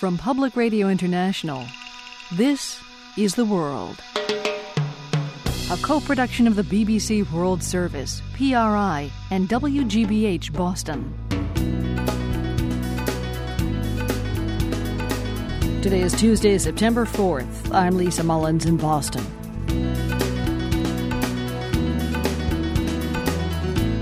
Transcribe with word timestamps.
From 0.00 0.16
Public 0.16 0.56
Radio 0.56 0.88
International, 0.88 1.62
this 2.32 2.80
is 3.18 3.34
The 3.34 3.44
World. 3.44 4.02
A 5.70 5.76
co 5.82 6.00
production 6.00 6.46
of 6.46 6.56
the 6.56 6.62
BBC 6.62 7.30
World 7.30 7.62
Service, 7.62 8.22
PRI, 8.32 9.10
and 9.30 9.46
WGBH 9.46 10.54
Boston. 10.54 11.12
Today 15.82 16.00
is 16.00 16.14
Tuesday, 16.14 16.56
September 16.56 17.04
4th. 17.04 17.70
I'm 17.70 17.98
Lisa 17.98 18.24
Mullins 18.24 18.64
in 18.64 18.78
Boston. 18.78 19.39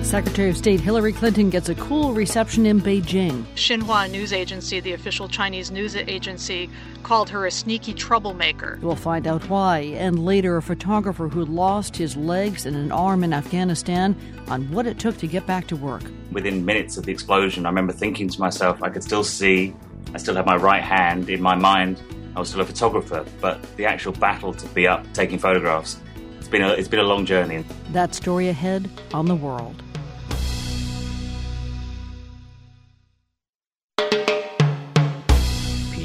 Secretary 0.09 0.49
of 0.49 0.57
State 0.57 0.81
Hillary 0.81 1.13
Clinton 1.13 1.51
gets 1.51 1.69
a 1.69 1.75
cool 1.75 2.15
reception 2.15 2.65
in 2.65 2.81
Beijing. 2.81 3.45
Xinhua 3.57 4.11
news 4.11 4.33
agency, 4.33 4.81
the 4.81 4.95
official 4.95 5.29
Chinese 5.29 5.71
news 5.71 5.95
agency, 5.97 6.71
called 7.03 7.29
her 7.29 7.45
a 7.45 7.51
sneaky 7.51 7.93
troublemaker. 7.93 8.79
We'll 8.81 8.97
find 8.97 9.27
out 9.27 9.47
why, 9.51 9.81
and 9.81 10.25
later 10.25 10.57
a 10.57 10.63
photographer 10.63 11.29
who 11.29 11.45
lost 11.45 11.95
his 11.95 12.17
legs 12.17 12.65
and 12.65 12.75
an 12.75 12.91
arm 12.91 13.23
in 13.23 13.35
Afghanistan 13.35 14.17
on 14.49 14.73
what 14.73 14.87
it 14.87 14.99
took 14.99 15.19
to 15.19 15.27
get 15.27 15.47
back 15.47 15.67
to 15.67 15.77
work. 15.77 16.05
Within 16.33 16.65
minutes 16.65 16.97
of 16.97 17.05
the 17.05 17.13
explosion, 17.13 17.67
I 17.67 17.69
remember 17.69 17.93
thinking 17.93 18.31
to 18.31 18.41
myself, 18.41 18.83
I 18.83 18.89
could 18.89 19.05
still 19.05 19.25
see, 19.25 19.77
I 20.15 20.17
still 20.17 20.37
had 20.37 20.47
my 20.47 20.57
right 20.57 20.83
hand 20.83 21.29
in 21.29 21.43
my 21.43 21.55
mind. 21.55 22.01
I 22.35 22.41
was 22.41 22.49
still 22.49 22.63
a 22.63 22.65
photographer, 22.65 23.27
but 23.43 23.63
the 23.77 23.85
actual 23.85 24.15
battle 24.15 24.55
to 24.55 24.67
be 24.69 24.89
up 24.89 25.05
taking 25.13 25.39
photographs, 25.39 26.01
it's 26.39 26.49
been 26.49 26.63
a, 26.63 26.71
it's 26.71 26.89
been 26.89 27.01
a 27.01 27.05
long 27.05 27.27
journey. 27.27 27.63
That 27.93 28.15
story 28.15 28.49
ahead 28.49 28.89
on 29.13 29.27
the 29.27 29.37
world. 29.37 29.83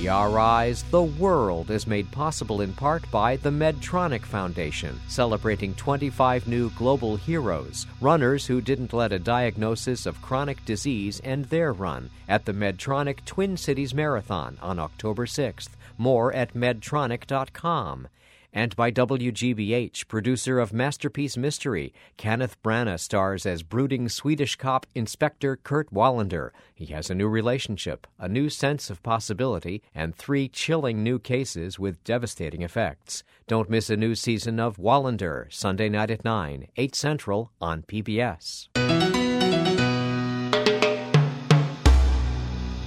PRI's 0.04 0.84
The 0.92 1.02
World 1.02 1.72
is 1.72 1.88
made 1.88 2.12
possible 2.12 2.60
in 2.60 2.74
part 2.74 3.09
by 3.09 3.38
the 3.38 3.50
Medtronic 3.50 4.23
Foundation, 4.23 5.00
celebrating 5.08 5.73
25 5.76 6.45
new 6.45 6.70
global 6.72 7.16
heroes, 7.16 7.88
runners 8.02 8.45
who 8.45 8.60
didn't 8.60 8.92
let 8.92 9.14
a 9.14 9.20
diagnosis 9.20 10.06
of 10.06 10.22
chronic 10.22 10.66
disease 10.66 11.22
end 11.23 11.45
their 11.45 11.72
run 11.72 12.10
at 12.28 12.44
the 12.44 12.52
Medtronic 12.52 13.23
Twin 13.23 13.56
Cities 13.56 13.94
Marathon 13.94 14.58
on 14.62 14.78
October 14.78 15.26
6th. 15.26 15.70
More 15.98 16.34
at 16.34 16.54
medtronic.com 16.54 18.10
and 18.54 18.76
by 18.76 18.92
WGBH, 18.92 20.08
producer 20.08 20.59
of 20.59 20.72
Masterpiece 20.72 21.36
Mystery. 21.36 21.94
Kenneth 22.18 22.62
Branagh 22.62 23.00
stars 23.00 23.45
as 23.45 23.64
brooding 23.64 24.08
Swedish 24.08 24.56
cop 24.56 24.86
Inspector 24.94 25.58
Kurt 25.64 25.92
Wallander. 25.92 26.52
He 26.76 26.86
has 26.88 27.10
a 27.10 27.16
new 27.16 27.28
relationship, 27.28 28.06
a 28.20 28.30
new 28.30 28.50
sense 28.50 28.90
of 28.90 29.04
possibility, 29.04 29.82
and 29.95 30.16
three 30.16 30.48
chilling 30.48 31.04
new 31.04 31.18
cases 31.18 31.80
with 31.80 32.04
devastating 32.04 32.62
effects. 32.62 33.23
Don't 33.48 33.70
miss 33.70 33.90
a 33.90 33.98
new 33.98 34.16
season 34.16 34.60
of 34.60 34.78
Wallander, 34.78 35.52
Sunday 35.52 35.90
night 35.90 36.12
at 36.12 36.23
9, 36.23 36.67
8 36.78 36.95
Central 36.95 37.52
on 37.60 37.82
PBS. 37.82 39.12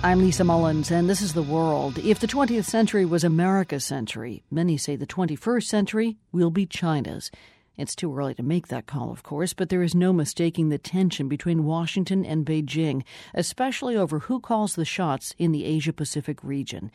I'm 0.07 0.21
Lisa 0.21 0.45
Mullins, 0.45 0.93
and 0.93 1.11
this 1.11 1.21
is 1.21 1.35
The 1.35 1.43
World. 1.43 1.99
If 1.99 2.21
the 2.21 2.29
20th 2.29 2.67
century 2.67 3.05
was 3.05 3.25
America's 3.25 3.85
century, 3.85 4.45
many 4.53 4.77
say 4.77 4.95
the 4.95 5.05
21st 5.05 5.65
century 5.65 6.17
will 6.31 6.53
be 6.53 6.65
China's. 6.65 7.33
It's 7.77 7.97
too 7.97 8.17
early 8.17 8.33
to 8.35 8.45
make 8.45 8.69
that 8.69 8.87
call, 8.87 9.11
of 9.11 9.25
course, 9.25 9.53
but 9.53 9.69
there 9.69 9.83
is 9.83 9.97
no 9.97 10.13
mistaking 10.13 10.69
the 10.69 10.79
tension 10.79 11.27
between 11.27 11.65
Washington 11.65 12.25
and 12.25 12.47
Beijing, 12.47 13.03
especially 13.35 13.97
over 13.97 14.21
who 14.21 14.39
calls 14.39 14.77
the 14.77 14.85
shots 14.85 15.35
in 15.39 15.51
the 15.51 15.65
Asia 15.65 15.93
Pacific 15.93 16.39
region. 16.45 16.93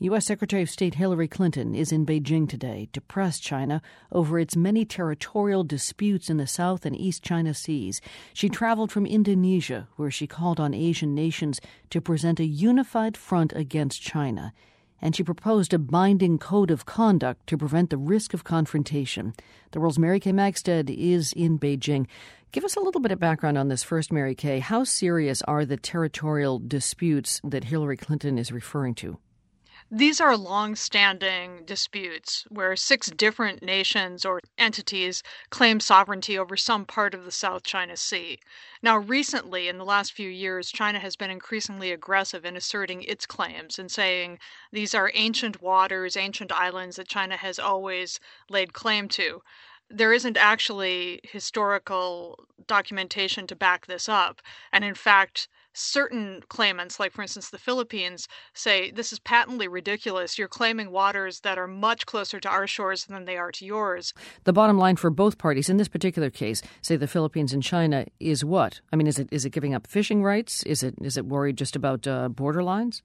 U.S. 0.00 0.26
Secretary 0.26 0.62
of 0.62 0.70
State 0.70 0.94
Hillary 0.94 1.26
Clinton 1.26 1.74
is 1.74 1.90
in 1.90 2.06
Beijing 2.06 2.48
today 2.48 2.88
to 2.92 3.00
press 3.00 3.40
China 3.40 3.82
over 4.12 4.38
its 4.38 4.54
many 4.54 4.84
territorial 4.84 5.64
disputes 5.64 6.30
in 6.30 6.36
the 6.36 6.46
South 6.46 6.86
and 6.86 6.94
East 6.94 7.24
China 7.24 7.52
Seas. 7.52 8.00
She 8.32 8.48
traveled 8.48 8.92
from 8.92 9.06
Indonesia, 9.06 9.88
where 9.96 10.12
she 10.12 10.28
called 10.28 10.60
on 10.60 10.72
Asian 10.72 11.16
nations 11.16 11.60
to 11.90 12.00
present 12.00 12.38
a 12.38 12.44
unified 12.44 13.16
front 13.16 13.52
against 13.56 14.00
China. 14.00 14.52
And 15.02 15.16
she 15.16 15.24
proposed 15.24 15.74
a 15.74 15.80
binding 15.80 16.38
code 16.38 16.70
of 16.70 16.86
conduct 16.86 17.48
to 17.48 17.58
prevent 17.58 17.90
the 17.90 17.98
risk 17.98 18.32
of 18.32 18.44
confrontation. 18.44 19.34
The 19.72 19.80
world's 19.80 19.98
Mary 19.98 20.20
Kay 20.20 20.30
Magistad 20.30 20.90
is 20.96 21.32
in 21.32 21.58
Beijing. 21.58 22.06
Give 22.52 22.64
us 22.64 22.76
a 22.76 22.80
little 22.80 23.00
bit 23.00 23.10
of 23.10 23.18
background 23.18 23.58
on 23.58 23.66
this 23.66 23.82
first, 23.82 24.12
Mary 24.12 24.36
Kay. 24.36 24.60
How 24.60 24.84
serious 24.84 25.42
are 25.42 25.64
the 25.64 25.76
territorial 25.76 26.60
disputes 26.60 27.40
that 27.42 27.64
Hillary 27.64 27.96
Clinton 27.96 28.38
is 28.38 28.52
referring 28.52 28.94
to? 28.96 29.18
These 29.90 30.20
are 30.20 30.36
long 30.36 30.76
standing 30.76 31.64
disputes 31.64 32.44
where 32.50 32.76
six 32.76 33.06
different 33.10 33.62
nations 33.62 34.26
or 34.26 34.42
entities 34.58 35.22
claim 35.48 35.80
sovereignty 35.80 36.36
over 36.36 36.58
some 36.58 36.84
part 36.84 37.14
of 37.14 37.24
the 37.24 37.32
South 37.32 37.62
China 37.62 37.96
Sea. 37.96 38.38
Now, 38.82 38.98
recently, 38.98 39.66
in 39.66 39.78
the 39.78 39.86
last 39.86 40.12
few 40.12 40.28
years, 40.28 40.70
China 40.70 40.98
has 40.98 41.16
been 41.16 41.30
increasingly 41.30 41.90
aggressive 41.90 42.44
in 42.44 42.54
asserting 42.54 43.02
its 43.04 43.24
claims 43.24 43.78
and 43.78 43.90
saying 43.90 44.40
these 44.72 44.94
are 44.94 45.10
ancient 45.14 45.62
waters, 45.62 46.18
ancient 46.18 46.52
islands 46.52 46.96
that 46.96 47.08
China 47.08 47.38
has 47.38 47.58
always 47.58 48.20
laid 48.50 48.74
claim 48.74 49.08
to 49.08 49.42
there 49.90 50.12
isn't 50.12 50.36
actually 50.36 51.20
historical 51.22 52.44
documentation 52.66 53.46
to 53.46 53.56
back 53.56 53.86
this 53.86 54.06
up. 54.06 54.42
And 54.70 54.84
in 54.84 54.94
fact, 54.94 55.48
certain 55.74 56.42
claimants, 56.48 56.98
like 56.98 57.12
for 57.12 57.22
instance 57.22 57.50
the 57.50 57.58
Philippines, 57.58 58.28
say 58.54 58.90
this 58.90 59.12
is 59.12 59.18
patently 59.18 59.68
ridiculous. 59.68 60.38
You're 60.38 60.48
claiming 60.48 60.90
waters 60.90 61.40
that 61.40 61.58
are 61.58 61.66
much 61.66 62.06
closer 62.06 62.40
to 62.40 62.48
our 62.48 62.66
shores 62.66 63.04
than 63.04 63.24
they 63.24 63.36
are 63.36 63.52
to 63.52 63.64
yours. 63.64 64.12
The 64.44 64.52
bottom 64.52 64.78
line 64.78 64.96
for 64.96 65.10
both 65.10 65.38
parties 65.38 65.68
in 65.68 65.76
this 65.76 65.88
particular 65.88 66.30
case, 66.30 66.62
say 66.82 66.96
the 66.96 67.06
Philippines 67.06 67.52
and 67.52 67.62
China, 67.62 68.06
is 68.20 68.44
what? 68.44 68.80
I 68.92 68.96
mean, 68.96 69.06
is 69.06 69.18
it 69.18 69.28
is 69.30 69.44
it 69.44 69.50
giving 69.50 69.74
up 69.74 69.86
fishing 69.86 70.22
rights? 70.22 70.62
Is 70.64 70.82
it 70.82 70.94
is 71.00 71.16
it 71.16 71.26
worried 71.26 71.56
just 71.56 71.76
about 71.76 72.06
uh, 72.06 72.28
border 72.28 72.62
lines? 72.62 73.02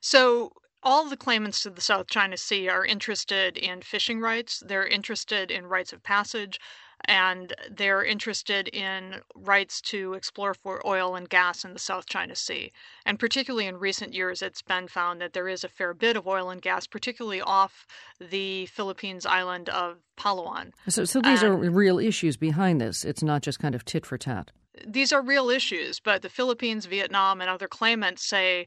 So 0.00 0.52
all 0.82 1.08
the 1.08 1.16
claimants 1.16 1.62
to 1.62 1.70
the 1.70 1.80
South 1.80 2.08
China 2.08 2.36
Sea 2.36 2.68
are 2.68 2.84
interested 2.84 3.56
in 3.56 3.80
fishing 3.80 4.20
rights. 4.20 4.62
They're 4.66 4.86
interested 4.86 5.50
in 5.50 5.64
rights 5.64 5.94
of 5.94 6.02
passage 6.02 6.60
and 7.06 7.54
they're 7.70 8.04
interested 8.04 8.68
in 8.68 9.20
rights 9.34 9.80
to 9.82 10.14
explore 10.14 10.54
for 10.54 10.86
oil 10.86 11.14
and 11.14 11.28
gas 11.28 11.64
in 11.64 11.72
the 11.72 11.78
South 11.78 12.06
China 12.06 12.34
Sea. 12.34 12.72
And 13.04 13.18
particularly 13.18 13.66
in 13.66 13.76
recent 13.78 14.14
years, 14.14 14.42
it's 14.42 14.62
been 14.62 14.88
found 14.88 15.20
that 15.20 15.32
there 15.32 15.48
is 15.48 15.64
a 15.64 15.68
fair 15.68 15.94
bit 15.94 16.16
of 16.16 16.26
oil 16.26 16.50
and 16.50 16.62
gas, 16.62 16.86
particularly 16.86 17.40
off 17.40 17.86
the 18.20 18.66
Philippines 18.66 19.26
island 19.26 19.68
of 19.68 19.98
Palawan. 20.16 20.72
So, 20.88 21.04
so 21.04 21.20
these 21.20 21.42
and 21.42 21.64
are 21.64 21.70
real 21.70 21.98
issues 21.98 22.36
behind 22.36 22.80
this. 22.80 23.04
It's 23.04 23.22
not 23.22 23.42
just 23.42 23.58
kind 23.58 23.74
of 23.74 23.84
tit 23.84 24.06
for 24.06 24.18
tat. 24.18 24.50
These 24.86 25.12
are 25.12 25.22
real 25.22 25.50
issues, 25.50 26.00
but 26.00 26.22
the 26.22 26.28
Philippines, 26.28 26.86
Vietnam, 26.86 27.40
and 27.40 27.48
other 27.48 27.68
claimants 27.68 28.24
say 28.24 28.66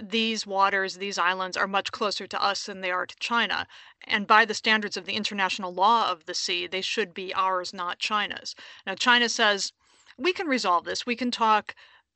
these 0.00 0.46
waters, 0.46 0.96
these 0.96 1.18
islands 1.18 1.56
are 1.56 1.66
much 1.66 1.90
closer 1.90 2.26
to 2.26 2.42
us 2.42 2.66
than 2.66 2.80
they 2.80 2.90
are 2.90 3.06
to 3.06 3.16
China. 3.18 3.66
And 4.04 4.26
by 4.26 4.44
the 4.44 4.54
standards 4.54 4.96
of 4.96 5.04
the 5.04 5.14
international 5.14 5.74
law 5.74 6.10
of 6.10 6.26
the 6.26 6.34
sea, 6.34 6.66
they 6.66 6.80
should 6.80 7.12
be 7.12 7.34
ours, 7.34 7.74
not 7.74 7.98
China's. 7.98 8.54
Now, 8.86 8.94
China 8.94 9.28
says, 9.28 9.72
we 10.16 10.32
can 10.32 10.46
resolve 10.46 10.84
this. 10.84 11.06
We 11.06 11.16
can 11.16 11.30
talk 11.30 11.74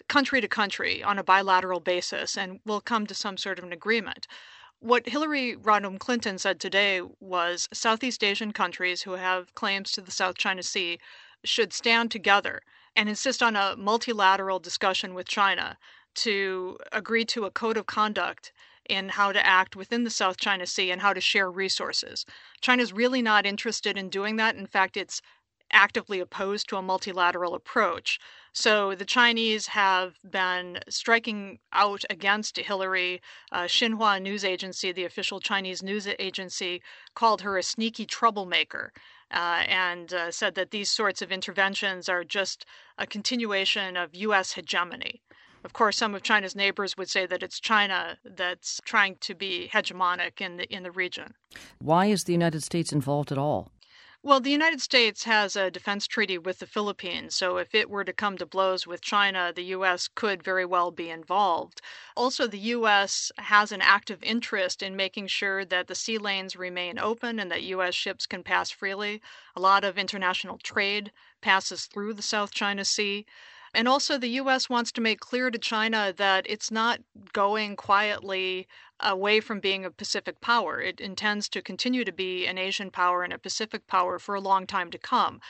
country 0.08 0.40
to 0.40 0.48
country 0.48 1.02
on 1.02 1.18
a 1.18 1.24
bilateral 1.24 1.80
basis, 1.80 2.36
and 2.36 2.60
we'll 2.64 2.80
come 2.80 3.06
to 3.06 3.14
some 3.14 3.36
sort 3.36 3.58
of 3.58 3.64
an 3.64 3.72
agreement. 3.72 4.26
What 4.80 5.08
Hillary 5.08 5.56
Rodham 5.56 5.98
Clinton 5.98 6.38
said 6.38 6.60
today 6.60 7.00
was 7.18 7.68
Southeast 7.72 8.22
Asian 8.22 8.52
countries 8.52 9.02
who 9.02 9.12
have 9.12 9.54
claims 9.54 9.92
to 9.92 10.02
the 10.02 10.10
South 10.10 10.36
China 10.36 10.62
Sea 10.62 10.98
should 11.42 11.72
stand 11.72 12.10
together 12.10 12.60
and 12.94 13.08
insist 13.08 13.42
on 13.42 13.56
a 13.56 13.76
multilateral 13.76 14.58
discussion 14.58 15.14
with 15.14 15.26
China 15.26 15.78
to 16.14 16.78
agree 16.92 17.24
to 17.26 17.44
a 17.44 17.50
code 17.50 17.76
of 17.76 17.86
conduct 17.86 18.52
in 18.88 19.08
how 19.08 19.32
to 19.32 19.46
act 19.46 19.76
within 19.76 20.04
the 20.04 20.10
South 20.10 20.36
China 20.36 20.66
Sea 20.66 20.90
and 20.90 21.00
how 21.00 21.12
to 21.12 21.20
share 21.20 21.50
resources. 21.50 22.26
China's 22.60 22.92
really 22.92 23.22
not 23.22 23.46
interested 23.46 23.96
in 23.96 24.10
doing 24.10 24.36
that. 24.36 24.56
In 24.56 24.66
fact, 24.66 24.96
it's 24.96 25.22
actively 25.72 26.20
opposed 26.20 26.68
to 26.68 26.76
a 26.76 26.82
multilateral 26.82 27.54
approach. 27.54 28.20
So 28.52 28.94
the 28.94 29.04
Chinese 29.04 29.66
have 29.68 30.18
been 30.22 30.78
striking 30.88 31.58
out 31.72 32.04
against 32.08 32.56
Hillary. 32.56 33.20
Uh, 33.50 33.64
Xinhua 33.64 34.22
news 34.22 34.44
agency, 34.44 34.92
the 34.92 35.04
official 35.04 35.40
Chinese 35.40 35.82
news 35.82 36.06
agency, 36.18 36.82
called 37.14 37.40
her 37.40 37.58
a 37.58 37.62
sneaky 37.62 38.06
troublemaker. 38.06 38.92
Uh, 39.30 39.64
and 39.66 40.14
uh, 40.14 40.30
said 40.30 40.54
that 40.54 40.70
these 40.70 40.90
sorts 40.90 41.20
of 41.20 41.32
interventions 41.32 42.08
are 42.08 42.22
just 42.22 42.66
a 42.98 43.06
continuation 43.06 43.96
of 43.96 44.14
U.S. 44.14 44.52
hegemony. 44.52 45.22
Of 45.64 45.72
course, 45.72 45.96
some 45.96 46.14
of 46.14 46.22
China's 46.22 46.54
neighbors 46.54 46.96
would 46.98 47.08
say 47.08 47.24
that 47.24 47.42
it's 47.42 47.58
China 47.58 48.18
that's 48.22 48.80
trying 48.84 49.16
to 49.20 49.34
be 49.34 49.70
hegemonic 49.72 50.40
in 50.40 50.58
the 50.58 50.72
in 50.72 50.82
the 50.82 50.90
region. 50.90 51.34
Why 51.78 52.06
is 52.06 52.24
the 52.24 52.32
United 52.32 52.62
States 52.62 52.92
involved 52.92 53.32
at 53.32 53.38
all? 53.38 53.72
Well, 54.22 54.40
the 54.40 54.50
United 54.50 54.80
States 54.80 55.24
has 55.24 55.54
a 55.54 55.70
defense 55.70 56.06
treaty 56.06 56.38
with 56.38 56.58
the 56.58 56.66
Philippines, 56.66 57.34
so 57.34 57.58
if 57.58 57.74
it 57.74 57.90
were 57.90 58.04
to 58.04 58.12
come 58.12 58.38
to 58.38 58.46
blows 58.46 58.86
with 58.86 59.02
China, 59.02 59.52
the 59.54 59.64
U.S. 59.76 60.08
could 60.08 60.42
very 60.42 60.64
well 60.64 60.90
be 60.90 61.10
involved. 61.10 61.82
Also, 62.16 62.46
the 62.46 62.58
U.S. 62.76 63.30
has 63.36 63.70
an 63.70 63.82
active 63.82 64.22
interest 64.22 64.82
in 64.82 64.96
making 64.96 65.26
sure 65.26 65.66
that 65.66 65.88
the 65.88 65.94
sea 65.94 66.16
lanes 66.16 66.56
remain 66.56 66.98
open 66.98 67.38
and 67.38 67.50
that 67.50 67.64
U.S. 67.64 67.94
ships 67.94 68.24
can 68.24 68.42
pass 68.42 68.70
freely. 68.70 69.20
A 69.56 69.60
lot 69.60 69.84
of 69.84 69.98
international 69.98 70.56
trade 70.56 71.12
passes 71.42 71.84
through 71.84 72.14
the 72.14 72.22
South 72.22 72.50
China 72.50 72.86
Sea. 72.86 73.26
And 73.74 73.88
also, 73.88 74.18
the 74.18 74.28
U.S. 74.28 74.70
wants 74.70 74.92
to 74.92 75.00
make 75.00 75.18
clear 75.18 75.50
to 75.50 75.58
China 75.58 76.14
that 76.16 76.46
it's 76.48 76.70
not 76.70 77.00
going 77.32 77.74
quietly 77.74 78.68
away 79.00 79.40
from 79.40 79.58
being 79.58 79.84
a 79.84 79.90
Pacific 79.90 80.40
power. 80.40 80.80
It 80.80 81.00
intends 81.00 81.48
to 81.48 81.60
continue 81.60 82.04
to 82.04 82.12
be 82.12 82.46
an 82.46 82.56
Asian 82.56 82.92
power 82.92 83.24
and 83.24 83.32
a 83.32 83.38
Pacific 83.38 83.88
power 83.88 84.20
for 84.20 84.36
a 84.36 84.40
long 84.40 84.68
time 84.68 84.92
to 84.92 84.98
come. 84.98 85.40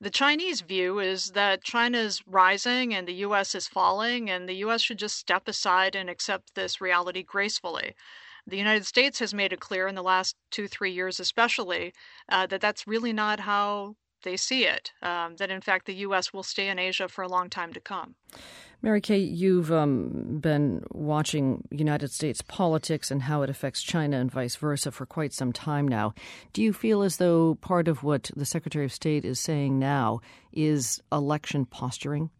The 0.00 0.10
Chinese 0.10 0.60
view 0.60 0.98
is 0.98 1.30
that 1.32 1.62
China 1.62 1.98
is 1.98 2.26
rising 2.26 2.94
and 2.94 3.06
the 3.06 3.20
U.S. 3.26 3.54
is 3.54 3.68
falling, 3.68 4.28
and 4.28 4.48
the 4.48 4.56
U.S. 4.56 4.80
should 4.82 4.98
just 4.98 5.16
step 5.16 5.46
aside 5.46 5.94
and 5.94 6.10
accept 6.10 6.56
this 6.56 6.80
reality 6.80 7.22
gracefully. 7.22 7.94
The 8.46 8.58
United 8.58 8.86
States 8.86 9.18
has 9.20 9.34
made 9.34 9.52
it 9.52 9.60
clear 9.60 9.86
in 9.86 9.94
the 9.94 10.02
last 10.02 10.34
two, 10.50 10.66
three 10.66 10.90
years, 10.92 11.20
especially, 11.20 11.92
uh, 12.28 12.46
that 12.46 12.60
that's 12.60 12.86
really 12.86 13.12
not 13.12 13.40
how 13.40 13.94
they 14.22 14.36
see 14.36 14.64
it, 14.64 14.92
um, 15.02 15.36
that 15.36 15.50
in 15.50 15.60
fact 15.60 15.86
the 15.86 15.94
U.S. 15.94 16.32
will 16.32 16.42
stay 16.42 16.68
in 16.68 16.78
Asia 16.78 17.08
for 17.08 17.22
a 17.22 17.28
long 17.28 17.50
time 17.50 17.72
to 17.72 17.80
come. 17.80 18.14
Mary 18.80 19.00
Kay, 19.00 19.18
you've 19.18 19.72
um, 19.72 20.38
been 20.40 20.84
watching 20.92 21.66
United 21.70 22.12
States 22.12 22.42
politics 22.42 23.10
and 23.10 23.22
how 23.22 23.42
it 23.42 23.50
affects 23.50 23.82
China 23.82 24.18
and 24.18 24.30
vice 24.30 24.54
versa 24.54 24.92
for 24.92 25.04
quite 25.04 25.32
some 25.32 25.52
time 25.52 25.88
now. 25.88 26.14
Do 26.52 26.62
you 26.62 26.72
feel 26.72 27.02
as 27.02 27.16
though 27.16 27.56
part 27.56 27.88
of 27.88 28.04
what 28.04 28.30
the 28.36 28.46
Secretary 28.46 28.84
of 28.84 28.92
State 28.92 29.24
is 29.24 29.40
saying 29.40 29.80
now 29.80 30.20
is 30.52 31.02
election 31.10 31.66
posturing? 31.66 32.30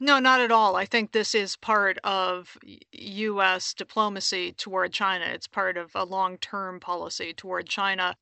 No, 0.00 0.18
not 0.18 0.40
at 0.40 0.50
all. 0.50 0.76
I 0.76 0.86
think 0.86 1.12
this 1.12 1.34
is 1.34 1.56
part 1.56 1.98
of 2.04 2.56
U.S. 2.92 3.74
diplomacy 3.74 4.52
toward 4.52 4.92
China. 4.92 5.26
It's 5.26 5.46
part 5.46 5.76
of 5.76 5.90
a 5.94 6.04
long 6.04 6.38
term 6.38 6.80
policy 6.80 7.32
toward 7.34 7.68
China. 7.68 8.16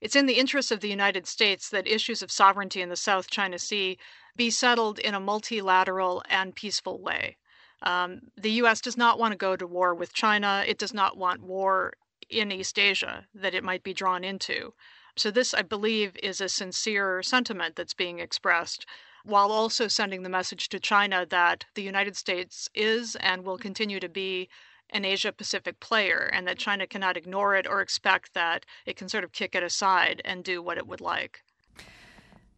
It's 0.00 0.16
in 0.16 0.26
the 0.26 0.38
interest 0.38 0.70
of 0.70 0.80
the 0.80 0.88
United 0.88 1.26
States 1.26 1.68
that 1.70 1.86
issues 1.86 2.22
of 2.22 2.30
sovereignty 2.30 2.82
in 2.82 2.88
the 2.88 2.96
South 2.96 3.30
China 3.30 3.58
Sea 3.58 3.98
be 4.36 4.50
settled 4.50 4.98
in 4.98 5.14
a 5.14 5.20
multilateral 5.20 6.22
and 6.28 6.54
peaceful 6.54 7.00
way. 7.00 7.36
Um, 7.82 8.20
the 8.36 8.52
U.S. 8.52 8.80
does 8.80 8.96
not 8.96 9.18
want 9.18 9.32
to 9.32 9.38
go 9.38 9.56
to 9.56 9.66
war 9.66 9.94
with 9.94 10.14
China. 10.14 10.64
It 10.66 10.78
does 10.78 10.94
not 10.94 11.16
want 11.16 11.42
war 11.42 11.94
in 12.28 12.50
East 12.50 12.78
Asia 12.78 13.26
that 13.34 13.54
it 13.54 13.64
might 13.64 13.82
be 13.82 13.94
drawn 13.94 14.24
into. 14.24 14.74
So, 15.16 15.30
this, 15.30 15.54
I 15.54 15.62
believe, 15.62 16.16
is 16.22 16.40
a 16.40 16.48
sincere 16.48 17.22
sentiment 17.22 17.76
that's 17.76 17.94
being 17.94 18.18
expressed, 18.18 18.84
while 19.24 19.50
also 19.50 19.88
sending 19.88 20.22
the 20.22 20.28
message 20.28 20.68
to 20.68 20.80
China 20.80 21.26
that 21.26 21.64
the 21.74 21.82
United 21.82 22.16
States 22.16 22.68
is 22.74 23.16
and 23.16 23.44
will 23.44 23.58
continue 23.58 24.00
to 24.00 24.08
be 24.08 24.48
an 24.90 25.04
Asia 25.04 25.32
Pacific 25.32 25.80
player, 25.80 26.30
and 26.32 26.46
that 26.46 26.58
China 26.58 26.86
cannot 26.86 27.16
ignore 27.16 27.54
it 27.54 27.66
or 27.66 27.80
expect 27.80 28.34
that 28.34 28.64
it 28.84 28.96
can 28.96 29.08
sort 29.08 29.24
of 29.24 29.32
kick 29.32 29.54
it 29.54 29.62
aside 29.62 30.22
and 30.24 30.44
do 30.44 30.62
what 30.62 30.78
it 30.78 30.86
would 30.86 31.00
like. 31.00 31.42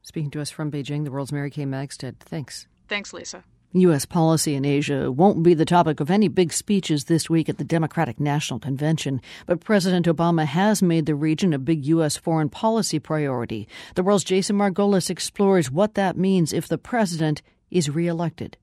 Speaking 0.02 0.30
to 0.30 0.40
us 0.40 0.50
from 0.50 0.70
Beijing, 0.70 1.04
the 1.04 1.10
world's 1.10 1.32
Mary 1.32 1.50
Kay 1.50 1.64
Magistad. 1.64 2.18
Thanks. 2.20 2.66
Thanks, 2.88 3.12
Lisa. 3.12 3.44
U.S. 3.72 4.06
policy 4.06 4.54
in 4.54 4.64
Asia 4.64 5.12
won't 5.12 5.42
be 5.42 5.52
the 5.52 5.66
topic 5.66 6.00
of 6.00 6.10
any 6.10 6.28
big 6.28 6.54
speeches 6.54 7.04
this 7.04 7.28
week 7.28 7.50
at 7.50 7.58
the 7.58 7.64
Democratic 7.64 8.18
National 8.18 8.58
Convention, 8.58 9.20
but 9.44 9.60
President 9.60 10.06
Obama 10.06 10.46
has 10.46 10.80
made 10.80 11.04
the 11.04 11.14
region 11.14 11.52
a 11.52 11.58
big 11.58 11.84
U.S. 11.84 12.16
foreign 12.16 12.48
policy 12.48 12.98
priority. 12.98 13.68
The 13.94 14.02
world's 14.02 14.24
Jason 14.24 14.56
Margolis 14.56 15.10
explores 15.10 15.70
what 15.70 15.94
that 15.94 16.16
means 16.16 16.54
if 16.54 16.66
the 16.66 16.78
president 16.78 17.42
is 17.70 17.90
reelected. 17.90 18.56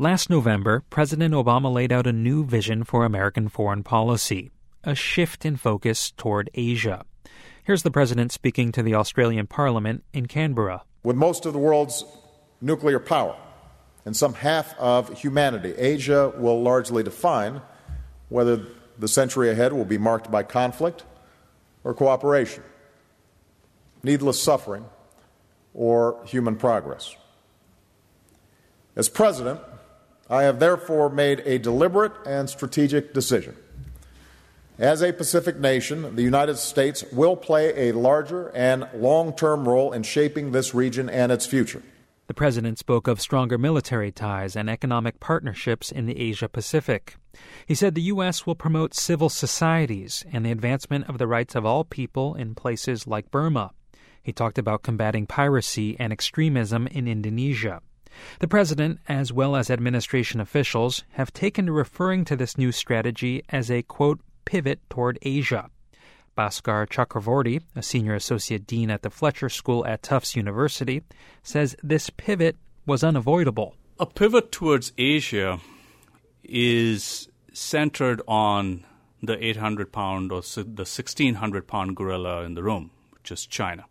Last 0.00 0.30
November, 0.30 0.82
President 0.88 1.34
Obama 1.34 1.70
laid 1.70 1.92
out 1.92 2.06
a 2.06 2.12
new 2.14 2.42
vision 2.42 2.84
for 2.84 3.04
American 3.04 3.50
foreign 3.50 3.82
policy 3.82 4.50
a 4.82 4.94
shift 4.94 5.44
in 5.44 5.58
focus 5.58 6.10
toward 6.12 6.48
Asia. 6.54 7.04
Here's 7.64 7.82
the 7.82 7.90
president 7.90 8.32
speaking 8.32 8.72
to 8.72 8.82
the 8.82 8.94
Australian 8.94 9.46
Parliament 9.46 10.02
in 10.14 10.24
Canberra. 10.24 10.84
With 11.02 11.16
most 11.16 11.44
of 11.44 11.52
the 11.52 11.58
world's 11.58 12.02
nuclear 12.62 12.98
power 12.98 13.36
and 14.06 14.16
some 14.16 14.32
half 14.32 14.74
of 14.78 15.20
humanity, 15.20 15.74
Asia 15.76 16.32
will 16.34 16.62
largely 16.62 17.02
define 17.02 17.60
whether 18.30 18.64
the 18.98 19.06
century 19.06 19.50
ahead 19.50 19.74
will 19.74 19.84
be 19.84 19.98
marked 19.98 20.30
by 20.30 20.42
conflict 20.42 21.04
or 21.84 21.92
cooperation, 21.92 22.62
needless 24.02 24.42
suffering 24.42 24.86
or 25.74 26.24
human 26.24 26.56
progress. 26.56 27.14
As 28.96 29.10
president, 29.10 29.60
I 30.30 30.44
have 30.44 30.60
therefore 30.60 31.10
made 31.10 31.40
a 31.40 31.58
deliberate 31.58 32.12
and 32.24 32.48
strategic 32.48 33.12
decision 33.12 33.56
as 34.80 35.02
a 35.02 35.12
Pacific 35.12 35.58
nation, 35.58 36.16
the 36.16 36.22
United 36.22 36.56
States 36.56 37.04
will 37.12 37.36
play 37.36 37.90
a 37.90 37.92
larger 37.92 38.48
and 38.54 38.88
long 38.94 39.34
term 39.34 39.68
role 39.68 39.92
in 39.92 40.02
shaping 40.02 40.52
this 40.52 40.74
region 40.74 41.10
and 41.10 41.30
its 41.30 41.44
future. 41.44 41.82
The 42.28 42.34
president 42.34 42.78
spoke 42.78 43.06
of 43.06 43.20
stronger 43.20 43.58
military 43.58 44.10
ties 44.10 44.56
and 44.56 44.70
economic 44.70 45.20
partnerships 45.20 45.92
in 45.92 46.06
the 46.06 46.18
Asia 46.18 46.48
Pacific. 46.48 47.16
He 47.66 47.74
said 47.74 47.94
the 47.94 48.10
U.S. 48.14 48.46
will 48.46 48.54
promote 48.54 48.94
civil 48.94 49.28
societies 49.28 50.24
and 50.32 50.46
the 50.46 50.52
advancement 50.52 51.08
of 51.08 51.18
the 51.18 51.26
rights 51.26 51.54
of 51.54 51.66
all 51.66 51.84
people 51.84 52.34
in 52.34 52.54
places 52.54 53.06
like 53.06 53.30
Burma. 53.30 53.72
He 54.22 54.32
talked 54.32 54.58
about 54.58 54.82
combating 54.82 55.26
piracy 55.26 55.96
and 55.98 56.12
extremism 56.12 56.86
in 56.86 57.06
Indonesia. 57.06 57.82
The 58.40 58.48
president, 58.48 59.00
as 59.08 59.32
well 59.32 59.56
as 59.56 59.70
administration 59.70 60.40
officials, 60.40 61.04
have 61.10 61.32
taken 61.32 61.66
to 61.66 61.72
referring 61.72 62.24
to 62.26 62.36
this 62.36 62.58
new 62.58 62.72
strategy 62.72 63.42
as 63.48 63.70
a, 63.70 63.82
quote, 63.82 64.20
pivot 64.44 64.80
toward 64.90 65.18
Asia. 65.22 65.70
Bhaskar 66.36 66.86
Chakravorty, 66.88 67.60
a 67.76 67.82
senior 67.82 68.14
associate 68.14 68.66
dean 68.66 68.90
at 68.90 69.02
the 69.02 69.10
Fletcher 69.10 69.48
School 69.48 69.86
at 69.86 70.02
Tufts 70.02 70.36
University, 70.36 71.02
says 71.42 71.76
this 71.82 72.10
pivot 72.10 72.56
was 72.86 73.04
unavoidable. 73.04 73.74
A 73.98 74.06
pivot 74.06 74.50
towards 74.50 74.92
Asia 74.96 75.60
is 76.42 77.28
centered 77.52 78.22
on 78.26 78.86
the 79.22 79.44
800 79.44 79.92
pound 79.92 80.32
or 80.32 80.40
the 80.40 80.86
1600 80.86 81.66
pound 81.66 81.96
gorilla 81.96 82.42
in 82.42 82.54
the 82.54 82.62
room, 82.62 82.90
which 83.10 83.30
is 83.30 83.44
China. 83.44 83.84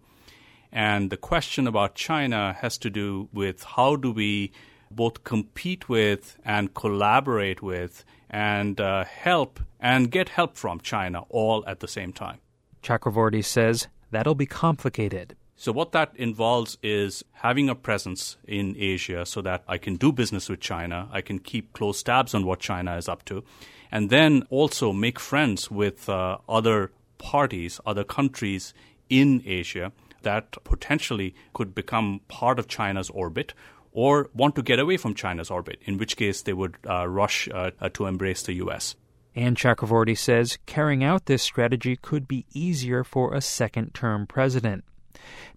And 0.71 1.09
the 1.09 1.17
question 1.17 1.67
about 1.67 1.95
China 1.95 2.55
has 2.59 2.77
to 2.79 2.89
do 2.89 3.29
with 3.33 3.63
how 3.63 3.95
do 3.95 4.11
we 4.11 4.51
both 4.91 5.23
compete 5.23 5.89
with 5.89 6.37
and 6.43 6.73
collaborate 6.73 7.61
with 7.61 8.05
and 8.29 8.79
uh, 8.79 9.05
help 9.05 9.59
and 9.79 10.11
get 10.11 10.29
help 10.29 10.57
from 10.57 10.79
China 10.79 11.21
all 11.29 11.63
at 11.67 11.79
the 11.79 11.87
same 11.87 12.13
time. 12.13 12.39
Chakravorty 12.83 13.43
says 13.43 13.87
that'll 14.11 14.35
be 14.35 14.45
complicated. 14.45 15.35
So, 15.55 15.73
what 15.73 15.91
that 15.91 16.13
involves 16.15 16.77
is 16.81 17.23
having 17.33 17.67
a 17.69 17.75
presence 17.75 18.37
in 18.47 18.75
Asia 18.77 19.25
so 19.25 19.41
that 19.41 19.63
I 19.67 19.77
can 19.77 19.97
do 19.97 20.13
business 20.13 20.47
with 20.47 20.61
China, 20.61 21.09
I 21.11 21.19
can 21.19 21.39
keep 21.39 21.73
close 21.73 22.01
tabs 22.01 22.33
on 22.33 22.45
what 22.45 22.59
China 22.61 22.95
is 22.95 23.09
up 23.09 23.25
to, 23.25 23.43
and 23.91 24.09
then 24.09 24.43
also 24.49 24.93
make 24.93 25.19
friends 25.19 25.69
with 25.69 26.07
uh, 26.07 26.37
other 26.47 26.91
parties, 27.17 27.81
other 27.85 28.05
countries 28.05 28.73
in 29.09 29.43
Asia 29.45 29.91
that 30.23 30.63
potentially 30.63 31.35
could 31.53 31.75
become 31.75 32.21
part 32.27 32.59
of 32.59 32.67
China's 32.67 33.09
orbit 33.09 33.53
or 33.91 34.29
want 34.33 34.55
to 34.55 34.61
get 34.61 34.79
away 34.79 34.97
from 34.97 35.15
China's 35.15 35.49
orbit, 35.49 35.79
in 35.85 35.97
which 35.97 36.15
case 36.15 36.41
they 36.41 36.53
would 36.53 36.75
uh, 36.87 37.07
rush 37.07 37.49
uh, 37.49 37.71
uh 37.81 37.89
to 37.89 38.05
embrace 38.05 38.43
the 38.43 38.53
U.S. 38.53 38.95
And 39.35 39.55
Chakravorty 39.55 40.17
says 40.17 40.57
carrying 40.65 41.03
out 41.03 41.25
this 41.25 41.43
strategy 41.43 41.95
could 41.95 42.27
be 42.27 42.45
easier 42.53 43.03
for 43.03 43.33
a 43.33 43.41
second 43.41 43.93
term 43.93 44.27
president. 44.27 44.83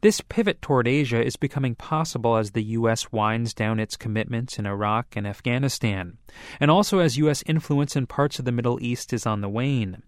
This 0.01 0.21
pivot 0.21 0.61
toward 0.61 0.89
Asia 0.89 1.25
is 1.25 1.37
becoming 1.37 1.75
possible 1.75 2.37
as 2.37 2.51
the 2.51 2.65
U.S. 2.65 3.13
winds 3.13 3.55
down 3.55 3.79
its 3.79 3.97
commitments 3.97 4.59
in 4.59 4.67
Iraq 4.67 5.17
and 5.17 5.27
Afghanistan, 5.27 6.19
and 6.59 6.71
also 6.71 6.99
as 6.99 7.19
U.S. 7.19 7.43
influence 7.47 7.97
in 7.97 8.07
parts 8.07 8.39
of 8.39 8.45
the 8.45 8.53
Middle 8.53 8.83
East 8.83 9.13
is 9.13 9.27
on 9.27 9.41
the 9.41 9.49
wane. 9.49 10.03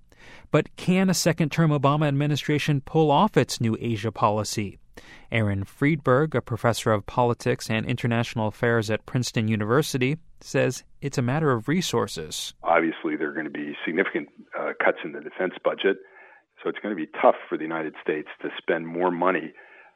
But 0.50 0.74
can 0.76 1.10
a 1.10 1.14
second 1.14 1.50
term 1.50 1.70
Obama 1.70 2.06
administration 2.08 2.80
pull 2.80 3.10
off 3.10 3.36
its 3.36 3.60
new 3.60 3.76
Asia 3.80 4.12
policy? 4.12 4.78
Aaron 5.32 5.64
Friedberg, 5.64 6.34
a 6.34 6.40
professor 6.40 6.92
of 6.92 7.06
politics 7.06 7.68
and 7.68 7.86
international 7.86 8.48
affairs 8.48 8.90
at 8.90 9.04
Princeton 9.06 9.48
University, 9.48 10.18
says 10.40 10.84
it's 11.00 11.18
a 11.18 11.22
matter 11.22 11.50
of 11.50 11.68
resources. 11.68 12.54
Obviously, 12.62 13.16
there 13.16 13.30
are 13.30 13.34
going 13.34 13.44
to 13.44 13.50
be 13.50 13.74
significant 13.84 14.28
uh, 14.58 14.72
cuts 14.82 14.98
in 15.04 15.12
the 15.12 15.20
defense 15.20 15.54
budget, 15.64 15.96
so 16.62 16.68
it's 16.68 16.78
going 16.78 16.94
to 16.94 17.00
be 17.00 17.10
tough 17.20 17.36
for 17.48 17.56
the 17.58 17.64
United 17.64 17.94
States 18.02 18.28
to 18.42 18.48
spend 18.58 18.86
more 18.86 19.10
money 19.10 19.52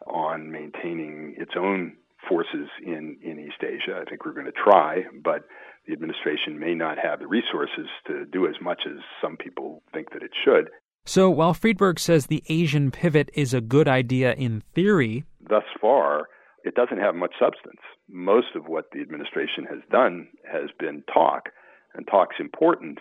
on 0.06 0.50
maintaining 0.50 1.35
its 1.38 1.52
own 1.56 1.97
forces 2.28 2.68
in, 2.85 3.16
in 3.23 3.38
East 3.38 3.62
Asia. 3.62 4.00
I 4.00 4.08
think 4.08 4.25
we're 4.25 4.32
going 4.32 4.47
to 4.47 4.52
try, 4.52 5.04
but 5.23 5.44
the 5.88 5.95
administration 5.95 6.61
may 6.61 6.75
not 6.75 6.99
have 7.02 7.18
the 7.18 7.26
resources 7.26 7.88
to 8.07 8.26
do 8.26 8.47
as 8.47 8.54
much 8.61 8.83
as 8.87 8.99
some 9.23 9.37
people 9.37 9.83
think 9.92 10.12
that 10.12 10.23
it 10.23 10.33
should. 10.45 10.68
So 11.07 11.30
while 11.30 11.54
Friedberg 11.54 11.99
says 11.99 12.26
the 12.26 12.45
Asian 12.49 12.90
pivot 12.90 13.30
is 13.33 13.54
a 13.54 13.62
good 13.62 13.88
idea 13.88 14.35
in 14.35 14.62
theory, 14.75 15.25
thus 15.40 15.64
far, 15.80 16.28
it 16.62 16.75
doesn't 16.75 16.99
have 16.99 17.14
much 17.14 17.33
substance. 17.40 17.80
Most 18.11 18.49
of 18.54 18.66
what 18.66 18.90
the 18.92 19.00
administration 19.00 19.64
has 19.71 19.78
done 19.90 20.28
has 20.50 20.68
been 20.78 21.02
talk, 21.12 21.49
and 21.95 22.07
talk's 22.07 22.37
important, 22.38 22.99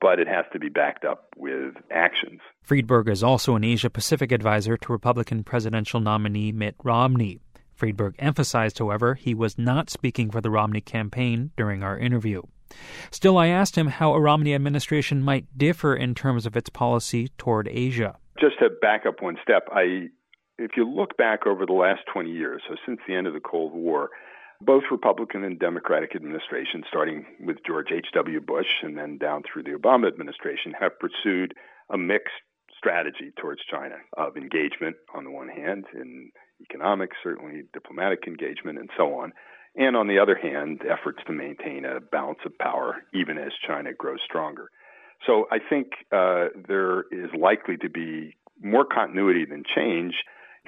but 0.00 0.18
it 0.18 0.28
has 0.28 0.44
to 0.52 0.58
be 0.58 0.68
backed 0.68 1.06
up 1.06 1.28
with 1.36 1.74
actions. 1.90 2.40
Friedberg 2.60 3.08
is 3.08 3.22
also 3.22 3.54
an 3.54 3.64
Asia 3.64 3.88
Pacific 3.88 4.30
advisor 4.32 4.76
to 4.76 4.92
Republican 4.92 5.44
presidential 5.44 6.00
nominee 6.00 6.52
Mitt 6.52 6.74
Romney. 6.84 7.40
Friedberg 7.78 8.16
emphasized, 8.18 8.78
however, 8.78 9.14
he 9.14 9.34
was 9.34 9.56
not 9.56 9.88
speaking 9.88 10.30
for 10.30 10.40
the 10.40 10.50
Romney 10.50 10.80
campaign 10.80 11.52
during 11.56 11.84
our 11.84 11.96
interview. 11.96 12.42
Still, 13.12 13.38
I 13.38 13.46
asked 13.46 13.76
him 13.76 13.86
how 13.86 14.12
a 14.12 14.20
Romney 14.20 14.52
administration 14.52 15.22
might 15.22 15.56
differ 15.56 15.94
in 15.94 16.14
terms 16.14 16.44
of 16.44 16.56
its 16.56 16.68
policy 16.68 17.28
toward 17.38 17.68
Asia. 17.68 18.16
Just 18.38 18.58
to 18.58 18.68
back 18.82 19.06
up 19.06 19.22
one 19.22 19.38
step, 19.42 19.68
I, 19.72 20.08
if 20.58 20.72
you 20.76 20.90
look 20.90 21.16
back 21.16 21.46
over 21.46 21.64
the 21.64 21.72
last 21.72 22.00
20 22.12 22.30
years, 22.30 22.62
so 22.68 22.74
since 22.84 22.98
the 23.06 23.14
end 23.14 23.28
of 23.28 23.32
the 23.32 23.40
Cold 23.40 23.72
War, 23.72 24.10
both 24.60 24.82
Republican 24.90 25.44
and 25.44 25.58
Democratic 25.58 26.16
administrations, 26.16 26.84
starting 26.88 27.24
with 27.40 27.58
George 27.64 27.92
H.W. 27.92 28.40
Bush 28.40 28.82
and 28.82 28.98
then 28.98 29.18
down 29.18 29.42
through 29.44 29.62
the 29.62 29.78
Obama 29.78 30.08
administration, 30.08 30.74
have 30.78 30.98
pursued 30.98 31.54
a 31.90 31.96
mixed 31.96 32.34
strategy 32.76 33.32
towards 33.40 33.60
China 33.70 33.96
of 34.16 34.36
engagement 34.36 34.96
on 35.14 35.24
the 35.24 35.30
one 35.30 35.48
hand, 35.48 35.84
in 35.94 36.30
economic, 36.60 37.10
certainly 37.22 37.62
diplomatic 37.72 38.24
engagement, 38.26 38.78
and 38.78 38.90
so 38.96 39.14
on. 39.14 39.32
And 39.76 39.96
on 39.96 40.08
the 40.08 40.18
other 40.18 40.36
hand, 40.36 40.82
efforts 40.82 41.18
to 41.26 41.32
maintain 41.32 41.84
a 41.84 42.00
balance 42.00 42.40
of 42.44 42.56
power 42.58 42.96
even 43.14 43.38
as 43.38 43.52
China 43.66 43.92
grows 43.92 44.18
stronger. 44.24 44.70
So 45.26 45.46
I 45.50 45.58
think 45.58 45.88
uh, 46.12 46.48
there 46.66 47.02
is 47.12 47.30
likely 47.38 47.76
to 47.78 47.88
be 47.88 48.36
more 48.62 48.84
continuity 48.84 49.44
than 49.44 49.62
change, 49.74 50.14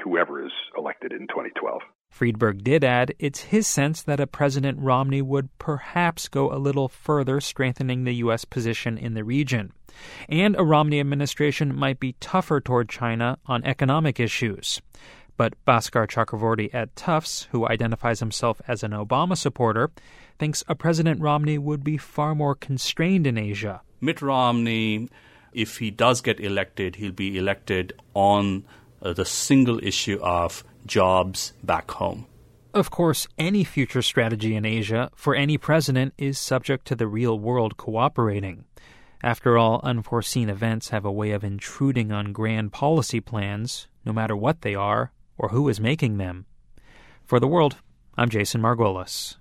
whoever 0.02 0.44
is 0.44 0.52
elected 0.76 1.12
in 1.12 1.26
2012. 1.28 1.80
Friedberg 2.10 2.64
did 2.64 2.82
add 2.82 3.14
it's 3.18 3.40
his 3.40 3.66
sense 3.66 4.02
that 4.02 4.20
a 4.20 4.26
President 4.26 4.78
Romney 4.80 5.22
would 5.22 5.56
perhaps 5.58 6.28
go 6.28 6.52
a 6.52 6.58
little 6.58 6.88
further 6.88 7.40
strengthening 7.40 8.04
the 8.04 8.16
U.S. 8.16 8.44
position 8.44 8.98
in 8.98 9.14
the 9.14 9.24
region. 9.24 9.72
And 10.28 10.56
a 10.56 10.64
Romney 10.64 11.00
administration 11.00 11.74
might 11.74 12.00
be 12.00 12.14
tougher 12.20 12.60
toward 12.60 12.88
China 12.88 13.38
on 13.46 13.64
economic 13.64 14.18
issues. 14.18 14.80
But 15.40 15.54
Bhaskar 15.64 16.06
Chakravorty 16.06 16.68
at 16.74 16.94
Tufts, 16.94 17.48
who 17.50 17.66
identifies 17.66 18.20
himself 18.20 18.60
as 18.68 18.82
an 18.82 18.90
Obama 18.90 19.38
supporter, 19.38 19.90
thinks 20.38 20.62
a 20.68 20.74
President 20.74 21.18
Romney 21.22 21.56
would 21.56 21.82
be 21.82 21.96
far 21.96 22.34
more 22.34 22.54
constrained 22.54 23.26
in 23.26 23.38
Asia. 23.38 23.80
Mitt 24.02 24.20
Romney, 24.20 25.08
if 25.54 25.78
he 25.78 25.90
does 25.90 26.20
get 26.20 26.40
elected, 26.40 26.96
he'll 26.96 27.12
be 27.12 27.38
elected 27.38 27.94
on 28.12 28.64
uh, 29.00 29.14
the 29.14 29.24
single 29.24 29.82
issue 29.82 30.18
of 30.20 30.62
jobs 30.84 31.54
back 31.64 31.90
home. 31.92 32.26
Of 32.74 32.90
course, 32.90 33.26
any 33.38 33.64
future 33.64 34.02
strategy 34.02 34.54
in 34.54 34.66
Asia 34.66 35.10
for 35.14 35.34
any 35.34 35.56
president 35.56 36.12
is 36.18 36.38
subject 36.38 36.86
to 36.88 36.94
the 36.94 37.06
real 37.06 37.38
world 37.38 37.78
cooperating. 37.78 38.66
After 39.22 39.56
all, 39.56 39.80
unforeseen 39.82 40.50
events 40.50 40.90
have 40.90 41.06
a 41.06 41.10
way 41.10 41.30
of 41.30 41.44
intruding 41.44 42.12
on 42.12 42.34
grand 42.34 42.74
policy 42.74 43.20
plans, 43.20 43.88
no 44.04 44.12
matter 44.12 44.36
what 44.36 44.60
they 44.60 44.74
are, 44.74 45.12
or 45.40 45.48
who 45.48 45.68
is 45.70 45.80
making 45.80 46.18
them. 46.18 46.44
For 47.24 47.40
the 47.40 47.48
world, 47.48 47.76
I'm 48.16 48.28
Jason 48.28 48.60
Margolis. 48.60 49.36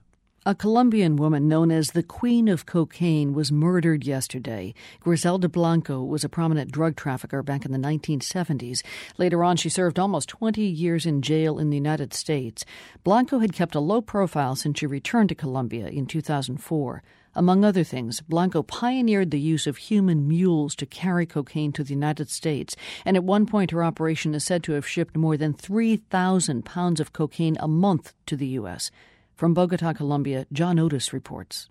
A 0.45 0.55
Colombian 0.55 1.17
woman 1.17 1.49
known 1.49 1.69
as 1.69 1.91
the 1.91 2.01
Queen 2.01 2.47
of 2.47 2.65
Cocaine 2.65 3.33
was 3.33 3.51
murdered 3.51 4.05
yesterday. 4.05 4.73
Griselda 5.01 5.49
Blanco 5.49 6.01
was 6.01 6.23
a 6.23 6.29
prominent 6.29 6.71
drug 6.71 6.95
trafficker 6.95 7.43
back 7.43 7.65
in 7.65 7.73
the 7.73 7.77
1970s. 7.77 8.81
Later 9.17 9.43
on, 9.43 9.57
she 9.57 9.67
served 9.67 9.99
almost 9.99 10.29
20 10.29 10.61
years 10.61 11.05
in 11.05 11.21
jail 11.21 11.59
in 11.59 11.69
the 11.69 11.75
United 11.75 12.13
States. 12.13 12.63
Blanco 13.03 13.39
had 13.39 13.51
kept 13.51 13.75
a 13.75 13.81
low 13.81 14.01
profile 14.01 14.55
since 14.55 14.79
she 14.79 14.87
returned 14.87 15.27
to 15.27 15.35
Colombia 15.35 15.87
in 15.87 16.05
2004. 16.05 17.03
Among 17.35 17.63
other 17.63 17.83
things, 17.83 18.21
Blanco 18.21 18.63
pioneered 18.63 19.31
the 19.31 19.39
use 19.39 19.67
of 19.67 19.77
human 19.77 20.27
mules 20.27 20.75
to 20.75 20.85
carry 20.85 21.25
cocaine 21.25 21.71
to 21.73 21.83
the 21.83 21.93
United 21.93 22.29
States, 22.29 22.75
and 23.05 23.15
at 23.15 23.23
one 23.23 23.45
point 23.45 23.71
her 23.71 23.83
operation 23.83 24.33
is 24.33 24.43
said 24.43 24.63
to 24.63 24.73
have 24.73 24.87
shipped 24.87 25.15
more 25.15 25.37
than 25.37 25.53
3,000 25.53 26.65
pounds 26.65 26.99
of 26.99 27.13
cocaine 27.13 27.57
a 27.59 27.67
month 27.67 28.13
to 28.25 28.35
the 28.35 28.47
U.S. 28.47 28.89
From 29.35 29.53
Bogota, 29.53 29.93
Colombia, 29.93 30.47
John 30.51 30.79
Otis 30.79 31.13
reports. 31.13 31.69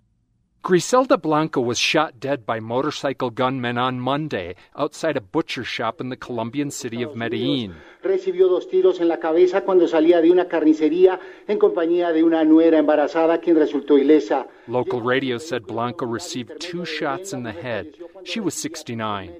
Griselda 0.61 1.17
Blanco 1.17 1.61
was 1.61 1.79
shot 1.79 2.19
dead 2.19 2.45
by 2.45 2.59
motorcycle 2.59 3.29
gunmen 3.29 3.77
on 3.77 3.99
Monday 3.99 4.55
outside 4.75 5.15
a 5.15 5.21
butcher 5.21 5.63
shop 5.63 6.01
in 6.01 6.09
the 6.09 6.17
Colombian 6.17 6.69
city 6.69 7.01
of 7.01 7.15
Medellin. 7.15 7.75
Recibió 8.03 8.49
dos 8.49 8.67
tiros 8.67 8.99
en 8.99 9.07
la 9.07 9.17
cabeza 9.17 9.61
cuando 9.61 9.87
salía 9.87 10.21
de 10.21 10.29
una 10.29 10.49
carnicería 10.49 11.17
en 11.47 11.57
compañía 11.57 12.11
de 12.11 12.23
una 12.23 12.43
nuera 12.43 12.77
embarazada 12.77 13.39
quien 13.39 13.55
resultó 13.55 13.97
ilesa. 13.97 14.47
Local 14.67 15.01
radio 15.01 15.39
said 15.39 15.65
Blanco 15.65 16.05
received 16.05 16.59
two 16.59 16.85
shots 16.85 17.31
in 17.31 17.43
the 17.43 17.53
head. 17.53 17.87
She 18.25 18.41
was 18.41 18.53
69. 18.53 19.33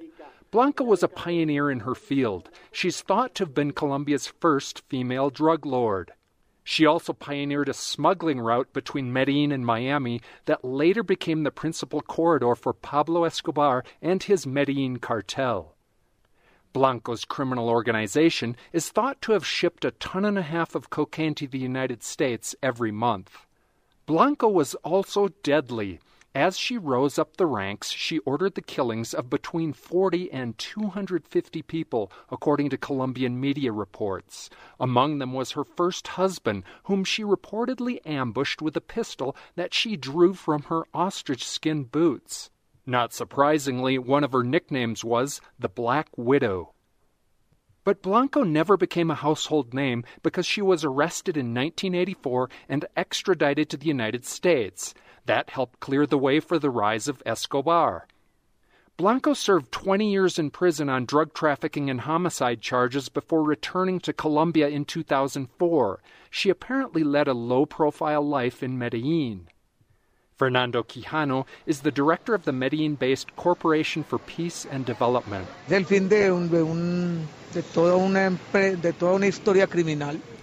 Blanco 0.52 0.84
was 0.84 1.04
a 1.04 1.10
pioneer 1.10 1.70
in 1.70 1.82
her 1.82 1.96
field. 1.96 2.50
She's 2.72 3.02
thought 3.02 3.36
to 3.36 3.44
have 3.44 3.54
been 3.54 3.72
Colombia's 3.74 4.26
first 4.26 4.84
female 4.88 5.30
drug 5.30 5.66
lord. 5.66 6.14
She 6.64 6.86
also 6.86 7.14
pioneered 7.14 7.70
a 7.70 7.74
smuggling 7.74 8.40
route 8.40 8.72
between 8.74 9.14
Medellin 9.14 9.52
and 9.52 9.66
Miami 9.66 10.22
that 10.46 10.64
later 10.64 11.04
became 11.04 11.44
the 11.44 11.52
principal 11.52 12.02
corridor 12.02 12.56
for 12.56 12.74
Pablo 12.74 13.24
Escobar 13.24 13.84
and 14.02 14.22
his 14.22 14.46
Medellin 14.46 15.00
cartel. 15.00 15.76
Blanco's 16.72 17.26
criminal 17.26 17.68
organization 17.70 18.56
is 18.72 18.90
thought 18.90 19.22
to 19.24 19.32
have 19.32 19.46
shipped 19.46 19.84
a 19.84 19.92
ton 19.92 20.24
and 20.26 20.38
a 20.38 20.44
half 20.44 20.76
of 20.76 20.90
cocaine 20.90 21.34
to 21.36 21.48
the 21.48 21.58
United 21.58 22.04
States 22.04 22.56
every 22.62 22.92
month. 22.92 23.48
Blanco 24.06 24.48
was 24.48 24.76
also 24.76 25.30
deadly. 25.44 26.00
As 26.36 26.60
she 26.60 26.78
rose 26.78 27.18
up 27.18 27.38
the 27.38 27.48
ranks, 27.48 27.90
she 27.90 28.20
ordered 28.20 28.54
the 28.54 28.62
killings 28.62 29.16
of 29.16 29.32
between 29.32 29.74
40 29.74 30.32
and 30.32 30.56
250 30.60 31.64
people, 31.64 32.12
according 32.30 32.70
to 32.70 32.78
Colombian 32.78 33.40
media 33.40 33.72
reports. 33.72 34.50
Among 34.80 35.18
them 35.18 35.34
was 35.34 35.52
her 35.52 35.64
first 35.64 36.10
husband, 36.10 36.64
whom 36.84 37.04
she 37.04 37.24
reportedly 37.24 38.00
ambushed 38.06 38.62
with 38.62 38.78
a 38.78 38.82
pistol 38.82 39.36
that 39.56 39.74
she 39.74 39.98
drew 39.98 40.36
from 40.36 40.64
her 40.64 40.84
ostrich 40.94 41.44
skin 41.44 41.86
boots. 41.86 42.52
Not 42.86 43.12
surprisingly, 43.12 43.98
one 43.98 44.24
of 44.24 44.32
her 44.32 44.44
nicknames 44.44 45.04
was 45.04 45.42
the 45.58 45.70
Black 45.70 46.10
Widow. 46.16 46.74
But 47.84 48.04
Blanco 48.04 48.44
never 48.44 48.78
became 48.78 49.10
a 49.10 49.16
household 49.16 49.74
name 49.74 50.04
because 50.22 50.46
she 50.46 50.62
was 50.62 50.84
arrested 50.84 51.38
in 51.38 51.56
1984 51.56 52.50
and 52.68 52.86
extradited 52.96 53.68
to 53.70 53.78
the 53.78 53.88
United 53.88 54.26
States. 54.26 54.94
That 55.30 55.52
helped 55.52 55.80
clear 55.80 56.08
the 56.08 56.18
way 56.18 56.40
for 56.40 56.58
the 56.58 56.72
rise 56.72 57.08
of 57.08 57.22
Escobar. 57.24 58.08
Blanco 58.98 59.36
served 59.36 59.72
20 59.72 60.10
years 60.10 60.40
in 60.40 60.50
prison 60.50 60.90
on 60.90 61.06
drug 61.06 61.36
trafficking 61.36 61.88
and 61.88 62.02
homicide 62.02 62.62
charges 62.62 63.10
before 63.10 63.44
returning 63.44 64.00
to 64.00 64.12
Colombia 64.12 64.70
in 64.70 64.86
2004. 64.86 66.00
She 66.32 66.50
apparently 66.50 67.04
led 67.04 67.28
a 67.28 67.36
low 67.36 67.68
profile 67.68 68.28
life 68.28 68.64
in 68.64 68.80
Medellin. 68.80 69.50
Fernando 70.36 70.82
Quijano 70.82 71.46
is 71.68 71.82
the 71.82 71.92
director 71.92 72.34
of 72.34 72.46
the 72.46 72.52
Medellin 72.52 72.96
based 72.96 73.36
Corporation 73.36 74.04
for 74.04 74.18
Peace 74.18 74.66
and 74.72 74.84
Development. 74.84 75.48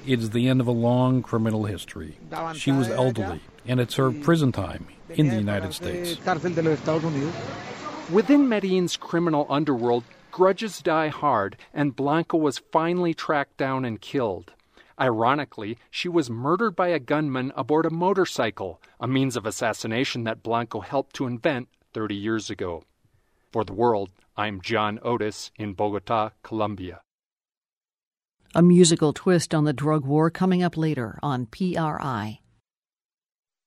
It 0.07 0.21
is 0.21 0.31
the 0.31 0.47
end 0.47 0.61
of 0.61 0.69
a 0.69 0.71
long 0.71 1.23
criminal 1.23 1.65
history. 1.65 2.19
She 2.55 2.71
was 2.71 2.89
elderly 2.89 3.41
and 3.67 3.81
had 3.81 3.91
served 3.91 4.23
prison 4.23 4.53
time 4.53 4.87
in 5.11 5.29
the 5.29 5.37
United 5.37 5.73
States. 5.73 6.19
Within 8.11 8.49
Medellin's 8.49 8.97
criminal 8.97 9.47
underworld, 9.51 10.05
grudges 10.31 10.81
die 10.81 11.09
hard, 11.09 11.57
and 11.75 11.97
Blanco 11.97 12.37
was 12.37 12.63
finally 12.71 13.15
tracked 13.15 13.57
down 13.57 13.85
and 13.85 14.01
killed. 14.01 14.53
Ironically, 15.01 15.77
she 15.91 16.09
was 16.09 16.31
murdered 16.31 16.75
by 16.77 16.89
a 16.89 16.99
gunman 16.99 17.53
aboard 17.57 17.85
a 17.85 17.91
motorcycle, 17.91 18.81
a 19.01 19.07
means 19.07 19.37
of 19.37 19.45
assassination 19.45 20.25
that 20.25 20.43
Blanco 20.43 20.81
helped 20.81 21.15
to 21.17 21.27
invent 21.27 21.69
30 21.93 22.15
years 22.15 22.49
ago. 22.49 22.85
For 23.53 23.65
the 23.65 23.75
world, 23.75 24.11
I'm 24.37 24.61
John 24.61 24.99
Otis 25.03 25.51
in 25.57 25.73
Bogota, 25.75 26.31
Colombia. 26.43 27.01
A 28.55 28.63
musical 28.63 29.13
twist 29.13 29.55
on 29.55 29.65
the 29.65 29.73
drug 29.73 30.05
war 30.07 30.31
coming 30.31 30.63
up 30.63 30.77
later 30.77 31.19
on 31.23 31.47
PRI. 31.47 32.41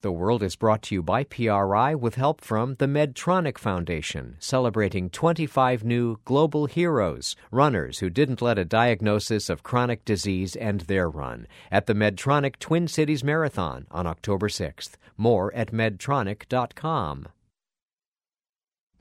The 0.02 0.14
World 0.14 0.44
is 0.44 0.56
brought 0.56 0.82
to 0.84 0.96
you 0.96 1.04
by 1.04 1.26
PRI 1.26 1.94
with 1.94 2.16
help 2.16 2.40
from 2.40 2.76
the 2.76 2.88
Medtronic 2.88 3.58
Foundation, 3.58 4.38
celebrating 4.40 5.10
25 5.10 5.84
new 5.84 6.20
global 6.24 6.68
heroes, 6.68 7.36
runners 7.52 8.00
who 8.00 8.10
didn't 8.10 8.42
let 8.42 8.58
a 8.58 8.64
diagnosis 8.64 9.50
of 9.50 9.62
chronic 9.62 10.06
disease 10.06 10.56
end 10.56 10.82
their 10.82 11.10
run, 11.10 11.48
at 11.70 11.86
the 11.86 11.94
Medtronic 11.94 12.60
Twin 12.60 12.88
Cities 12.88 13.26
Marathon 13.26 13.88
on 13.92 14.08
October 14.08 14.48
6th. 14.48 14.92
More 15.18 15.54
at 15.54 15.74
medtronic.com. 15.74 17.28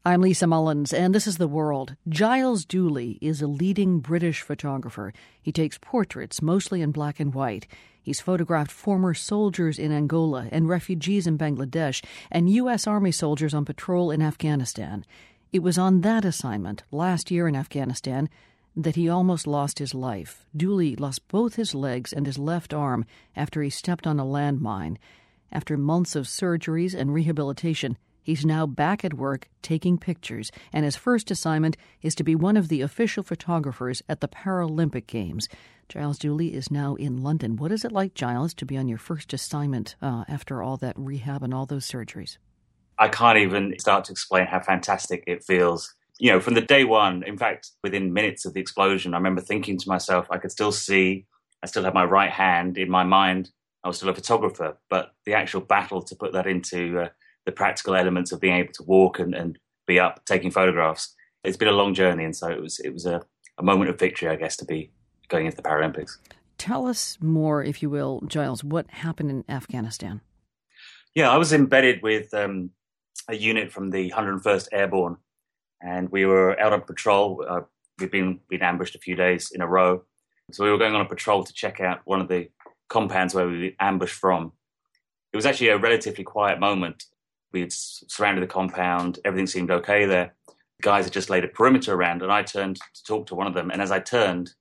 I'm 0.06 0.22
Lisa 0.22 0.46
Mullins, 0.46 0.92
and 0.92 1.12
this 1.12 1.26
is 1.26 1.38
The 1.38 1.48
World. 1.48 1.96
Giles 2.08 2.64
Duley 2.64 3.18
is 3.20 3.42
a 3.42 3.48
leading 3.48 3.98
British 3.98 4.42
photographer. 4.42 5.12
He 5.42 5.50
takes 5.50 5.76
portraits, 5.76 6.40
mostly 6.40 6.80
in 6.80 6.92
black 6.92 7.18
and 7.18 7.34
white. 7.34 7.66
He's 8.00 8.20
photographed 8.20 8.70
former 8.70 9.12
soldiers 9.12 9.76
in 9.76 9.90
Angola 9.90 10.46
and 10.52 10.68
refugees 10.68 11.26
in 11.26 11.36
Bangladesh 11.36 12.02
and 12.30 12.48
U.S. 12.48 12.86
Army 12.86 13.10
soldiers 13.10 13.52
on 13.52 13.64
patrol 13.64 14.12
in 14.12 14.22
Afghanistan. 14.22 15.04
It 15.52 15.64
was 15.64 15.76
on 15.76 16.02
that 16.02 16.24
assignment, 16.24 16.84
last 16.92 17.30
year 17.32 17.48
in 17.48 17.56
Afghanistan, 17.56 18.30
that 18.76 18.96
he 18.96 19.08
almost 19.08 19.48
lost 19.48 19.80
his 19.80 19.94
life. 19.94 20.46
Duley 20.56 20.98
lost 20.98 21.26
both 21.26 21.56
his 21.56 21.74
legs 21.74 22.12
and 22.12 22.24
his 22.24 22.38
left 22.38 22.72
arm 22.72 23.04
after 23.34 23.62
he 23.62 23.68
stepped 23.68 24.06
on 24.06 24.20
a 24.20 24.24
landmine. 24.24 24.96
After 25.50 25.76
months 25.76 26.14
of 26.14 26.26
surgeries 26.26 26.94
and 26.94 27.12
rehabilitation, 27.12 27.98
He's 28.28 28.44
now 28.44 28.66
back 28.66 29.06
at 29.06 29.14
work 29.14 29.48
taking 29.62 29.96
pictures, 29.96 30.52
and 30.70 30.84
his 30.84 30.96
first 30.96 31.30
assignment 31.30 31.78
is 32.02 32.14
to 32.16 32.22
be 32.22 32.34
one 32.34 32.58
of 32.58 32.68
the 32.68 32.82
official 32.82 33.22
photographers 33.22 34.02
at 34.06 34.20
the 34.20 34.28
Paralympic 34.28 35.06
Games. 35.06 35.48
Giles 35.88 36.18
Duley 36.18 36.52
is 36.52 36.70
now 36.70 36.94
in 36.96 37.22
London. 37.22 37.56
What 37.56 37.72
is 37.72 37.86
it 37.86 37.90
like, 37.90 38.12
Giles, 38.12 38.52
to 38.52 38.66
be 38.66 38.76
on 38.76 38.86
your 38.86 38.98
first 38.98 39.32
assignment 39.32 39.96
uh, 40.02 40.24
after 40.28 40.62
all 40.62 40.76
that 40.76 40.92
rehab 40.98 41.42
and 41.42 41.54
all 41.54 41.64
those 41.64 41.90
surgeries? 41.90 42.36
I 42.98 43.08
can't 43.08 43.38
even 43.38 43.74
start 43.78 44.04
to 44.04 44.12
explain 44.12 44.46
how 44.46 44.60
fantastic 44.60 45.24
it 45.26 45.42
feels. 45.42 45.94
You 46.18 46.32
know, 46.32 46.40
from 46.40 46.52
the 46.52 46.60
day 46.60 46.84
one, 46.84 47.22
in 47.22 47.38
fact, 47.38 47.70
within 47.82 48.12
minutes 48.12 48.44
of 48.44 48.52
the 48.52 48.60
explosion, 48.60 49.14
I 49.14 49.16
remember 49.16 49.40
thinking 49.40 49.78
to 49.78 49.88
myself, 49.88 50.26
I 50.30 50.36
could 50.36 50.52
still 50.52 50.72
see, 50.72 51.24
I 51.62 51.66
still 51.66 51.84
have 51.84 51.94
my 51.94 52.04
right 52.04 52.30
hand 52.30 52.76
in 52.76 52.90
my 52.90 53.04
mind. 53.04 53.52
I 53.82 53.88
was 53.88 53.96
still 53.96 54.10
a 54.10 54.14
photographer, 54.14 54.76
but 54.90 55.14
the 55.24 55.32
actual 55.32 55.62
battle 55.62 56.02
to 56.02 56.14
put 56.14 56.34
that 56.34 56.46
into 56.46 56.98
uh, 56.98 57.08
the 57.48 57.52
practical 57.52 57.94
elements 57.94 58.30
of 58.30 58.40
being 58.40 58.56
able 58.56 58.74
to 58.74 58.82
walk 58.82 59.18
and, 59.18 59.34
and 59.34 59.58
be 59.86 59.98
up 59.98 60.22
taking 60.26 60.50
photographs. 60.50 61.14
It's 61.44 61.56
been 61.56 61.68
a 61.68 61.72
long 61.72 61.94
journey, 61.94 62.24
and 62.24 62.36
so 62.36 62.48
it 62.50 62.60
was 62.60 62.78
it 62.80 62.92
was 62.92 63.06
a, 63.06 63.22
a 63.56 63.62
moment 63.62 63.88
of 63.88 63.98
victory, 63.98 64.28
I 64.28 64.36
guess, 64.36 64.54
to 64.58 64.66
be 64.66 64.90
going 65.28 65.46
into 65.46 65.56
the 65.56 65.62
Paralympics. 65.62 66.18
Tell 66.58 66.86
us 66.86 67.16
more, 67.22 67.64
if 67.64 67.80
you 67.80 67.88
will, 67.88 68.20
Giles. 68.26 68.62
What 68.62 68.90
happened 68.90 69.30
in 69.30 69.44
Afghanistan? 69.48 70.20
Yeah, 71.14 71.30
I 71.30 71.38
was 71.38 71.54
embedded 71.54 72.02
with 72.02 72.34
um, 72.34 72.70
a 73.28 73.34
unit 73.34 73.72
from 73.72 73.88
the 73.88 74.10
101st 74.10 74.68
Airborne, 74.72 75.16
and 75.80 76.10
we 76.10 76.26
were 76.26 76.60
out 76.60 76.74
on 76.74 76.82
patrol. 76.82 77.46
Uh, 77.48 77.60
we'd 77.98 78.10
been 78.10 78.40
been 78.50 78.62
ambushed 78.62 78.94
a 78.94 78.98
few 78.98 79.14
days 79.14 79.52
in 79.54 79.62
a 79.62 79.66
row, 79.66 80.02
so 80.52 80.64
we 80.64 80.70
were 80.70 80.76
going 80.76 80.94
on 80.94 81.00
a 81.00 81.08
patrol 81.08 81.44
to 81.44 81.52
check 81.54 81.80
out 81.80 82.00
one 82.04 82.20
of 82.20 82.28
the 82.28 82.50
compounds 82.90 83.34
where 83.34 83.48
we 83.48 83.58
were 83.58 83.72
ambushed 83.80 84.16
from. 84.16 84.52
It 85.32 85.36
was 85.36 85.46
actually 85.46 85.68
a 85.68 85.78
relatively 85.78 86.24
quiet 86.24 86.60
moment 86.60 87.04
we 87.52 87.60
had 87.60 87.72
surrounded 87.72 88.42
the 88.42 88.46
compound. 88.46 89.18
Everything 89.24 89.46
seemed 89.46 89.70
okay 89.70 90.04
there. 90.06 90.34
The 90.46 90.82
guys 90.82 91.04
had 91.04 91.12
just 91.12 91.30
laid 91.30 91.44
a 91.44 91.48
perimeter 91.48 91.94
around, 91.94 92.22
and 92.22 92.32
I 92.32 92.42
turned 92.42 92.76
to 92.76 93.04
talk 93.04 93.26
to 93.26 93.34
one 93.34 93.46
of 93.46 93.54
them. 93.54 93.70
And 93.70 93.82
as 93.82 93.90
I 93.90 94.00
turned, 94.00 94.52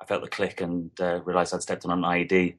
I 0.00 0.04
felt 0.04 0.22
the 0.22 0.28
click 0.28 0.60
and 0.60 0.90
uh, 1.00 1.20
realized 1.24 1.54
I'd 1.54 1.62
stepped 1.62 1.84
on 1.84 1.90
an 1.90 2.02
IED. 2.02 2.56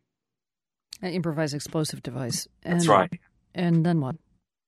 An 1.01 1.11
improvised 1.11 1.53
explosive 1.53 2.03
device. 2.03 2.47
And, 2.63 2.79
That's 2.79 2.87
right. 2.87 3.11
And 3.55 3.85
then 3.85 4.01
what? 4.01 4.15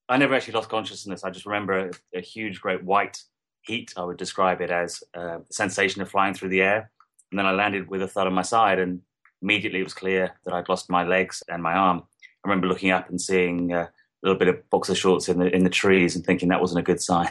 I 0.10 0.18
never 0.18 0.34
actually 0.34 0.54
lost 0.54 0.70
consciousness. 0.70 1.24
I 1.24 1.30
just 1.30 1.46
remember 1.46 1.90
a, 2.14 2.18
a 2.18 2.22
huge, 2.22 2.62
great 2.62 2.84
white 2.84 3.22
heat. 3.62 3.94
I 3.98 4.04
would 4.04 4.18
describe 4.18 4.62
it 4.62 4.72
as 4.72 5.04
uh, 5.14 5.40
the 5.48 5.54
sensation 5.54 6.02
of 6.02 6.10
flying 6.10 6.34
through 6.34 6.50
the 6.50 6.62
air. 6.62 6.92
And 7.32 7.40
then 7.40 7.46
I 7.46 7.52
landed 7.52 7.90
with 7.90 8.02
a 8.02 8.08
thud 8.08 8.28
on 8.28 8.34
my 8.34 8.42
side, 8.42 8.80
and 8.80 9.02
immediately 9.42 9.80
it 9.80 9.84
was 9.84 9.94
clear 9.94 10.36
that 10.44 10.54
I'd 10.54 10.70
lost 10.70 10.90
my 10.90 11.04
legs 11.04 11.44
and 11.48 11.64
my 11.64 11.74
arm. 11.74 12.04
I 12.44 12.48
remember 12.48 12.68
looking 12.68 12.92
up 12.92 13.10
and 13.10 13.22
seeing 13.22 13.72
uh, 13.72 13.88
little 14.24 14.38
bit 14.38 14.48
of 14.48 14.70
boxer 14.70 14.96
shorts 14.96 15.30
in 15.30 15.40
the 15.40 15.54
in 15.54 15.64
the 15.64 15.70
trees 15.70 16.16
and 16.16 16.26
thinking 16.26 16.50
that 16.50 16.62
wasn't 16.62 16.80
a 16.80 16.84
good 16.84 17.02
sign. 17.02 17.30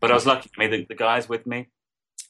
But 0.00 0.10
I 0.10 0.14
was 0.14 0.26
lucky. 0.26 0.50
I 0.56 0.60
mean, 0.60 0.70
the, 0.70 0.86
the 0.86 0.94
guys 0.94 1.28
with 1.28 1.46
me, 1.46 1.68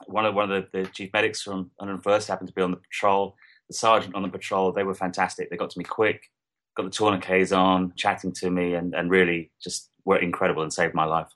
one 0.07 0.26
of 0.26 0.35
one 0.35 0.50
of 0.50 0.71
the, 0.73 0.83
the 0.83 0.87
chief 0.88 1.11
medics 1.12 1.42
from 1.42 1.71
101st 1.81 2.28
happened 2.28 2.49
to 2.49 2.54
be 2.54 2.62
on 2.62 2.71
the 2.71 2.76
patrol. 2.76 3.37
The 3.69 3.75
sergeant 3.75 4.14
on 4.14 4.23
the 4.23 4.28
patrol, 4.28 4.73
they 4.73 4.83
were 4.83 4.95
fantastic. 4.95 5.49
They 5.49 5.57
got 5.57 5.71
to 5.71 5.78
me 5.78 5.85
quick, 5.85 6.31
got 6.76 6.85
the 6.85 6.90
tourniquets 6.90 7.52
on, 7.52 7.95
chatting 7.97 8.33
to 8.33 8.50
me, 8.50 8.75
and, 8.75 8.95
and 8.95 9.11
really 9.11 9.50
just 9.62 9.88
were 10.04 10.19
incredible 10.19 10.62
and 10.62 10.73
saved 10.73 10.95
my 10.95 11.04
life. 11.04 11.28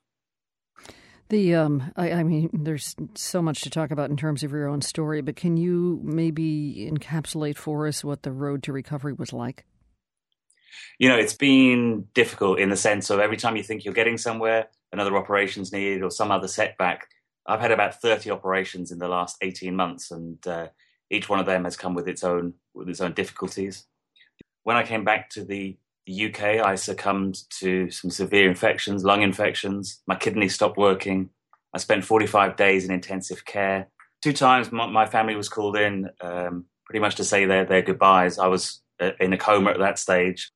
The 1.29 1.55
um, 1.57 1.93
I, 1.97 2.13
I, 2.13 2.23
mean, 2.23 2.51
there's 2.53 2.95
so 3.15 3.43
much 3.43 3.63
to 3.63 3.71
talk 3.71 3.91
about 3.91 4.11
in 4.11 4.17
terms 4.17 4.45
of 4.45 4.53
your 4.53 4.69
own 4.69 4.81
story, 4.81 5.23
but 5.23 5.35
can 5.35 5.57
you 5.57 6.01
maybe 6.05 6.89
encapsulate 6.93 7.57
for 7.57 7.89
us 7.89 8.05
what 8.05 8.23
the 8.23 8.31
road 8.31 8.63
to 8.65 8.73
recovery 8.73 9.13
was 9.13 9.33
like? 9.33 9.65
You 10.99 11.09
know, 11.09 11.17
it's 11.17 11.35
been 11.35 12.07
difficult 12.15 12.59
in 12.59 12.71
the 12.71 12.77
sense 12.77 13.11
of 13.11 13.21
every 13.21 13.37
time 13.37 13.57
you 13.57 13.63
think 13.63 13.85
you're 13.85 13.95
getting 13.95 14.19
somewhere, 14.19 14.69
another 14.93 15.17
operation's 15.17 15.73
needed 15.73 16.03
or 16.03 16.11
some 16.11 16.31
other 16.31 16.49
setback. 16.49 17.09
I've 17.47 17.61
had 17.61 17.73
about 17.73 18.01
30 18.01 18.31
operations 18.31 18.91
in 18.91 18.99
the 18.99 19.09
last 19.09 19.37
18 19.41 19.75
months, 19.75 20.11
and 20.11 20.45
uh, 20.47 20.69
each 21.11 21.29
one 21.29 21.39
of 21.39 21.47
them 21.47 21.65
has 21.65 21.77
come 21.77 21.95
with 21.95 22.09
its 22.09 22.25
own 22.25 22.55
with 22.75 22.89
its 22.89 23.01
own 23.01 23.13
difficulties. 23.13 23.87
When 24.65 24.77
I 24.77 24.83
came 24.83 25.05
back 25.05 25.31
to 25.31 25.45
the, 25.45 25.77
UK, 26.09 26.65
I 26.65 26.77
succumbed 26.77 27.37
to 27.59 27.91
some 27.91 28.13
severe 28.13 28.49
infections, 28.49 29.03
lung 29.03 29.23
infections. 29.23 30.03
My 30.07 30.15
kidneys 30.15 30.55
stopped 30.55 30.77
working. 30.77 31.31
I 31.75 31.79
spent 31.79 32.05
45 32.05 32.55
days 32.55 32.85
in 32.85 32.93
intensive 32.93 33.45
care. 33.45 33.89
Two 34.23 34.33
times 34.33 34.71
my, 34.71 34.87
my 34.87 35.07
family 35.07 35.35
was 35.35 35.49
called 35.49 35.77
in, 35.77 36.09
um, 36.21 36.67
pretty 36.85 37.01
much 37.01 37.17
to 37.17 37.25
say 37.25 37.45
their 37.45 37.65
their 37.65 37.83
goodbyes. 37.83 38.39
I 38.39 38.47
was 38.47 38.83
uh, 39.01 39.11
in 39.19 39.33
a 39.33 39.39
coma 39.39 39.71
at 39.71 39.81
that 39.81 39.99
stage. 39.99 40.53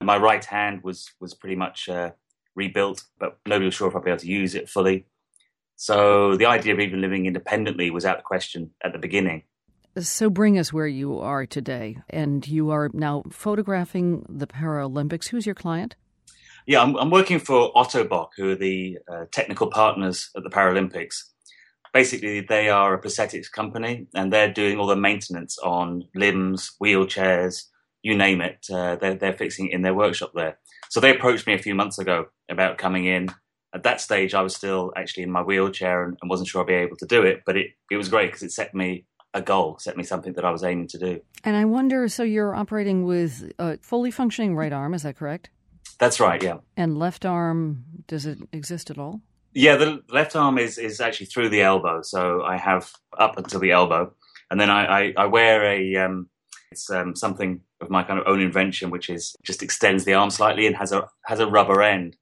My 0.00 0.16
right 0.16 0.44
hand 0.44 0.82
was 0.82 1.10
was 1.20 1.34
pretty 1.34 1.56
much 1.56 1.88
uh, 1.88 2.10
rebuilt, 2.54 3.04
but 3.18 3.38
nobody 3.46 3.66
was 3.66 3.74
sure 3.74 3.88
if 3.88 3.96
I'd 3.96 4.04
be 4.04 4.10
able 4.10 4.20
to 4.20 4.26
use 4.26 4.54
it 4.54 4.68
fully. 4.68 5.06
So 5.76 6.36
the 6.36 6.46
idea 6.46 6.72
of 6.72 6.80
even 6.80 7.00
living 7.00 7.26
independently 7.26 7.90
was 7.90 8.04
out 8.04 8.16
of 8.16 8.22
the 8.22 8.26
question 8.26 8.70
at 8.82 8.92
the 8.92 8.98
beginning. 8.98 9.42
So 9.98 10.28
bring 10.28 10.58
us 10.58 10.72
where 10.72 10.88
you 10.88 11.18
are 11.20 11.46
today, 11.46 11.98
and 12.10 12.46
you 12.46 12.70
are 12.70 12.90
now 12.92 13.22
photographing 13.30 14.26
the 14.28 14.46
Paralympics. 14.46 15.28
Who's 15.28 15.46
your 15.46 15.54
client? 15.54 15.94
Yeah, 16.66 16.82
I'm, 16.82 16.96
I'm 16.96 17.10
working 17.10 17.38
for 17.38 17.72
Ottobock, 17.74 18.30
who 18.36 18.50
are 18.50 18.56
the 18.56 18.98
uh, 19.12 19.26
technical 19.30 19.68
partners 19.68 20.30
at 20.36 20.42
the 20.42 20.50
Paralympics. 20.50 21.16
Basically, 21.92 22.40
they 22.40 22.70
are 22.70 22.94
a 22.94 23.00
prosthetics 23.00 23.50
company, 23.50 24.08
and 24.14 24.32
they're 24.32 24.52
doing 24.52 24.78
all 24.78 24.86
the 24.86 24.96
maintenance 24.96 25.58
on 25.58 26.08
limbs, 26.14 26.72
wheelchairs, 26.82 27.66
you 28.04 28.16
name 28.16 28.40
it, 28.40 28.66
uh, 28.70 28.96
they're, 28.96 29.14
they're 29.14 29.32
fixing 29.32 29.68
it 29.68 29.72
in 29.72 29.82
their 29.82 29.94
workshop 29.94 30.32
there. 30.34 30.58
So 30.90 31.00
they 31.00 31.10
approached 31.10 31.46
me 31.46 31.54
a 31.54 31.58
few 31.58 31.74
months 31.74 31.98
ago 31.98 32.26
about 32.48 32.78
coming 32.78 33.06
in. 33.06 33.30
At 33.74 33.82
that 33.82 34.00
stage, 34.00 34.34
I 34.34 34.42
was 34.42 34.54
still 34.54 34.92
actually 34.96 35.24
in 35.24 35.32
my 35.32 35.42
wheelchair 35.42 36.04
and, 36.04 36.16
and 36.20 36.30
wasn't 36.30 36.48
sure 36.48 36.60
I'd 36.60 36.68
be 36.68 36.74
able 36.74 36.96
to 36.98 37.06
do 37.06 37.22
it, 37.22 37.42
but 37.44 37.56
it, 37.56 37.68
it 37.90 37.96
was 37.96 38.08
great 38.08 38.28
because 38.28 38.42
it 38.42 38.52
set 38.52 38.74
me 38.74 39.06
a 39.32 39.40
goal, 39.40 39.78
set 39.80 39.96
me 39.96 40.04
something 40.04 40.34
that 40.34 40.44
I 40.44 40.50
was 40.50 40.62
aiming 40.62 40.88
to 40.88 40.98
do. 40.98 41.20
And 41.42 41.56
I 41.56 41.64
wonder 41.64 42.06
so 42.08 42.22
you're 42.22 42.54
operating 42.54 43.04
with 43.04 43.50
a 43.58 43.78
fully 43.78 44.10
functioning 44.10 44.54
right 44.54 44.72
arm, 44.72 44.94
is 44.94 45.02
that 45.02 45.16
correct? 45.16 45.48
That's 45.98 46.20
right, 46.20 46.40
yeah. 46.42 46.58
And 46.76 46.98
left 46.98 47.24
arm, 47.24 47.84
does 48.06 48.26
it 48.26 48.38
exist 48.52 48.90
at 48.90 48.98
all? 48.98 49.22
Yeah, 49.54 49.76
the 49.76 50.02
left 50.10 50.36
arm 50.36 50.58
is, 50.58 50.78
is 50.78 51.00
actually 51.00 51.26
through 51.26 51.48
the 51.48 51.62
elbow. 51.62 52.02
So 52.02 52.42
I 52.42 52.58
have 52.58 52.92
up 53.18 53.38
until 53.38 53.60
the 53.60 53.70
elbow. 53.70 54.12
And 54.50 54.60
then 54.60 54.68
I, 54.70 54.84
I, 54.84 55.14
I 55.16 55.26
wear 55.26 55.64
a, 55.64 55.96
um, 55.96 56.28
it's 56.70 56.90
um, 56.90 57.16
something 57.16 57.60
of 57.84 57.90
my 57.90 58.02
kind 58.02 58.18
of 58.18 58.26
own 58.26 58.40
invention, 58.40 58.90
which 58.90 59.08
is 59.08 59.36
just 59.44 59.62
extends 59.62 60.04
the 60.04 60.14
arm 60.14 60.30
slightly 60.30 60.66
and 60.66 60.76
has 60.76 60.92
a 60.92 61.08
has 61.26 61.40
a 61.40 61.46
rubber 61.46 61.82
end, 61.82 62.16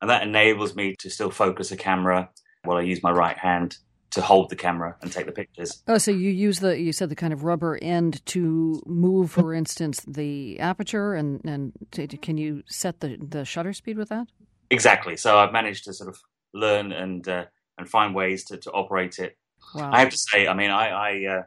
and 0.00 0.10
that 0.10 0.22
enables 0.22 0.74
me 0.74 0.94
to 1.00 1.10
still 1.10 1.30
focus 1.30 1.70
a 1.72 1.76
camera 1.76 2.30
while 2.64 2.78
I 2.78 2.82
use 2.82 3.02
my 3.02 3.10
right 3.10 3.38
hand 3.38 3.76
to 4.10 4.22
hold 4.22 4.48
the 4.48 4.56
camera 4.56 4.96
and 5.02 5.12
take 5.12 5.26
the 5.26 5.32
pictures. 5.32 5.82
Oh, 5.86 5.98
so 5.98 6.10
you 6.10 6.30
use 6.30 6.60
the 6.60 6.78
you 6.80 6.92
said 6.92 7.08
the 7.08 7.16
kind 7.16 7.32
of 7.32 7.44
rubber 7.44 7.78
end 7.82 8.24
to 8.26 8.82
move, 8.86 9.30
for 9.30 9.52
instance, 9.52 10.00
the 10.06 10.58
aperture, 10.60 11.14
and 11.14 11.44
and 11.44 11.72
to, 11.92 12.06
can 12.06 12.38
you 12.38 12.62
set 12.66 13.00
the 13.00 13.18
the 13.20 13.44
shutter 13.44 13.72
speed 13.72 13.98
with 13.98 14.08
that? 14.08 14.28
Exactly. 14.70 15.16
So 15.16 15.38
I've 15.38 15.52
managed 15.52 15.84
to 15.84 15.92
sort 15.92 16.08
of 16.08 16.18
learn 16.54 16.92
and 16.92 17.26
uh, 17.28 17.44
and 17.76 17.88
find 17.88 18.14
ways 18.14 18.44
to, 18.46 18.56
to 18.58 18.70
operate 18.72 19.18
it. 19.18 19.36
Wow. 19.74 19.90
I 19.92 20.00
have 20.00 20.10
to 20.10 20.18
say, 20.18 20.46
I 20.46 20.54
mean, 20.54 20.70
I, 20.70 20.88
I 20.88 21.36
uh, 21.36 21.42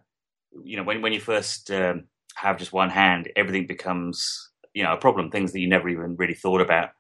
you 0.64 0.78
know, 0.78 0.84
when 0.84 1.02
when 1.02 1.14
you 1.14 1.20
first 1.20 1.72
um, 1.72 2.06
have 2.36 2.58
just 2.58 2.74
one 2.74 2.90
hand, 2.90 3.32
everything 3.36 3.68
becomes 3.68 4.50
you 4.74 4.84
know 4.84 4.94
a 4.94 4.98
problem. 4.98 5.30
Things 5.30 5.52
that 5.54 5.60
you 5.60 5.68
never 5.68 5.90
even 5.90 6.16
really 6.16 6.34
thought 6.34 6.62
about 6.62 6.92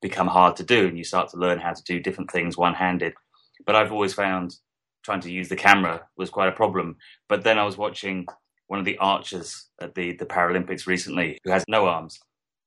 become 0.00 0.26
hard 0.26 0.56
to 0.56 0.62
do, 0.62 0.86
and 0.86 0.98
you 0.98 1.04
start 1.04 1.30
to 1.30 1.36
learn 1.38 1.58
how 1.58 1.72
to 1.72 1.82
do 1.84 2.00
different 2.00 2.30
things 2.30 2.56
one 2.56 2.74
handed. 2.74 3.14
But 3.64 3.76
I've 3.76 3.92
always 3.92 4.14
found 4.14 4.56
trying 5.06 5.20
to 5.20 5.30
use 5.30 5.48
the 5.48 5.56
camera 5.56 6.02
was 6.16 6.30
quite 6.30 6.48
a 6.48 6.52
problem. 6.52 6.96
But 7.28 7.44
then 7.44 7.58
I 7.58 7.64
was 7.64 7.78
watching 7.78 8.26
one 8.66 8.80
of 8.80 8.84
the 8.84 8.98
archers 8.98 9.68
at 9.80 9.94
the, 9.94 10.12
the 10.16 10.26
Paralympics 10.26 10.86
recently 10.86 11.38
who 11.44 11.50
has 11.50 11.64
no 11.68 11.86
arms. 11.86 12.18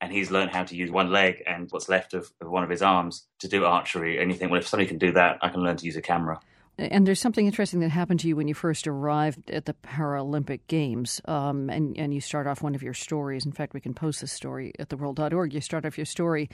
And 0.02 0.14
he's 0.14 0.32
learned 0.32 0.52
how 0.52 0.64
to 0.64 0.76
use 0.76 0.90
one 0.90 1.12
leg 1.12 1.44
and 1.46 1.68
what's 1.72 1.90
left 1.90 2.14
of, 2.14 2.32
of 2.40 2.50
one 2.50 2.64
of 2.64 2.70
his 2.70 2.82
arms 2.82 3.28
to 3.40 3.50
do 3.50 3.66
archery. 3.66 4.22
And 4.22 4.32
you 4.32 4.38
think, 4.38 4.50
well, 4.50 4.62
if 4.62 4.68
somebody 4.68 4.88
can 4.88 4.98
do 4.98 5.12
that, 5.12 5.38
I 5.42 5.50
can 5.50 5.62
learn 5.62 5.76
to 5.76 5.86
use 5.86 5.98
a 5.98 6.02
camera. 6.02 6.40
And 6.80 7.06
there's 7.06 7.20
something 7.20 7.46
interesting 7.46 7.82
that 7.82 7.90
happened 7.90 8.22
to 8.22 8.28
you 8.28 8.38
when 8.38 8.48
you 8.48 8.54
first 8.54 8.88
arrived 8.88 9.52
at 9.52 9.66
the 9.66 9.74
Paralympic 9.74 10.62
Games. 10.68 11.20
Um, 11.26 11.70
and, 11.70 11.98
and 11.98 12.14
you 12.14 12.22
start 12.22 12.48
off 12.48 12.62
one 12.62 12.74
of 12.74 12.82
your 12.82 12.94
stories. 12.94 13.46
In 13.46 13.52
fact, 13.52 13.74
we 13.74 13.82
can 13.82 13.94
post 13.94 14.22
this 14.22 14.32
story 14.32 14.72
at 14.80 14.88
theworld.org. 14.90 15.54
You 15.54 15.62
start 15.62 15.86
off 15.86 15.98
your 15.98 16.06
story 16.06 16.50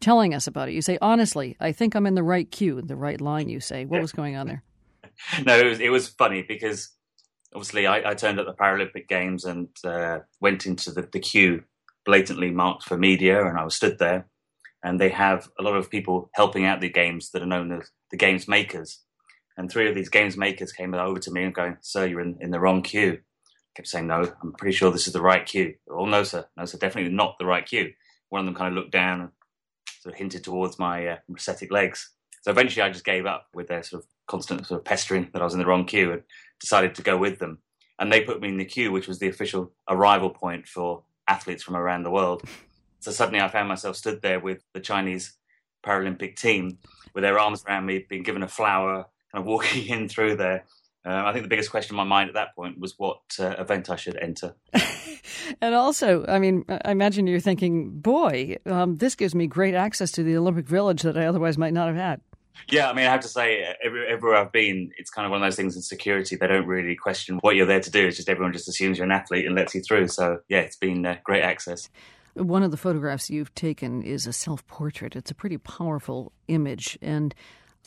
telling 0.00 0.34
us 0.34 0.46
about 0.46 0.68
it. 0.68 0.72
You 0.72 0.82
say, 0.82 0.98
honestly, 1.00 1.56
I 1.58 1.72
think 1.72 1.94
I'm 1.94 2.06
in 2.06 2.14
the 2.14 2.22
right 2.22 2.50
queue, 2.50 2.82
the 2.82 2.96
right 2.96 3.20
line, 3.20 3.48
you 3.48 3.60
say. 3.60 3.86
What 3.86 4.02
was 4.02 4.12
going 4.12 4.36
on 4.36 4.46
there? 4.46 4.62
no, 5.46 5.58
it 5.58 5.64
was, 5.64 5.80
it 5.80 5.90
was 5.90 6.08
funny 6.08 6.42
because 6.42 6.90
obviously 7.54 7.86
I, 7.86 8.10
I 8.10 8.14
turned 8.14 8.38
at 8.38 8.46
the 8.46 8.52
Paralympic 8.52 9.08
Games 9.08 9.44
and 9.44 9.68
uh, 9.84 10.20
went 10.40 10.66
into 10.66 10.90
the, 10.90 11.08
the 11.10 11.20
queue 11.20 11.62
blatantly 12.04 12.50
marked 12.50 12.82
for 12.82 12.98
media, 12.98 13.46
and 13.46 13.56
I 13.58 13.64
was 13.64 13.74
stood 13.74 13.98
there. 13.98 14.26
And 14.82 15.00
they 15.00 15.10
have 15.10 15.48
a 15.58 15.62
lot 15.62 15.76
of 15.76 15.88
people 15.88 16.28
helping 16.34 16.66
out 16.66 16.80
the 16.80 16.90
games 16.90 17.30
that 17.30 17.42
are 17.42 17.46
known 17.46 17.70
as 17.70 17.88
the 18.10 18.16
games 18.16 18.48
makers. 18.48 19.00
And 19.56 19.70
three 19.70 19.88
of 19.88 19.94
these 19.94 20.08
games 20.08 20.36
makers 20.36 20.72
came 20.72 20.94
over 20.94 21.18
to 21.20 21.30
me 21.30 21.44
and 21.44 21.54
going, 21.54 21.76
Sir, 21.80 22.06
you're 22.06 22.20
in, 22.20 22.38
in 22.40 22.50
the 22.50 22.60
wrong 22.60 22.82
queue. 22.82 23.20
I 23.20 23.70
kept 23.76 23.88
saying, 23.88 24.06
No, 24.06 24.32
I'm 24.42 24.52
pretty 24.52 24.76
sure 24.76 24.90
this 24.90 25.06
is 25.06 25.12
the 25.12 25.22
right 25.22 25.44
queue. 25.44 25.74
Oh, 25.90 26.06
no, 26.06 26.22
sir. 26.24 26.46
No, 26.56 26.64
sir, 26.64 26.78
definitely 26.78 27.12
not 27.12 27.36
the 27.38 27.46
right 27.46 27.64
queue. 27.64 27.92
One 28.30 28.40
of 28.40 28.46
them 28.46 28.54
kind 28.54 28.68
of 28.68 28.74
looked 28.74 28.92
down 28.92 29.20
and 29.20 29.30
sort 30.00 30.14
of 30.14 30.18
hinted 30.18 30.44
towards 30.44 30.78
my 30.78 31.06
uh, 31.06 31.16
prosthetic 31.30 31.70
legs. 31.70 32.10
So 32.42 32.50
eventually 32.50 32.82
I 32.82 32.90
just 32.90 33.04
gave 33.04 33.24
up 33.24 33.46
with 33.54 33.68
their 33.68 33.82
sort 33.82 34.02
of 34.02 34.08
constant 34.26 34.66
sort 34.66 34.80
of 34.80 34.84
pestering 34.84 35.28
that 35.32 35.42
I 35.42 35.44
was 35.44 35.54
in 35.54 35.60
the 35.60 35.66
wrong 35.66 35.84
queue 35.84 36.12
and 36.12 36.22
decided 36.60 36.94
to 36.96 37.02
go 37.02 37.16
with 37.16 37.38
them. 37.38 37.58
And 37.98 38.10
they 38.10 38.22
put 38.22 38.40
me 38.40 38.48
in 38.48 38.56
the 38.56 38.64
queue, 38.64 38.90
which 38.90 39.06
was 39.06 39.18
the 39.18 39.28
official 39.28 39.72
arrival 39.88 40.30
point 40.30 40.66
for 40.66 41.04
athletes 41.28 41.62
from 41.62 41.76
around 41.76 42.02
the 42.02 42.10
world. 42.10 42.42
So 42.98 43.12
suddenly 43.12 43.40
I 43.40 43.48
found 43.48 43.68
myself 43.68 43.96
stood 43.96 44.22
there 44.22 44.40
with 44.40 44.62
the 44.72 44.80
Chinese 44.80 45.34
Paralympic 45.84 46.36
team 46.36 46.78
with 47.14 47.22
their 47.22 47.38
arms 47.38 47.64
around 47.66 47.86
me, 47.86 48.06
being 48.08 48.22
given 48.22 48.42
a 48.42 48.48
flower, 48.48 49.06
kind 49.32 49.42
of 49.42 49.46
walking 49.46 49.86
in 49.88 50.08
through 50.08 50.36
there. 50.36 50.64
Um, 51.04 51.26
I 51.26 51.32
think 51.32 51.42
the 51.42 51.48
biggest 51.48 51.70
question 51.70 51.94
in 51.94 51.96
my 51.96 52.04
mind 52.04 52.28
at 52.28 52.34
that 52.34 52.54
point 52.54 52.78
was 52.78 52.96
what 52.96 53.20
uh, 53.40 53.56
event 53.58 53.90
I 53.90 53.96
should 53.96 54.16
enter. 54.16 54.54
and 55.60 55.74
also, 55.74 56.24
I 56.28 56.38
mean, 56.38 56.64
I 56.68 56.92
imagine 56.92 57.26
you're 57.26 57.40
thinking, 57.40 57.90
boy, 57.90 58.58
um, 58.66 58.96
this 58.96 59.16
gives 59.16 59.34
me 59.34 59.48
great 59.48 59.74
access 59.74 60.12
to 60.12 60.22
the 60.22 60.36
Olympic 60.36 60.66
Village 60.66 61.02
that 61.02 61.18
I 61.18 61.26
otherwise 61.26 61.58
might 61.58 61.72
not 61.72 61.88
have 61.88 61.96
had. 61.96 62.20
Yeah, 62.68 62.88
I 62.88 62.92
mean, 62.92 63.06
I 63.06 63.10
have 63.10 63.20
to 63.20 63.28
say, 63.28 63.74
every, 63.82 64.06
everywhere 64.06 64.38
I've 64.38 64.52
been, 64.52 64.92
it's 64.96 65.10
kind 65.10 65.26
of 65.26 65.32
one 65.32 65.42
of 65.42 65.46
those 65.46 65.56
things 65.56 65.74
in 65.74 65.82
security. 65.82 66.36
They 66.36 66.46
don't 66.46 66.66
really 66.66 66.94
question 66.94 67.38
what 67.38 67.56
you're 67.56 67.66
there 67.66 67.80
to 67.80 67.90
do. 67.90 68.06
It's 68.06 68.16
just 68.16 68.28
everyone 68.28 68.52
just 68.52 68.68
assumes 68.68 68.98
you're 68.98 69.04
an 69.04 69.10
athlete 69.10 69.46
and 69.46 69.56
lets 69.56 69.74
you 69.74 69.82
through. 69.82 70.08
So, 70.08 70.40
yeah, 70.48 70.60
it's 70.60 70.76
been 70.76 71.04
uh, 71.04 71.16
great 71.24 71.42
access. 71.42 71.88
One 72.34 72.62
of 72.62 72.70
the 72.70 72.76
photographs 72.76 73.28
you've 73.28 73.54
taken 73.54 74.02
is 74.02 74.26
a 74.26 74.32
self 74.32 74.66
portrait. 74.66 75.16
It's 75.16 75.30
a 75.30 75.34
pretty 75.34 75.58
powerful 75.58 76.32
image. 76.46 76.98
And, 77.02 77.34
uh, 77.34 77.38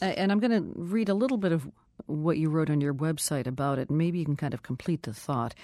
and 0.02 0.32
I'm 0.32 0.40
going 0.40 0.52
to 0.52 0.72
read 0.76 1.10
a 1.10 1.14
little 1.14 1.38
bit 1.38 1.52
of 1.52 1.70
what 2.06 2.38
you 2.38 2.50
wrote 2.50 2.70
on 2.70 2.82
your 2.82 2.94
website 2.94 3.48
about 3.48 3.80
it. 3.80 3.90
And 3.90 3.98
maybe 3.98 4.20
you 4.20 4.26
can 4.26 4.36
kind 4.36 4.54
of 4.54 4.64
complete 4.64 5.04
the 5.04 5.14
thought. 5.14 5.56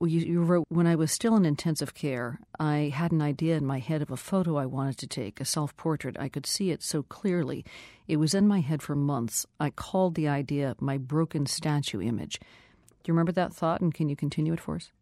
You, 0.00 0.20
you, 0.20 0.42
wrote, 0.42 0.66
When 0.68 0.86
I 0.86 0.94
was 0.94 1.12
still 1.12 1.36
in 1.36 1.44
intensive 1.44 1.94
care, 1.94 2.40
I 2.58 2.92
had 2.94 3.12
an 3.12 3.20
idea 3.20 3.56
in 3.56 3.66
my 3.66 3.78
head 3.78 4.00
of 4.00 4.10
a 4.10 4.16
photo 4.16 4.56
I 4.56 4.66
wanted 4.66 4.98
to 4.98 5.06
take, 5.06 5.40
a 5.40 5.44
self 5.44 5.76
portrait. 5.76 6.16
I 6.18 6.28
could 6.28 6.46
see 6.46 6.70
it 6.70 6.82
so 6.82 7.02
clearly. 7.02 7.64
It 8.08 8.16
was 8.16 8.34
in 8.34 8.48
my 8.48 8.60
head 8.60 8.82
for 8.82 8.96
months. 8.96 9.46
I 9.60 9.70
called 9.70 10.14
the 10.14 10.28
idea 10.28 10.76
my 10.80 10.96
broken 10.96 11.46
statue 11.46 12.00
image. 12.00 12.40
Do 12.40 13.08
you 13.08 13.14
remember 13.14 13.32
that 13.32 13.52
thought, 13.52 13.80
and 13.80 13.92
can 13.92 14.08
you 14.08 14.16
continue 14.16 14.52
it 14.52 14.60
for 14.60 14.76
us? 14.76 14.92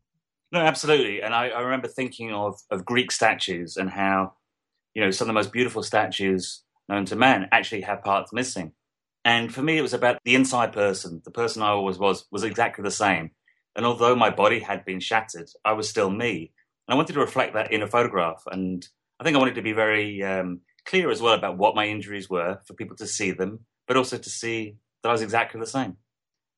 No, 0.52 0.60
absolutely. 0.60 1.22
And 1.22 1.34
I, 1.34 1.48
I 1.48 1.60
remember 1.60 1.86
thinking 1.86 2.32
of, 2.32 2.60
of 2.70 2.84
Greek 2.84 3.12
statues 3.12 3.76
and 3.76 3.88
how, 3.88 4.32
you 4.94 5.04
know, 5.04 5.10
some 5.12 5.26
of 5.26 5.28
the 5.28 5.38
most 5.38 5.52
beautiful 5.52 5.82
statues 5.82 6.64
known 6.90 7.06
to 7.06 7.16
man 7.16 7.48
actually 7.52 7.82
have 7.82 8.02
parts 8.02 8.32
missing. 8.32 8.72
And 9.24 9.52
for 9.52 9.62
me, 9.62 9.78
it 9.78 9.82
was 9.82 9.94
about 9.94 10.18
the 10.24 10.34
inside 10.34 10.72
person. 10.72 11.22
The 11.24 11.30
person 11.30 11.62
I 11.62 11.68
always 11.68 11.98
was 11.98 12.26
was 12.30 12.44
exactly 12.44 12.82
the 12.82 12.90
same. 12.90 13.30
And 13.76 13.86
although 13.86 14.16
my 14.16 14.30
body 14.30 14.60
had 14.60 14.84
been 14.84 15.00
shattered, 15.00 15.48
I 15.64 15.72
was 15.72 15.88
still 15.88 16.10
me. 16.10 16.52
And 16.88 16.94
I 16.94 16.96
wanted 16.96 17.12
to 17.12 17.20
reflect 17.20 17.54
that 17.54 17.72
in 17.72 17.82
a 17.82 17.86
photograph. 17.86 18.42
And 18.50 18.86
I 19.20 19.24
think 19.24 19.36
I 19.36 19.38
wanted 19.38 19.54
to 19.56 19.62
be 19.62 19.72
very 19.72 20.22
um, 20.24 20.60
clear 20.84 21.10
as 21.10 21.22
well 21.22 21.34
about 21.34 21.58
what 21.58 21.74
my 21.74 21.86
injuries 21.86 22.28
were 22.28 22.60
for 22.66 22.74
people 22.74 22.96
to 22.96 23.06
see 23.06 23.30
them, 23.30 23.60
but 23.86 23.96
also 23.96 24.18
to 24.18 24.30
see 24.30 24.76
that 25.02 25.10
I 25.10 25.12
was 25.12 25.22
exactly 25.22 25.60
the 25.60 25.66
same. 25.66 25.96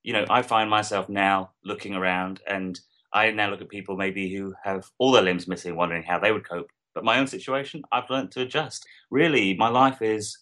You 0.02 0.14
know, 0.14 0.26
I 0.30 0.42
find 0.42 0.70
myself 0.70 1.08
now 1.08 1.50
looking 1.64 1.94
around 1.94 2.40
and 2.46 2.78
I 3.12 3.30
now 3.30 3.50
look 3.50 3.60
at 3.60 3.68
people 3.68 3.96
maybe 3.96 4.34
who 4.34 4.54
have 4.64 4.90
all 4.98 5.12
their 5.12 5.22
limbs 5.22 5.46
missing, 5.46 5.76
wondering 5.76 6.02
how 6.02 6.18
they 6.18 6.32
would 6.32 6.48
cope. 6.48 6.70
But 6.94 7.04
my 7.04 7.18
own 7.18 7.26
situation, 7.26 7.82
I've 7.90 8.10
learned 8.10 8.32
to 8.32 8.42
adjust. 8.42 8.86
Really, 9.10 9.54
my 9.54 9.68
life 9.68 10.02
is 10.02 10.38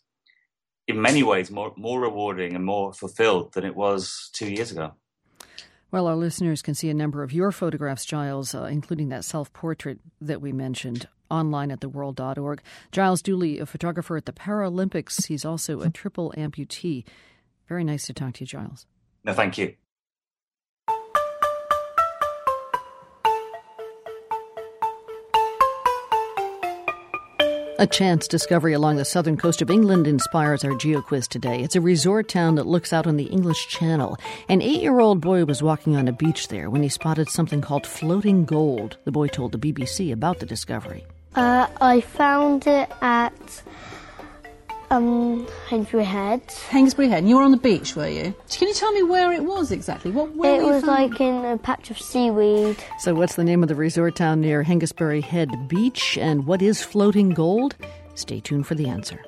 in 0.88 1.00
many 1.00 1.22
ways 1.22 1.50
more, 1.50 1.72
more 1.76 2.00
rewarding 2.00 2.54
and 2.54 2.64
more 2.64 2.92
fulfilled 2.92 3.52
than 3.52 3.64
it 3.64 3.76
was 3.76 4.30
two 4.32 4.50
years 4.50 4.72
ago. 4.72 4.94
Well, 5.90 6.06
our 6.06 6.16
listeners 6.16 6.62
can 6.62 6.74
see 6.74 6.88
a 6.88 6.94
number 6.94 7.22
of 7.22 7.32
your 7.32 7.50
photographs, 7.50 8.04
Giles, 8.04 8.54
uh, 8.54 8.64
including 8.64 9.08
that 9.08 9.24
self 9.24 9.52
portrait 9.52 9.98
that 10.20 10.40
we 10.40 10.52
mentioned 10.52 11.08
online 11.30 11.70
at 11.70 11.80
theworld.org. 11.80 12.62
Giles 12.92 13.22
Duley, 13.22 13.60
a 13.60 13.66
photographer 13.66 14.16
at 14.16 14.26
the 14.26 14.32
Paralympics. 14.32 15.26
He's 15.26 15.44
also 15.44 15.80
a 15.80 15.90
triple 15.90 16.32
amputee. 16.36 17.04
Very 17.68 17.84
nice 17.84 18.06
to 18.06 18.12
talk 18.12 18.34
to 18.34 18.40
you, 18.40 18.46
Giles. 18.46 18.86
No, 19.24 19.32
thank 19.32 19.58
you. 19.58 19.74
A 27.80 27.86
chance 27.86 28.28
discovery 28.28 28.74
along 28.74 28.96
the 28.96 29.06
southern 29.06 29.38
coast 29.38 29.62
of 29.62 29.70
England 29.70 30.06
inspires 30.06 30.64
our 30.64 30.72
GeoQuiz 30.72 31.26
today. 31.26 31.62
It's 31.62 31.76
a 31.76 31.80
resort 31.80 32.28
town 32.28 32.56
that 32.56 32.66
looks 32.66 32.92
out 32.92 33.06
on 33.06 33.16
the 33.16 33.24
English 33.24 33.68
Channel. 33.68 34.18
An 34.50 34.60
eight 34.60 34.82
year 34.82 35.00
old 35.00 35.22
boy 35.22 35.46
was 35.46 35.62
walking 35.62 35.96
on 35.96 36.06
a 36.06 36.12
beach 36.12 36.48
there 36.48 36.68
when 36.68 36.82
he 36.82 36.90
spotted 36.90 37.30
something 37.30 37.62
called 37.62 37.86
floating 37.86 38.44
gold. 38.44 38.98
The 39.04 39.12
boy 39.12 39.28
told 39.28 39.52
the 39.52 39.58
BBC 39.58 40.12
about 40.12 40.40
the 40.40 40.44
discovery. 40.44 41.06
Uh, 41.34 41.68
I 41.80 42.02
found 42.02 42.66
it 42.66 42.92
at 43.00 43.62
um, 44.90 45.46
Hainsbury 45.68 46.05
Head. 46.05 46.42
Hainsbury 46.68 47.09
Head. 47.09 47.26
You 47.26 47.37
were 47.37 47.42
on 47.42 47.50
the 47.50 47.57
beach, 47.57 47.96
were 47.96 48.09
you? 48.09 48.35
Can 48.50 48.68
you 48.68 48.74
tell 48.74 48.92
me 48.92 49.03
where 49.03 49.33
it 49.33 49.44
was 49.44 49.70
exactly? 49.70 50.11
What? 50.11 50.35
Where 50.35 50.61
it 50.61 50.64
was 50.64 50.85
like 50.85 51.20
in 51.20 51.44
a 51.44 51.59
patch 51.59 51.90
of 51.90 51.98
seaweed. 51.98 52.76
So, 52.98 53.14
what's 53.14 53.37
the 53.37 53.44
name 53.44 53.62
of 53.62 53.68
the 53.68 53.74
resort 53.74 54.16
town 54.16 54.40
near 54.40 54.64
Hengistbury 54.64 55.22
Head 55.22 55.68
Beach? 55.68 56.18
And 56.18 56.46
what 56.46 56.62
is 56.62 56.83
floating 56.83 57.31
gold? 57.31 57.76
Stay 58.14 58.40
tuned 58.40 58.66
for 58.66 58.74
the 58.74 58.88
answer. 58.88 59.22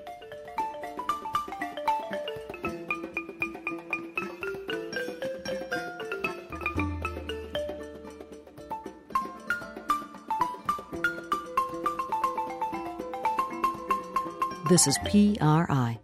This 14.72 14.86
is 14.86 14.96
PRI. 15.00 16.00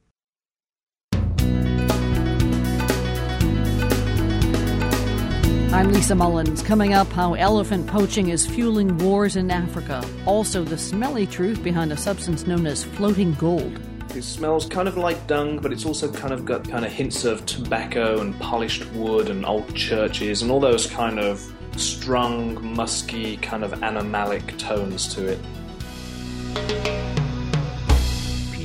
I'm 5.72 5.90
Lisa 5.90 6.14
Mullins. 6.14 6.61
Coming 6.62 6.92
up, 6.92 7.11
how 7.11 7.33
elephant 7.33 7.87
poaching 7.87 8.28
is 8.28 8.46
fueling 8.46 8.98
wars 8.98 9.37
in 9.37 9.50
Africa. 9.50 10.04
Also, 10.26 10.64
the 10.64 10.76
smelly 10.76 11.26
truth 11.26 11.62
behind 11.62 11.92
a 11.92 11.96
substance 11.96 12.46
known 12.46 12.66
as 12.66 12.85
floating 12.85 13.33
gold. 13.37 13.81
It 14.14 14.20
smells 14.20 14.66
kind 14.66 14.87
of 14.87 14.98
like 14.98 15.26
dung, 15.26 15.61
but 15.61 15.72
it's 15.72 15.87
also 15.87 16.12
kind 16.12 16.35
of 16.35 16.44
got 16.44 16.68
kind 16.68 16.85
of 16.85 16.92
hints 16.92 17.24
of 17.24 17.46
tobacco 17.46 18.20
and 18.20 18.38
polished 18.38 18.85
wood 18.92 19.31
and 19.31 19.46
old 19.46 19.74
churches 19.74 20.42
and 20.42 20.50
all 20.50 20.61
those 20.61 20.87
kind 20.87 21.18
of 21.18 21.42
strong, 21.78 22.62
musky, 22.76 23.38
kind 23.38 23.64
of 23.64 23.72
animalic 23.81 24.59
tones 24.59 25.09
to 25.14 25.26
it. 25.26 25.38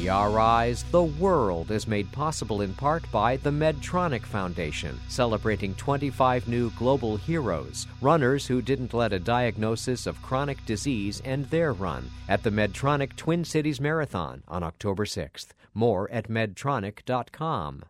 PRI's 0.03 0.83
The 0.91 1.03
World 1.03 1.71
is 1.71 1.87
made 1.87 2.11
possible 2.11 2.59
in 2.59 2.73
part 2.73 3.09
by 3.09 3.37
the 3.37 3.49
Medtronic 3.49 4.23
Foundation, 4.23 4.99
celebrating 5.07 5.73
25 5.75 6.45
new 6.49 6.71
global 6.71 7.15
heroes, 7.15 7.87
runners 8.01 8.45
who 8.45 8.61
didn't 8.61 8.93
let 8.93 9.13
a 9.13 9.19
diagnosis 9.19 10.05
of 10.05 10.21
chronic 10.21 10.65
disease 10.65 11.21
end 11.23 11.45
their 11.45 11.71
run, 11.71 12.11
at 12.27 12.43
the 12.43 12.49
Medtronic 12.49 13.15
Twin 13.15 13.45
Cities 13.45 13.79
Marathon 13.79 14.43
on 14.49 14.61
October 14.61 15.05
6th. 15.05 15.51
More 15.73 16.11
at 16.11 16.27
medtronic.com. 16.27 17.85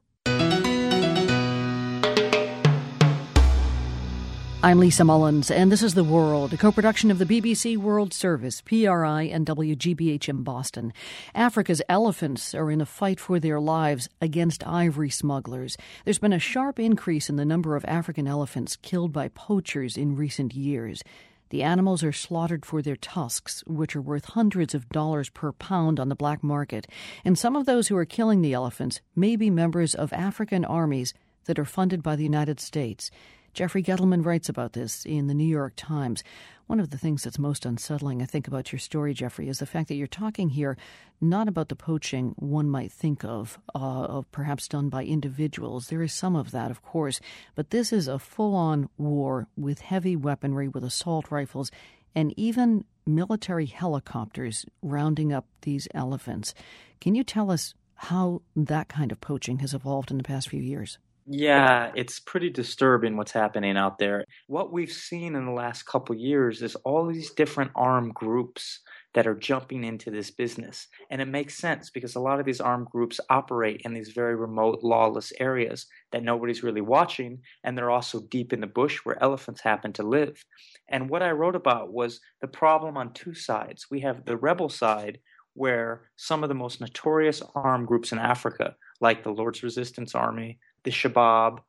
I'm 4.65 4.80
Lisa 4.80 5.04
Mullins, 5.04 5.52
and 5.52 5.69
this 5.69 5.84
is 5.84 5.93
The 5.93 6.06
World, 6.06 6.54
a 6.54 6.58
co 6.58 6.71
production 6.71 7.12
of 7.12 7.19
the 7.19 7.26
BBC 7.26 7.76
World 7.76 8.13
Service, 8.13 8.62
PRI, 8.62 9.23
and 9.23 9.45
WGBH 9.45 10.30
in 10.30 10.43
Boston. 10.43 10.93
Africa's 11.36 11.82
elephants 11.89 12.56
are 12.56 12.71
in 12.71 12.80
a 12.80 12.86
fight 12.86 13.19
for 13.19 13.41
their 13.41 13.60
lives 13.60 14.08
against 14.21 14.65
ivory 14.65 15.10
smugglers. 15.10 15.76
There's 16.06 16.17
been 16.17 16.32
a 16.32 16.39
sharp 16.39 16.80
increase 16.80 17.30
in 17.30 17.36
the 17.36 17.43
number 17.43 17.76
of 17.76 17.84
African 17.89 18.26
elephants 18.26 18.78
killed 18.78 19.12
by 19.12 19.28
poachers 19.28 19.97
in 19.97 20.15
recent 20.15 20.56
years. 20.56 21.04
The 21.49 21.62
animals 21.62 22.02
are 22.02 22.13
slaughtered 22.13 22.65
for 22.65 22.82
their 22.82 22.95
tusks, 22.95 23.65
which 23.67 23.97
are 23.97 24.02
worth 24.02 24.30
hundreds 24.30 24.73
of 24.73 24.88
dollars 24.88 25.30
per 25.30 25.52
pound 25.52 25.99
on 25.99 26.08
the 26.08 26.15
black 26.15 26.41
market. 26.41 26.88
And 27.26 27.38
some 27.38 27.58
of 27.58 27.65
those 27.65 27.89
who 27.89 27.97
are 27.97 28.06
killing 28.06 28.41
the 28.41 28.54
elephants 28.54 29.02
may 29.13 29.36
be 29.36 29.49
members 29.49 29.93
of 29.93 30.13
African 30.13 30.63
armies 30.63 31.13
that 31.47 31.60
are 31.60 31.65
funded 31.65 32.02
by 32.02 32.15
the 32.15 32.23
United 32.23 32.62
States. 32.62 33.12
Jeffrey 33.54 33.84
Gettleman 33.84 34.26
writes 34.26 34.50
about 34.50 34.74
this 34.74 35.06
in 35.06 35.28
the 35.28 35.34
New 35.36 35.48
York 35.48 35.74
Times. 35.76 36.24
One 36.66 36.80
of 36.80 36.89
the 36.89 36.98
things 36.98 37.24
that's 37.24 37.38
most 37.38 37.68
unsettling, 37.68 38.20
I 38.20 38.26
think, 38.26 38.48
about 38.48 38.72
your 38.72 38.80
story, 38.80 39.13
Jeffrey, 39.13 39.48
is 39.48 39.60
the 39.60 39.68
fact 39.68 39.89
that 39.89 39.96
you're 39.96 40.08
talking 40.08 40.50
here 40.50 40.76
not 41.22 41.48
about 41.48 41.70
the 41.70 41.76
poaching 41.76 42.34
one 42.38 42.68
might 42.68 42.92
think 42.92 43.24
of, 43.24 43.60
uh, 43.76 43.78
of 43.78 44.32
perhaps 44.32 44.68
done 44.68 44.89
by 44.89 45.04
individuals. 45.04 45.88
There 45.88 46.02
is 46.02 46.13
some 46.13 46.36
of 46.36 46.50
that, 46.50 46.72
of 46.72 46.82
course, 46.82 47.20
but 47.54 47.70
this 47.70 47.94
is 47.94 48.08
a 48.08 48.18
full 48.18 48.56
on 48.56 48.89
war 48.98 49.48
with 49.56 49.82
heavy 49.82 50.16
weaponry, 50.16 50.68
with 50.68 50.84
assault 50.84 51.30
rifles, 51.30 51.70
and 52.16 52.34
even 52.36 52.86
military 53.06 53.68
helicopters 53.68 54.66
rounding 54.82 55.32
up 55.32 55.46
these 55.62 55.88
elephants. 55.94 56.56
Can 57.00 57.13
you 57.13 57.24
tell 57.24 57.52
us 57.52 57.76
how 57.96 58.42
that 58.56 58.88
kind 58.88 59.12
of 59.12 59.22
poaching 59.22 59.60
has 59.60 59.76
evolved 59.76 60.10
in 60.10 60.18
the 60.18 60.24
past 60.24 60.50
few 60.50 60.62
years? 60.62 60.98
Yeah, 61.25 61.91
it's 61.95 62.19
pretty 62.19 62.49
disturbing 62.49 63.15
what's 63.15 63.31
happening 63.31 63.77
out 63.77 63.97
there. 63.97 64.25
What 64.47 64.73
we've 64.73 64.91
seen 64.91 65.36
in 65.36 65.45
the 65.45 65.53
last 65.53 65.83
couple 65.83 66.15
years 66.15 66.62
is 66.62 66.75
all 66.83 67.07
these 67.07 67.31
different 67.31 67.71
armed 67.75 68.13
groups 68.13 68.81
that 69.13 69.25
are 69.25 69.36
jumping 69.36 69.86
into 69.86 70.12
this 70.12 70.31
business. 70.31 70.88
And 71.09 71.21
it 71.21 71.27
makes 71.29 71.55
sense 71.57 71.89
because 71.89 72.15
a 72.15 72.19
lot 72.19 72.39
of 72.41 72.45
these 72.45 72.59
armed 72.59 72.88
groups 72.88 73.21
operate 73.29 73.81
in 73.86 73.93
these 73.93 74.09
very 74.09 74.36
remote, 74.36 74.79
lawless 74.83 75.31
areas 75.39 75.86
that 76.12 76.23
nobody's 76.23 76.63
really 76.63 76.81
watching. 76.81 77.39
And 77.63 77.77
they're 77.77 77.91
also 77.91 78.21
deep 78.29 78.51
in 78.51 78.59
the 78.59 78.67
bush 78.67 78.99
where 79.03 79.21
elephants 79.23 79.62
happen 79.62 79.93
to 79.93 80.03
live. 80.03 80.43
And 80.89 81.09
what 81.09 81.23
I 81.23 81.31
wrote 81.31 81.55
about 81.55 81.93
was 81.93 82.19
the 82.41 82.47
problem 82.47 82.97
on 82.97 83.13
two 83.13 83.33
sides. 83.33 83.86
We 83.89 84.01
have 84.01 84.25
the 84.25 84.36
rebel 84.36 84.67
side, 84.67 85.19
where 85.53 86.09
some 86.17 86.43
of 86.43 86.49
the 86.49 86.55
most 86.55 86.81
notorious 86.81 87.41
armed 87.55 87.88
groups 87.88 88.12
in 88.12 88.17
Africa, 88.17 88.75
like 88.99 89.23
the 89.23 89.29
Lord's 89.31 89.62
Resistance 89.62 90.15
Army, 90.15 90.57
the 90.84 90.91
Shabab, 90.91 91.60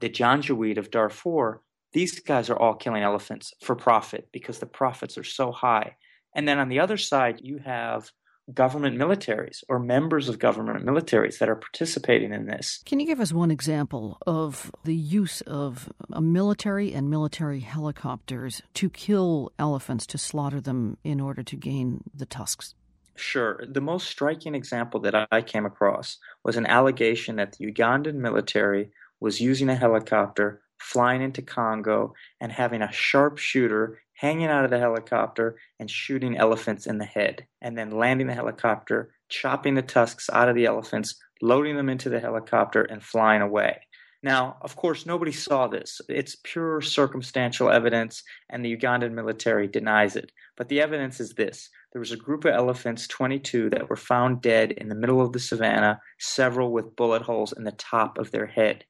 the 0.00 0.10
Janjaweed 0.10 0.78
of 0.78 0.90
Darfur, 0.90 1.62
these 1.92 2.20
guys 2.20 2.50
are 2.50 2.58
all 2.58 2.74
killing 2.74 3.02
elephants 3.02 3.52
for 3.60 3.76
profit 3.76 4.28
because 4.32 4.58
the 4.58 4.66
profits 4.66 5.18
are 5.18 5.24
so 5.24 5.52
high. 5.52 5.96
And 6.34 6.48
then 6.48 6.58
on 6.58 6.68
the 6.68 6.80
other 6.80 6.96
side, 6.96 7.40
you 7.42 7.58
have 7.58 8.10
government 8.52 8.98
militaries 8.98 9.62
or 9.68 9.78
members 9.78 10.28
of 10.28 10.38
government 10.38 10.84
militaries 10.84 11.38
that 11.38 11.48
are 11.48 11.56
participating 11.56 12.32
in 12.32 12.46
this. 12.46 12.82
Can 12.84 12.98
you 12.98 13.06
give 13.06 13.20
us 13.20 13.32
one 13.32 13.50
example 13.50 14.18
of 14.26 14.72
the 14.84 14.96
use 14.96 15.42
of 15.42 15.92
a 16.10 16.20
military 16.20 16.92
and 16.92 17.08
military 17.08 17.60
helicopters 17.60 18.62
to 18.74 18.90
kill 18.90 19.52
elephants, 19.58 20.06
to 20.06 20.18
slaughter 20.18 20.60
them 20.60 20.96
in 21.04 21.20
order 21.20 21.42
to 21.42 21.56
gain 21.56 22.02
the 22.14 22.26
tusks? 22.26 22.74
Sure. 23.14 23.62
The 23.68 23.80
most 23.80 24.08
striking 24.08 24.54
example 24.54 25.00
that 25.00 25.28
I 25.30 25.42
came 25.42 25.66
across 25.66 26.18
was 26.44 26.56
an 26.56 26.66
allegation 26.66 27.36
that 27.36 27.52
the 27.52 27.70
Ugandan 27.70 28.14
military 28.14 28.90
was 29.20 29.40
using 29.40 29.68
a 29.68 29.76
helicopter, 29.76 30.62
flying 30.78 31.22
into 31.22 31.42
Congo, 31.42 32.14
and 32.40 32.50
having 32.50 32.82
a 32.82 32.90
sharpshooter 32.90 34.00
hanging 34.14 34.46
out 34.46 34.64
of 34.64 34.70
the 34.70 34.78
helicopter 34.78 35.58
and 35.78 35.90
shooting 35.90 36.36
elephants 36.36 36.86
in 36.86 36.98
the 36.98 37.04
head, 37.04 37.46
and 37.60 37.76
then 37.76 37.90
landing 37.90 38.28
the 38.28 38.34
helicopter, 38.34 39.12
chopping 39.28 39.74
the 39.74 39.82
tusks 39.82 40.30
out 40.32 40.48
of 40.48 40.54
the 40.54 40.66
elephants, 40.66 41.16
loading 41.40 41.76
them 41.76 41.88
into 41.88 42.08
the 42.08 42.20
helicopter, 42.20 42.82
and 42.82 43.02
flying 43.02 43.42
away. 43.42 43.80
Now, 44.22 44.58
of 44.62 44.76
course, 44.76 45.04
nobody 45.04 45.32
saw 45.32 45.66
this. 45.66 46.00
It's 46.08 46.36
pure 46.44 46.80
circumstantial 46.80 47.68
evidence, 47.68 48.22
and 48.48 48.64
the 48.64 48.76
Ugandan 48.76 49.12
military 49.12 49.66
denies 49.66 50.14
it. 50.14 50.30
But 50.56 50.68
the 50.68 50.80
evidence 50.80 51.18
is 51.18 51.34
this 51.34 51.68
there 51.92 52.00
was 52.00 52.12
a 52.12 52.16
group 52.16 52.46
of 52.46 52.54
elephants, 52.54 53.06
22, 53.06 53.70
that 53.70 53.90
were 53.90 53.96
found 53.96 54.40
dead 54.40 54.72
in 54.72 54.88
the 54.88 54.94
middle 54.94 55.20
of 55.20 55.32
the 55.32 55.38
savannah, 55.38 56.00
several 56.18 56.72
with 56.72 56.96
bullet 56.96 57.22
holes 57.22 57.52
in 57.52 57.64
the 57.64 57.72
top 57.72 58.18
of 58.18 58.30
their 58.30 58.46
head. 58.46 58.84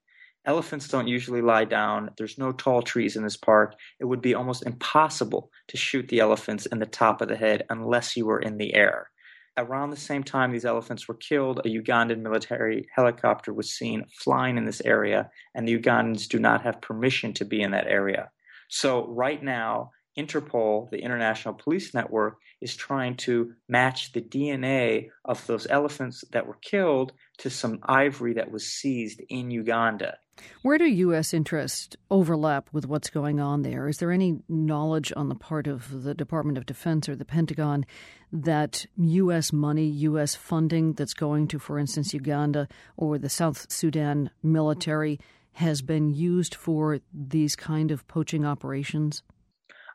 Elephants 0.45 0.88
don't 0.88 1.09
usually 1.09 1.43
lie 1.43 1.65
down. 1.65 2.11
There's 2.17 2.38
no 2.38 2.53
tall 2.53 2.83
trees 2.83 3.17
in 3.17 3.23
this 3.23 3.37
park. 3.37 3.75
It 4.01 4.05
would 4.05 4.21
be 4.21 4.35
almost 4.35 4.67
impossible 4.67 5.51
to 5.69 5.77
shoot 5.77 6.09
the 6.09 6.21
elephants 6.21 6.67
in 6.67 6.79
the 6.79 6.87
top 6.87 7.21
of 7.21 7.29
the 7.29 7.37
head 7.37 7.65
unless 7.71 8.17
you 8.17 8.27
were 8.27 8.41
in 8.41 8.59
the 8.59 8.75
air. 8.75 9.11
Around 9.57 9.91
the 9.91 9.97
same 9.97 10.25
time 10.25 10.51
these 10.51 10.65
elephants 10.65 11.07
were 11.07 11.15
killed, 11.15 11.59
a 11.59 11.69
Ugandan 11.69 12.23
military 12.23 12.87
helicopter 12.95 13.53
was 13.53 13.73
seen 13.73 14.05
flying 14.17 14.57
in 14.57 14.65
this 14.65 14.81
area, 14.85 15.31
and 15.55 15.69
the 15.69 15.79
Ugandans 15.79 16.27
do 16.27 16.38
not 16.38 16.62
have 16.62 16.81
permission 16.81 17.35
to 17.35 17.45
be 17.45 17.61
in 17.61 17.73
that 17.73 17.87
area. 17.87 18.31
So, 18.69 19.07
right 19.09 19.43
now, 19.43 19.91
Interpol, 20.16 20.90
the 20.90 21.03
International 21.03 21.55
Police 21.55 21.94
Network, 21.94 22.37
is 22.61 22.77
trying 22.77 23.16
to 23.16 23.53
match 23.68 24.12
the 24.12 24.20
DNA 24.20 25.09
of 25.25 25.46
those 25.46 25.66
elephants 25.68 26.25
that 26.33 26.46
were 26.46 26.59
killed 26.62 27.12
to 27.38 27.51
some 27.51 27.79
ivory 27.83 28.35
that 28.35 28.51
was 28.51 28.66
seized 28.66 29.22
in 29.29 29.51
Uganda. 29.51 30.18
Where 30.62 30.79
do 30.79 30.85
U.S. 30.85 31.35
interests 31.35 31.96
overlap 32.11 32.68
with 32.72 32.87
what's 32.87 33.11
going 33.11 33.38
on 33.38 33.62
there? 33.62 33.88
Is 33.88 33.98
there 33.98 34.11
any 34.11 34.40
knowledge 34.48 35.12
on 35.14 35.29
the 35.29 35.35
part 35.35 35.66
of 35.66 36.03
the 36.05 36.14
Department 36.14 36.57
of 36.57 36.66
Defense 36.66 37.09
or 37.09 37.16
the 37.16 37.25
Pentagon 37.25 37.85
that 38.33 38.87
U.S. 38.96 39.53
money, 39.53 39.87
U.S. 39.87 40.35
funding 40.35 40.94
that's 40.94 41.14
going 41.14 41.48
to, 41.48 41.59
for 41.59 41.79
instance, 41.79 42.14
Uganda 42.14 42.66
or 42.96 43.18
the 43.18 43.29
South 43.29 43.70
Sudan 43.70 44.31
military 44.42 45.20
has 45.53 45.83
been 45.83 46.09
used 46.09 46.55
for 46.55 47.01
these 47.12 47.55
kind 47.55 47.90
of 47.90 48.09
poaching 48.09 48.44
operations? 48.44 49.22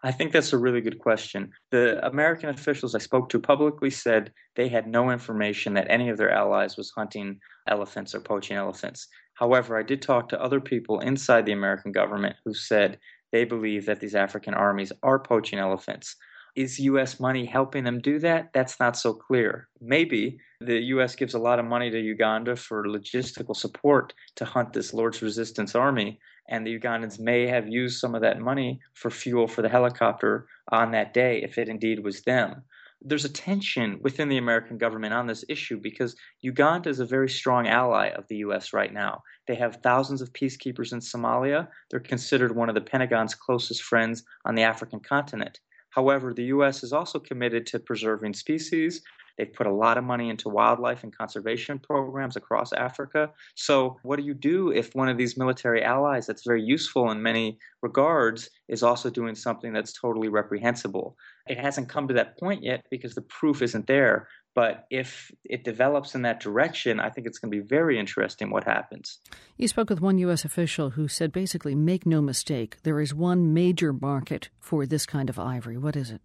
I 0.03 0.11
think 0.11 0.31
that's 0.31 0.53
a 0.53 0.57
really 0.57 0.81
good 0.81 0.99
question. 0.99 1.51
The 1.71 2.05
American 2.05 2.49
officials 2.49 2.93
I 2.93 2.99
spoke 2.99 3.29
to 3.29 3.39
publicly 3.39 3.89
said 3.89 4.31
they 4.55 4.67
had 4.67 4.87
no 4.87 5.09
information 5.09 5.73
that 5.73 5.89
any 5.89 6.09
of 6.09 6.17
their 6.17 6.31
allies 6.31 6.77
was 6.77 6.91
hunting 6.91 7.39
elephants 7.67 8.13
or 8.13 8.19
poaching 8.19 8.57
elephants. 8.57 9.07
However, 9.33 9.77
I 9.77 9.83
did 9.83 10.01
talk 10.01 10.29
to 10.29 10.41
other 10.41 10.59
people 10.59 10.99
inside 10.99 11.45
the 11.45 11.51
American 11.51 11.91
government 11.91 12.35
who 12.45 12.53
said 12.53 12.99
they 13.31 13.43
believe 13.43 13.85
that 13.85 13.99
these 13.99 14.15
African 14.15 14.53
armies 14.53 14.91
are 15.03 15.19
poaching 15.19 15.59
elephants. 15.59 16.15
Is 16.55 16.79
U.S. 16.79 17.19
money 17.19 17.45
helping 17.45 17.83
them 17.83 17.99
do 17.99 18.17
that? 18.19 18.49
That's 18.53 18.79
not 18.79 18.97
so 18.97 19.13
clear. 19.13 19.67
Maybe 19.79 20.39
the 20.59 20.79
U.S. 20.95 21.15
gives 21.15 21.35
a 21.35 21.39
lot 21.39 21.59
of 21.59 21.65
money 21.65 21.91
to 21.91 21.99
Uganda 21.99 22.55
for 22.55 22.87
logistical 22.87 23.55
support 23.55 24.13
to 24.37 24.45
hunt 24.45 24.73
this 24.73 24.91
Lord's 24.91 25.21
Resistance 25.21 25.75
Army, 25.75 26.19
and 26.49 26.65
the 26.65 26.79
Ugandans 26.79 27.19
may 27.19 27.47
have 27.47 27.67
used 27.67 27.99
some 27.99 28.15
of 28.15 28.21
that 28.21 28.39
money 28.39 28.79
for 28.93 29.09
fuel 29.09 29.47
for 29.47 29.61
the 29.61 29.69
helicopter 29.69 30.47
on 30.71 30.91
that 30.91 31.13
day 31.13 31.41
if 31.43 31.57
it 31.57 31.69
indeed 31.69 32.03
was 32.03 32.21
them. 32.21 32.63
There's 33.01 33.25
a 33.25 33.29
tension 33.29 33.99
within 34.01 34.27
the 34.27 34.37
American 34.37 34.77
government 34.77 35.13
on 35.13 35.27
this 35.27 35.45
issue 35.47 35.79
because 35.79 36.15
Uganda 36.41 36.89
is 36.89 36.99
a 36.99 37.05
very 37.05 37.29
strong 37.29 37.67
ally 37.67 38.07
of 38.07 38.27
the 38.27 38.37
U.S. 38.37 38.73
right 38.73 38.91
now. 38.91 39.21
They 39.45 39.55
have 39.55 39.77
thousands 39.77 40.21
of 40.21 40.33
peacekeepers 40.33 40.93
in 40.93 40.99
Somalia. 40.99 41.67
They're 41.91 41.99
considered 41.99 42.55
one 42.55 42.69
of 42.69 42.75
the 42.75 42.81
Pentagon's 42.81 43.35
closest 43.35 43.83
friends 43.83 44.23
on 44.45 44.55
the 44.55 44.63
African 44.63 44.99
continent. 44.99 45.59
However, 45.91 46.33
the 46.33 46.45
U.S. 46.45 46.83
is 46.83 46.91
also 46.91 47.19
committed 47.19 47.67
to 47.67 47.79
preserving 47.79 48.33
species. 48.33 49.03
They've 49.37 49.53
put 49.53 49.67
a 49.67 49.73
lot 49.73 49.97
of 49.97 50.03
money 50.03 50.29
into 50.29 50.49
wildlife 50.49 51.03
and 51.03 51.15
conservation 51.15 51.79
programs 51.79 52.35
across 52.35 52.73
Africa. 52.73 53.31
So, 53.55 53.99
what 54.03 54.17
do 54.17 54.23
you 54.23 54.33
do 54.33 54.71
if 54.71 54.95
one 54.95 55.09
of 55.09 55.17
these 55.17 55.37
military 55.37 55.83
allies 55.83 56.25
that's 56.25 56.45
very 56.45 56.63
useful 56.63 57.11
in 57.11 57.21
many 57.21 57.59
regards 57.81 58.49
is 58.67 58.83
also 58.83 59.09
doing 59.09 59.35
something 59.35 59.73
that's 59.73 59.93
totally 59.93 60.29
reprehensible? 60.29 61.15
It 61.47 61.59
hasn't 61.59 61.89
come 61.89 62.07
to 62.07 62.15
that 62.15 62.39
point 62.39 62.63
yet 62.63 62.85
because 62.89 63.15
the 63.15 63.21
proof 63.21 63.61
isn't 63.61 63.87
there. 63.87 64.27
But 64.57 64.85
if 64.89 65.31
it 65.45 65.63
develops 65.63 66.15
in 66.15 66.23
that 66.23 66.39
direction, 66.39 66.99
I 66.99 67.11
think 67.11 67.27
it's 67.27 67.37
going 67.37 67.51
to 67.51 67.61
be 67.61 67.63
very 67.63 67.99
interesting 67.99 68.49
what 68.49 68.63
happens. 68.63 69.19
You 69.55 69.67
spoke 69.67 69.87
with 69.87 70.01
one 70.01 70.17
U.S. 70.17 70.45
official 70.45 70.89
who 70.89 71.07
said 71.07 71.31
basically, 71.31 71.75
make 71.75 72.07
no 72.07 72.23
mistake, 72.23 72.77
there 72.81 72.99
is 72.99 73.13
one 73.13 73.53
major 73.53 73.93
market 73.93 74.49
for 74.59 74.87
this 74.87 75.05
kind 75.05 75.29
of 75.29 75.37
ivory. 75.37 75.77
What 75.77 75.95
is 75.95 76.09
it? 76.09 76.21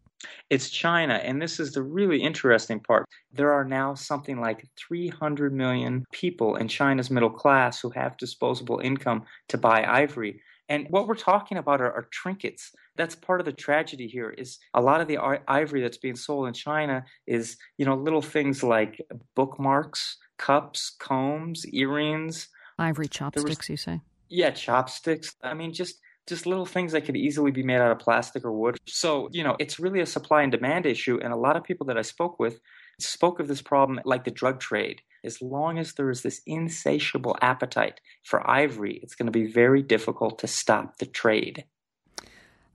It's 0.50 0.70
China, 0.70 1.14
and 1.14 1.40
this 1.40 1.58
is 1.58 1.72
the 1.72 1.82
really 1.82 2.22
interesting 2.22 2.80
part. 2.80 3.06
There 3.32 3.52
are 3.52 3.64
now 3.64 3.94
something 3.94 4.40
like 4.40 4.66
300 4.76 5.52
million 5.52 6.04
people 6.12 6.56
in 6.56 6.68
China's 6.68 7.10
middle 7.10 7.30
class 7.30 7.80
who 7.80 7.90
have 7.90 8.16
disposable 8.16 8.80
income 8.80 9.24
to 9.48 9.58
buy 9.58 9.84
ivory. 9.84 10.40
And 10.68 10.86
what 10.90 11.06
we're 11.06 11.14
talking 11.14 11.58
about 11.58 11.80
are, 11.80 11.92
are, 11.92 12.08
trinkets. 12.10 12.72
That's 12.96 13.14
part 13.14 13.40
of 13.40 13.46
the 13.46 13.52
tragedy 13.52 14.06
here. 14.06 14.30
Is 14.30 14.58
a 14.74 14.80
lot 14.80 15.00
of 15.00 15.08
the 15.08 15.18
ivory 15.48 15.80
that's 15.80 15.98
being 15.98 16.16
sold 16.16 16.48
in 16.48 16.54
China 16.54 17.04
is 17.26 17.56
you 17.78 17.84
know 17.84 17.94
little 17.94 18.22
things 18.22 18.62
like 18.62 19.00
bookmarks, 19.34 20.18
cups, 20.38 20.96
combs, 20.98 21.66
earrings, 21.66 22.48
ivory 22.78 23.08
chopsticks. 23.08 23.58
Was, 23.58 23.68
you 23.68 23.76
say? 23.76 24.00
Yeah, 24.28 24.50
chopsticks. 24.50 25.36
I 25.42 25.54
mean, 25.54 25.72
just 25.74 25.96
just 26.28 26.46
little 26.46 26.66
things 26.66 26.92
that 26.92 27.04
could 27.04 27.16
easily 27.16 27.50
be 27.50 27.62
made 27.62 27.80
out 27.80 27.90
of 27.90 27.98
plastic 27.98 28.44
or 28.44 28.52
wood. 28.52 28.78
So, 28.86 29.28
you 29.32 29.42
know, 29.42 29.56
it's 29.58 29.80
really 29.80 30.00
a 30.00 30.06
supply 30.06 30.42
and 30.42 30.52
demand 30.52 30.86
issue. 30.86 31.18
And 31.22 31.32
a 31.32 31.36
lot 31.36 31.56
of 31.56 31.64
people 31.64 31.86
that 31.86 31.98
I 31.98 32.02
spoke 32.02 32.38
with 32.38 32.60
spoke 32.98 33.40
of 33.40 33.48
this 33.48 33.62
problem 33.62 34.00
like 34.04 34.24
the 34.24 34.30
drug 34.30 34.60
trade. 34.60 35.00
As 35.24 35.40
long 35.40 35.78
as 35.78 35.94
there 35.94 36.10
is 36.10 36.22
this 36.22 36.40
insatiable 36.46 37.36
appetite 37.40 38.00
for 38.24 38.48
ivory, 38.48 39.00
it's 39.02 39.14
going 39.14 39.26
to 39.26 39.32
be 39.32 39.46
very 39.46 39.82
difficult 39.82 40.38
to 40.40 40.46
stop 40.46 40.98
the 40.98 41.06
trade. 41.06 41.64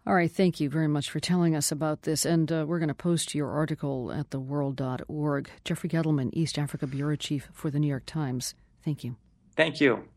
All 0.05 0.15
right, 0.15 0.31
thank 0.31 0.62
you 0.62 0.69
very 0.69 0.88
much 0.88 1.10
for 1.10 1.19
telling 1.19 1.53
us 1.53 1.69
about 1.69 2.03
this. 2.03 2.23
And 2.25 2.49
uh, 2.49 2.65
we're 2.65 2.79
going 2.79 2.88
to 2.88 2.93
post 2.93 3.36
your 3.36 3.51
article 3.51 4.10
at 4.10 4.29
theworld.org. 4.29 5.49
Jeffrey 5.65 5.89
Gettleman, 5.89 6.29
East 6.31 6.57
Africa 6.57 6.88
Bureau 6.88 7.17
Chief 7.17 7.49
for 7.51 7.69
the 7.69 7.79
New 7.79 7.88
York 7.88 8.05
Times. 8.05 8.55
Thank 8.86 9.03
you. 9.03 9.17
Thank 9.57 9.81
you. 9.81 10.07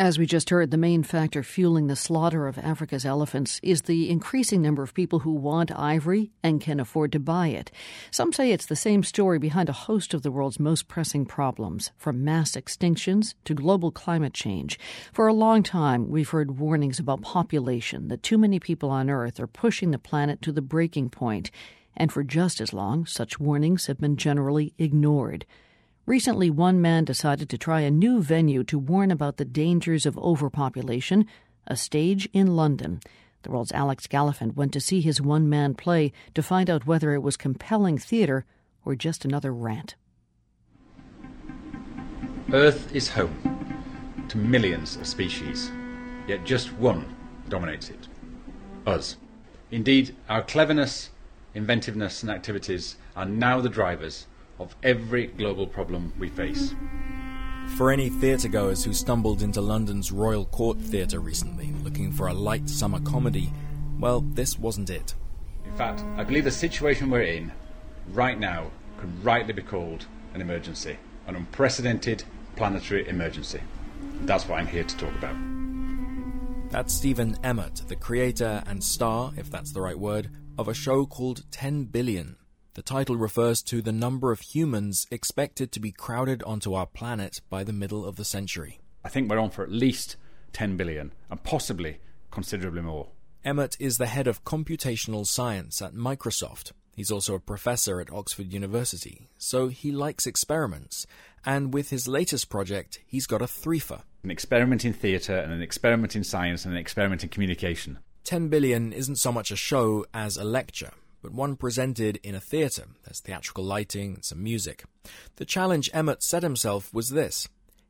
As 0.00 0.18
we 0.18 0.24
just 0.24 0.48
heard, 0.48 0.70
the 0.70 0.78
main 0.78 1.02
factor 1.02 1.42
fueling 1.42 1.88
the 1.88 1.94
slaughter 1.94 2.46
of 2.46 2.56
Africa's 2.56 3.04
elephants 3.04 3.60
is 3.62 3.82
the 3.82 4.08
increasing 4.08 4.62
number 4.62 4.82
of 4.82 4.94
people 4.94 5.18
who 5.18 5.34
want 5.34 5.70
ivory 5.78 6.30
and 6.42 6.58
can 6.58 6.80
afford 6.80 7.12
to 7.12 7.20
buy 7.20 7.48
it. 7.48 7.70
Some 8.10 8.32
say 8.32 8.50
it's 8.50 8.64
the 8.64 8.74
same 8.76 9.02
story 9.02 9.38
behind 9.38 9.68
a 9.68 9.74
host 9.74 10.14
of 10.14 10.22
the 10.22 10.30
world's 10.30 10.58
most 10.58 10.88
pressing 10.88 11.26
problems, 11.26 11.90
from 11.98 12.24
mass 12.24 12.52
extinctions 12.52 13.34
to 13.44 13.52
global 13.52 13.90
climate 13.90 14.32
change. 14.32 14.80
For 15.12 15.28
a 15.28 15.34
long 15.34 15.62
time, 15.62 16.08
we've 16.08 16.30
heard 16.30 16.58
warnings 16.58 16.98
about 16.98 17.20
population, 17.20 18.08
that 18.08 18.22
too 18.22 18.38
many 18.38 18.58
people 18.58 18.88
on 18.88 19.10
Earth 19.10 19.38
are 19.38 19.46
pushing 19.46 19.90
the 19.90 19.98
planet 19.98 20.40
to 20.40 20.50
the 20.50 20.62
breaking 20.62 21.10
point. 21.10 21.50
And 21.94 22.10
for 22.10 22.24
just 22.24 22.62
as 22.62 22.72
long, 22.72 23.04
such 23.04 23.38
warnings 23.38 23.84
have 23.84 24.00
been 24.00 24.16
generally 24.16 24.72
ignored. 24.78 25.44
Recently, 26.06 26.50
one 26.50 26.80
man 26.80 27.04
decided 27.04 27.48
to 27.50 27.58
try 27.58 27.80
a 27.80 27.90
new 27.90 28.22
venue 28.22 28.64
to 28.64 28.78
warn 28.78 29.10
about 29.10 29.36
the 29.36 29.44
dangers 29.44 30.06
of 30.06 30.18
overpopulation, 30.18 31.26
a 31.66 31.76
stage 31.76 32.28
in 32.32 32.56
London. 32.56 33.00
The 33.42 33.50
world's 33.50 33.72
Alex 33.72 34.06
Gallafent 34.06 34.56
went 34.56 34.72
to 34.72 34.80
see 34.80 35.00
his 35.00 35.20
one 35.20 35.48
man 35.48 35.74
play 35.74 36.12
to 36.34 36.42
find 36.42 36.68
out 36.68 36.86
whether 36.86 37.14
it 37.14 37.22
was 37.22 37.36
compelling 37.36 37.98
theater 37.98 38.44
or 38.84 38.94
just 38.94 39.24
another 39.24 39.52
rant. 39.52 39.94
Earth 42.52 42.92
is 42.94 43.10
home 43.10 44.26
to 44.28 44.38
millions 44.38 44.96
of 44.96 45.06
species, 45.06 45.70
yet 46.26 46.44
just 46.44 46.72
one 46.72 47.14
dominates 47.48 47.90
it 47.90 48.08
us. 48.86 49.16
Indeed, 49.70 50.16
our 50.28 50.42
cleverness, 50.42 51.10
inventiveness, 51.54 52.22
and 52.22 52.30
activities 52.30 52.96
are 53.14 53.26
now 53.26 53.60
the 53.60 53.68
drivers 53.68 54.26
of 54.60 54.76
every 54.82 55.26
global 55.26 55.66
problem 55.66 56.12
we 56.18 56.28
face. 56.28 56.74
For 57.76 57.90
any 57.90 58.10
theatregoers 58.10 58.84
who 58.84 58.92
stumbled 58.92 59.42
into 59.42 59.60
London's 59.60 60.12
Royal 60.12 60.44
Court 60.44 60.78
Theatre 60.78 61.18
recently 61.18 61.72
looking 61.82 62.12
for 62.12 62.28
a 62.28 62.34
light 62.34 62.68
summer 62.68 63.00
comedy, 63.00 63.52
well, 63.98 64.20
this 64.20 64.58
wasn't 64.58 64.90
it. 64.90 65.14
In 65.64 65.72
fact, 65.76 66.04
I 66.16 66.24
believe 66.24 66.44
the 66.44 66.50
situation 66.50 67.10
we're 67.10 67.22
in 67.22 67.52
right 68.12 68.38
now 68.38 68.70
could 68.98 69.24
rightly 69.24 69.52
be 69.52 69.62
called 69.62 70.06
an 70.34 70.40
emergency, 70.40 70.98
an 71.26 71.36
unprecedented 71.36 72.24
planetary 72.56 73.08
emergency. 73.08 73.60
That's 74.22 74.46
what 74.46 74.58
I'm 74.58 74.66
here 74.66 74.84
to 74.84 74.96
talk 74.96 75.14
about. 75.16 75.36
That's 76.70 76.92
Stephen 76.92 77.36
Emmott, 77.42 77.82
the 77.88 77.96
creator 77.96 78.62
and 78.66 78.84
star, 78.84 79.32
if 79.36 79.50
that's 79.50 79.72
the 79.72 79.80
right 79.80 79.98
word, 79.98 80.30
of 80.58 80.68
a 80.68 80.74
show 80.74 81.06
called 81.06 81.44
10 81.50 81.84
Billion 81.84 82.36
the 82.80 82.84
title 82.84 83.16
refers 83.16 83.60
to 83.60 83.82
the 83.82 83.92
number 83.92 84.32
of 84.32 84.40
humans 84.40 85.06
expected 85.10 85.70
to 85.70 85.78
be 85.78 85.92
crowded 85.92 86.42
onto 86.44 86.72
our 86.72 86.86
planet 86.86 87.42
by 87.50 87.62
the 87.62 87.74
middle 87.74 88.06
of 88.06 88.16
the 88.16 88.24
century. 88.24 88.80
I 89.04 89.10
think 89.10 89.28
we're 89.28 89.38
on 89.38 89.50
for 89.50 89.62
at 89.62 89.70
least 89.70 90.16
10 90.54 90.78
billion, 90.78 91.12
and 91.28 91.42
possibly 91.42 91.98
considerably 92.30 92.80
more. 92.80 93.08
Emmott 93.44 93.76
is 93.78 93.98
the 93.98 94.06
head 94.06 94.26
of 94.26 94.44
computational 94.44 95.26
science 95.26 95.82
at 95.82 95.92
Microsoft. 95.92 96.72
He's 96.96 97.10
also 97.10 97.34
a 97.34 97.38
professor 97.38 98.00
at 98.00 98.10
Oxford 98.10 98.50
University, 98.50 99.28
so 99.36 99.68
he 99.68 99.92
likes 99.92 100.26
experiments. 100.26 101.06
And 101.44 101.74
with 101.74 101.90
his 101.90 102.08
latest 102.08 102.48
project, 102.48 103.00
he's 103.06 103.26
got 103.26 103.42
a 103.42 103.46
threefer 103.46 104.04
an 104.22 104.30
experiment 104.30 104.86
in 104.86 104.94
theatre, 104.94 105.36
and 105.36 105.52
an 105.52 105.60
experiment 105.60 106.16
in 106.16 106.24
science, 106.24 106.64
and 106.64 106.72
an 106.72 106.80
experiment 106.80 107.24
in 107.24 107.28
communication. 107.28 107.98
10 108.24 108.48
Billion 108.48 108.94
isn't 108.94 109.16
so 109.16 109.30
much 109.30 109.50
a 109.50 109.56
show 109.56 110.06
as 110.14 110.38
a 110.38 110.44
lecture 110.44 110.92
but 111.22 111.32
one 111.32 111.56
presented 111.56 112.18
in 112.22 112.34
a 112.34 112.40
theatre. 112.40 112.86
There's 113.04 113.20
theatrical 113.20 113.64
lighting 113.64 114.14
and 114.14 114.24
some 114.24 114.42
music. 114.42 114.84
The 115.36 115.44
challenge 115.44 115.90
Emmott 115.92 116.22
set 116.22 116.42
himself 116.42 116.92
was 116.92 117.10
this 117.10 117.48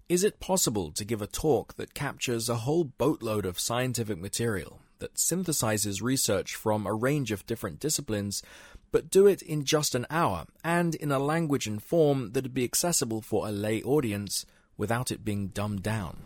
Is 0.08 0.24
it 0.24 0.40
possible 0.40 0.90
to 0.92 1.04
give 1.04 1.22
a 1.22 1.26
talk 1.26 1.74
that 1.74 1.94
captures 1.94 2.48
a 2.48 2.56
whole 2.56 2.84
boatload 2.84 3.46
of 3.46 3.60
scientific 3.60 4.18
material, 4.18 4.80
that 4.98 5.14
synthesizes 5.14 6.02
research 6.02 6.54
from 6.54 6.86
a 6.86 6.94
range 6.94 7.30
of 7.30 7.46
different 7.46 7.80
disciplines, 7.80 8.42
but 8.92 9.10
do 9.10 9.26
it 9.26 9.42
in 9.42 9.64
just 9.64 9.94
an 9.94 10.06
hour 10.10 10.46
and 10.64 10.94
in 10.94 11.12
a 11.12 11.18
language 11.18 11.66
and 11.66 11.82
form 11.82 12.32
that'd 12.32 12.54
be 12.54 12.64
accessible 12.64 13.22
for 13.22 13.46
a 13.46 13.52
lay 13.52 13.82
audience 13.82 14.44
without 14.76 15.10
it 15.10 15.24
being 15.24 15.48
dumbed 15.48 15.82
down? 15.82 16.22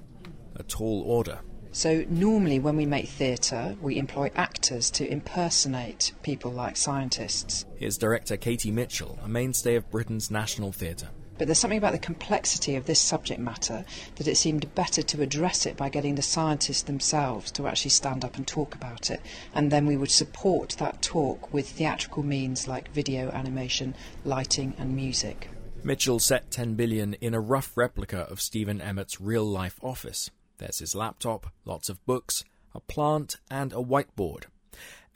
A 0.57 0.63
tall 0.63 1.03
order. 1.03 1.41
So, 1.75 2.05
normally 2.09 2.61
when 2.61 2.77
we 2.77 2.87
make 2.87 3.09
theatre, 3.09 3.77
we 3.83 3.99
employ 3.99 4.31
actors 4.37 4.93
to 4.93 5.11
impersonate 5.11 6.13
people 6.23 6.53
like 6.53 6.77
scientists. 6.77 7.67
Here's 7.75 7.99
director 7.99 8.37
Katie 8.37 8.71
Mitchell, 8.71 9.19
a 9.25 9.29
mainstay 9.29 9.75
of 9.75 9.91
Britain's 9.91 10.31
National 10.31 10.71
Theatre. 10.71 11.09
But 11.37 11.49
there's 11.49 11.59
something 11.59 11.79
about 11.79 11.91
the 11.91 11.99
complexity 11.99 12.77
of 12.77 12.87
this 12.87 13.01
subject 13.01 13.41
matter 13.41 13.85
that 14.15 14.29
it 14.29 14.37
seemed 14.37 14.73
better 14.77 15.03
to 15.03 15.21
address 15.21 15.67
it 15.67 15.77
by 15.77 15.89
getting 15.89 16.15
the 16.15 16.23
scientists 16.23 16.83
themselves 16.83 17.51
to 17.51 17.67
actually 17.67 17.91
stand 17.91 18.25
up 18.25 18.37
and 18.37 18.47
talk 18.47 18.77
about 18.77 19.11
it. 19.11 19.21
And 19.53 19.73
then 19.73 19.85
we 19.85 19.97
would 19.97 20.13
support 20.13 20.77
that 20.79 21.03
talk 21.03 21.53
with 21.53 21.69
theatrical 21.69 22.23
means 22.23 22.69
like 22.69 22.93
video, 22.93 23.33
animation, 23.33 23.97
lighting, 24.25 24.75
and 24.79 24.95
music. 24.95 25.51
Mitchell 25.83 26.21
set 26.21 26.53
10 26.53 26.75
billion 26.75 27.15
in 27.15 27.35
a 27.35 27.41
rough 27.41 27.77
replica 27.77 28.21
of 28.31 28.41
Stephen 28.41 28.81
Emmott's 28.81 29.21
real 29.21 29.45
life 29.45 29.81
office. 29.83 30.31
There's 30.59 30.79
his 30.79 30.95
laptop, 30.95 31.53
lots 31.65 31.89
of 31.89 32.05
books, 32.07 32.45
a 32.75 32.81
plant, 32.81 33.37
and 33.51 33.73
a 33.73 33.77
whiteboard. 33.77 34.45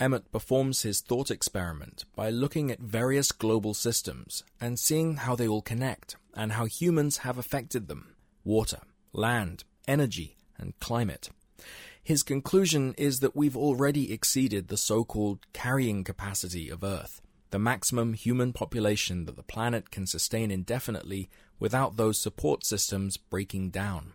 Emmott 0.01 0.31
performs 0.31 0.83
his 0.83 1.01
thought 1.01 1.31
experiment 1.31 2.05
by 2.15 2.31
looking 2.31 2.71
at 2.71 2.79
various 2.79 3.33
global 3.33 3.75
systems 3.75 4.45
and 4.61 4.79
seeing 4.79 5.17
how 5.17 5.35
they 5.35 5.49
all 5.49 5.63
connect 5.63 6.17
and 6.35 6.53
how 6.53 6.67
humans 6.67 7.19
have 7.19 7.39
affected 7.39 7.89
them 7.89 8.15
water, 8.45 8.81
land, 9.13 9.65
energy, 9.87 10.37
and 10.57 10.79
climate. 10.81 11.31
His 12.03 12.23
conclusion 12.23 12.95
is 12.97 13.21
that 13.21 13.37
we've 13.37 13.57
already 13.57 14.13
exceeded 14.13 14.69
the 14.69 14.77
so 14.77 15.05
called 15.05 15.41
carrying 15.53 16.05
capacity 16.05 16.71
of 16.71 16.85
Earth, 16.85 17.21
the 17.51 17.59
maximum 17.59 18.15
human 18.15 18.53
population 18.53 19.27
that 19.27 19.37
the 19.37 19.43
planet 19.43 19.91
can 19.91 20.07
sustain 20.07 20.51
indefinitely 20.51 21.29
without 21.59 21.97
those 21.97 22.21
support 22.21 22.65
systems 22.65 23.17
breaking 23.17 23.71
down. 23.71 24.15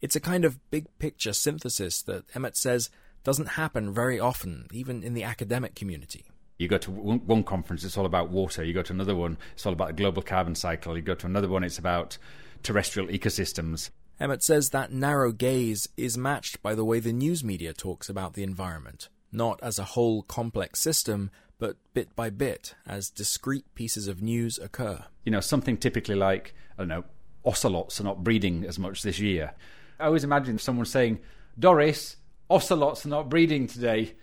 It's 0.00 0.16
a 0.16 0.20
kind 0.20 0.44
of 0.44 0.58
big 0.70 0.86
picture 0.98 1.32
synthesis 1.32 2.02
that 2.02 2.24
Emmott 2.34 2.56
says 2.56 2.90
doesn't 3.22 3.50
happen 3.50 3.92
very 3.92 4.20
often, 4.20 4.66
even 4.72 5.02
in 5.02 5.14
the 5.14 5.24
academic 5.24 5.74
community. 5.74 6.26
You 6.58 6.68
go 6.68 6.78
to 6.78 6.90
one 6.90 7.42
conference, 7.42 7.82
it's 7.84 7.96
all 7.96 8.06
about 8.06 8.30
water. 8.30 8.62
You 8.62 8.72
go 8.72 8.82
to 8.82 8.92
another 8.92 9.16
one, 9.16 9.38
it's 9.54 9.66
all 9.66 9.72
about 9.72 9.88
the 9.88 9.94
global 9.94 10.22
carbon 10.22 10.54
cycle. 10.54 10.96
You 10.96 11.02
go 11.02 11.14
to 11.16 11.26
another 11.26 11.48
one, 11.48 11.64
it's 11.64 11.78
about 11.78 12.16
terrestrial 12.62 13.08
ecosystems. 13.08 13.90
Emmott 14.20 14.44
says 14.44 14.70
that 14.70 14.92
narrow 14.92 15.32
gaze 15.32 15.88
is 15.96 16.16
matched 16.16 16.62
by 16.62 16.74
the 16.74 16.84
way 16.84 17.00
the 17.00 17.12
news 17.12 17.42
media 17.42 17.72
talks 17.72 18.08
about 18.08 18.34
the 18.34 18.44
environment, 18.44 19.08
not 19.32 19.58
as 19.62 19.78
a 19.78 19.84
whole 19.84 20.22
complex 20.22 20.80
system, 20.80 21.30
but 21.58 21.76
bit 21.92 22.14
by 22.14 22.30
bit, 22.30 22.74
as 22.86 23.10
discrete 23.10 23.74
pieces 23.74 24.06
of 24.06 24.22
news 24.22 24.58
occur. 24.58 25.04
You 25.24 25.32
know, 25.32 25.40
something 25.40 25.76
typically 25.76 26.14
like, 26.14 26.54
I 26.78 26.82
don't 26.82 26.88
know, 26.88 27.04
ocelots 27.44 28.00
are 28.00 28.04
not 28.04 28.24
breeding 28.24 28.64
as 28.64 28.78
much 28.78 29.02
this 29.02 29.18
year. 29.18 29.52
I 29.98 30.06
always 30.06 30.24
imagine 30.24 30.58
someone 30.58 30.86
saying, 30.86 31.20
Doris, 31.58 32.16
ocelots 32.50 33.04
are 33.06 33.10
not 33.10 33.28
breeding 33.28 33.66
today. 33.66 34.14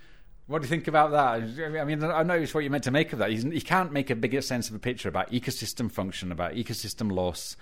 What 0.47 0.61
do 0.61 0.65
you 0.65 0.69
think 0.69 0.87
about 0.87 1.11
that? 1.11 1.79
I 1.79 1.85
mean, 1.85 2.03
I 2.03 2.23
know 2.23 2.33
it's 2.35 2.53
what 2.53 2.63
you 2.63 2.69
meant 2.69 2.83
to 2.85 2.91
make 2.91 3.13
of 3.13 3.19
that. 3.19 3.31
You 3.31 3.61
can't 3.61 3.93
make 3.93 4.09
a 4.09 4.15
bigger 4.15 4.41
sense 4.41 4.69
of 4.69 4.75
a 4.75 4.79
picture 4.79 5.07
about 5.07 5.31
ecosystem 5.31 5.89
function, 5.89 6.31
about 6.31 6.53
ecosystem 6.53 7.11
loss, 7.11 7.55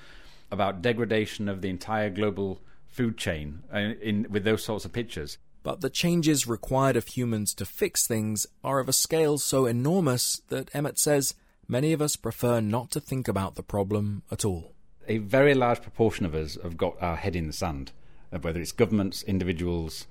about 0.50 0.82
degradation 0.82 1.48
of 1.48 1.62
the 1.62 1.70
entire 1.70 2.10
global 2.10 2.62
food 2.88 3.18
chain 3.18 3.62
uh, 3.72 3.78
in, 3.78 4.26
with 4.32 4.44
those 4.44 4.64
sorts 4.64 4.86
of 4.86 4.94
pictures. 4.94 5.38
But 5.62 5.82
the 5.82 5.90
changes 5.90 6.48
required 6.48 6.96
of 6.96 7.06
humans 7.06 7.54
to 7.56 7.66
fix 7.66 8.08
things 8.08 8.48
are 8.64 8.80
of 8.80 8.90
a 8.90 8.94
scale 8.94 9.38
so 9.38 9.66
enormous 9.66 10.42
that 10.48 10.74
Emmott 10.74 10.98
says 10.98 11.36
many 11.68 11.94
of 11.94 12.02
us 12.02 12.16
prefer 12.16 12.60
not 12.60 12.90
to 12.92 13.00
think 13.00 13.28
about 13.28 13.54
the 13.56 13.62
problem 13.62 14.24
at 14.32 14.44
all 14.44 14.74
a 15.10 15.18
very 15.18 15.56
large 15.56 15.82
proportion 15.82 16.26
of 16.26 16.36
us 16.36 16.58
have 16.62 16.78
got 16.78 16.96
our 17.02 17.16
head 17.16 17.36
in 17.36 17.48
the 17.48 17.54
sand, 17.54 17.92
uh, 18.32 18.38
whether 18.38 18.62
it's 18.62 18.72
governments, 18.72 19.24
individuals, 19.24 20.06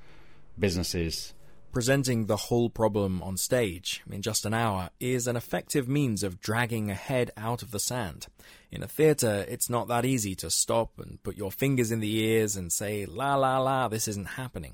businesses. 0.58 1.32
Presenting 1.70 2.26
the 2.26 2.36
whole 2.36 2.68
problem 2.68 3.22
on 3.22 3.36
stage 3.36 4.02
in 4.10 4.22
just 4.22 4.44
an 4.44 4.52
hour 4.52 4.90
is 4.98 5.28
an 5.28 5.36
effective 5.36 5.86
means 5.88 6.24
of 6.24 6.40
dragging 6.40 6.90
a 6.90 6.94
head 6.94 7.30
out 7.36 7.62
of 7.62 7.70
the 7.70 7.78
sand. 7.78 8.26
In 8.72 8.82
a 8.82 8.88
theatre, 8.88 9.44
it's 9.48 9.70
not 9.70 9.86
that 9.86 10.04
easy 10.04 10.34
to 10.34 10.50
stop 10.50 10.98
and 10.98 11.22
put 11.22 11.36
your 11.36 11.52
fingers 11.52 11.92
in 11.92 12.00
the 12.00 12.16
ears 12.16 12.56
and 12.56 12.72
say, 12.72 13.06
la 13.06 13.36
la 13.36 13.58
la, 13.58 13.86
this 13.86 14.08
isn't 14.08 14.30
happening. 14.30 14.72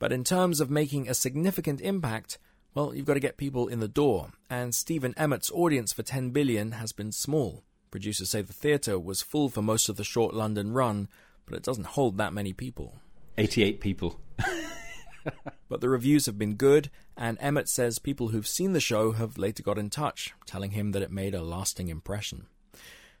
But 0.00 0.12
in 0.12 0.24
terms 0.24 0.60
of 0.60 0.70
making 0.70 1.08
a 1.08 1.14
significant 1.14 1.80
impact, 1.80 2.38
well, 2.74 2.94
you've 2.94 3.06
got 3.06 3.14
to 3.14 3.20
get 3.20 3.36
people 3.36 3.68
in 3.68 3.80
the 3.80 3.88
door, 3.88 4.32
and 4.50 4.74
Stephen 4.74 5.14
Emmott's 5.16 5.52
audience 5.52 5.92
for 5.92 6.02
10 6.02 6.30
billion 6.30 6.72
has 6.72 6.92
been 6.92 7.12
small. 7.12 7.62
Producers 7.96 8.28
say 8.28 8.42
the 8.42 8.52
theatre 8.52 8.98
was 8.98 9.22
full 9.22 9.48
for 9.48 9.62
most 9.62 9.88
of 9.88 9.96
the 9.96 10.04
short 10.04 10.34
London 10.34 10.74
run, 10.74 11.08
but 11.46 11.56
it 11.56 11.62
doesn't 11.62 11.86
hold 11.86 12.18
that 12.18 12.34
many 12.34 12.52
people. 12.52 12.98
88 13.38 13.80
people. 13.80 14.20
but 15.70 15.80
the 15.80 15.88
reviews 15.88 16.26
have 16.26 16.36
been 16.36 16.56
good, 16.56 16.90
and 17.16 17.38
Emmott 17.40 17.70
says 17.70 17.98
people 17.98 18.28
who've 18.28 18.46
seen 18.46 18.74
the 18.74 18.80
show 18.80 19.12
have 19.12 19.38
later 19.38 19.62
got 19.62 19.78
in 19.78 19.88
touch, 19.88 20.34
telling 20.44 20.72
him 20.72 20.92
that 20.92 21.00
it 21.00 21.10
made 21.10 21.34
a 21.34 21.40
lasting 21.40 21.88
impression. 21.88 22.48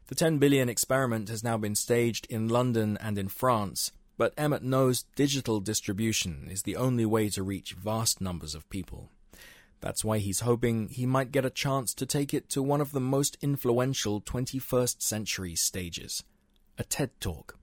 The 0.08 0.14
10 0.14 0.36
billion 0.36 0.68
experiment 0.68 1.30
has 1.30 1.42
now 1.42 1.56
been 1.56 1.74
staged 1.74 2.26
in 2.28 2.46
London 2.46 2.98
and 3.00 3.16
in 3.16 3.28
France. 3.28 3.92
But 4.18 4.34
Emmott 4.36 4.62
knows 4.62 5.06
digital 5.16 5.60
distribution 5.60 6.48
is 6.50 6.64
the 6.64 6.76
only 6.76 7.06
way 7.06 7.30
to 7.30 7.42
reach 7.42 7.72
vast 7.72 8.20
numbers 8.20 8.54
of 8.54 8.68
people. 8.68 9.08
That's 9.80 10.04
why 10.04 10.18
he's 10.18 10.40
hoping 10.40 10.88
he 10.88 11.06
might 11.06 11.32
get 11.32 11.44
a 11.44 11.50
chance 11.50 11.94
to 11.94 12.06
take 12.06 12.32
it 12.32 12.48
to 12.50 12.62
one 12.62 12.80
of 12.80 12.92
the 12.92 13.00
most 13.00 13.36
influential 13.42 14.20
21st 14.20 15.02
century 15.02 15.54
stages 15.54 16.24
a 16.78 16.84
TED 16.84 17.10
Talk. 17.20 17.56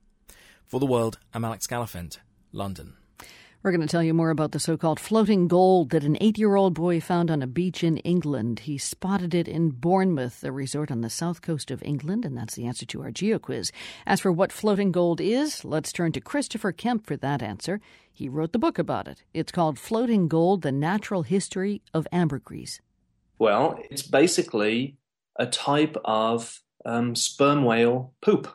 For 0.65 0.79
the 0.79 0.85
world, 0.85 1.19
I'm 1.33 1.45
Alex 1.45 1.67
Gallafent, 1.67 2.17
London. 2.51 2.95
We're 3.63 3.71
going 3.71 3.79
to 3.79 3.87
tell 3.87 4.03
you 4.03 4.13
more 4.13 4.29
about 4.29 4.51
the 4.51 4.59
so 4.59 4.75
called 4.75 4.99
floating 4.99 5.47
gold 5.47 5.91
that 5.91 6.03
an 6.03 6.17
eight 6.19 6.37
year 6.37 6.55
old 6.55 6.73
boy 6.73 6.99
found 6.99 7.31
on 7.31 7.41
a 7.41 7.47
beach 7.47 7.81
in 7.81 7.95
England. 7.99 8.59
He 8.59 8.77
spotted 8.77 9.33
it 9.33 9.47
in 9.47 9.69
Bournemouth, 9.69 10.43
a 10.43 10.51
resort 10.51 10.91
on 10.91 10.99
the 10.99 11.09
south 11.09 11.41
coast 11.41 11.71
of 11.71 11.81
England, 11.81 12.25
and 12.25 12.37
that's 12.37 12.55
the 12.55 12.65
answer 12.65 12.85
to 12.87 13.01
our 13.01 13.09
geo 13.09 13.39
quiz. 13.39 13.71
As 14.05 14.19
for 14.19 14.33
what 14.33 14.51
floating 14.51 14.91
gold 14.91 15.21
is, 15.21 15.63
let's 15.63 15.93
turn 15.93 16.11
to 16.11 16.19
Christopher 16.19 16.73
Kemp 16.73 17.05
for 17.07 17.15
that 17.15 17.41
answer. 17.41 17.79
He 18.11 18.27
wrote 18.27 18.51
the 18.51 18.59
book 18.59 18.77
about 18.77 19.07
it. 19.07 19.23
It's 19.33 19.53
called 19.53 19.79
Floating 19.79 20.27
Gold 20.27 20.61
The 20.61 20.73
Natural 20.73 21.23
History 21.23 21.81
of 21.93 22.05
Ambergris. 22.11 22.81
Well, 23.39 23.79
it's 23.89 24.03
basically 24.03 24.97
a 25.39 25.45
type 25.45 25.95
of 26.03 26.59
um, 26.85 27.15
sperm 27.15 27.63
whale 27.63 28.13
poop. 28.21 28.53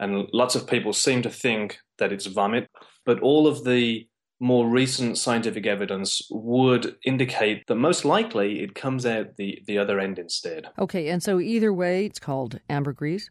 And 0.00 0.26
lots 0.32 0.54
of 0.54 0.66
people 0.66 0.94
seem 0.94 1.20
to 1.20 1.30
think 1.30 1.80
that 1.98 2.12
it's 2.12 2.24
vomit, 2.24 2.70
but 3.04 3.20
all 3.20 3.46
of 3.46 3.64
the 3.64 4.08
more 4.40 4.68
recent 4.68 5.18
scientific 5.18 5.66
evidence 5.66 6.22
would 6.30 6.96
indicate 7.04 7.66
that 7.66 7.74
most 7.74 8.04
likely 8.04 8.60
it 8.62 8.74
comes 8.74 9.04
out 9.04 9.36
the, 9.36 9.62
the 9.66 9.78
other 9.78 9.98
end 9.98 10.18
instead. 10.18 10.68
Okay, 10.78 11.08
and 11.08 11.22
so 11.22 11.40
either 11.40 11.72
way, 11.72 12.06
it's 12.06 12.20
called 12.20 12.60
ambergris? 12.70 13.30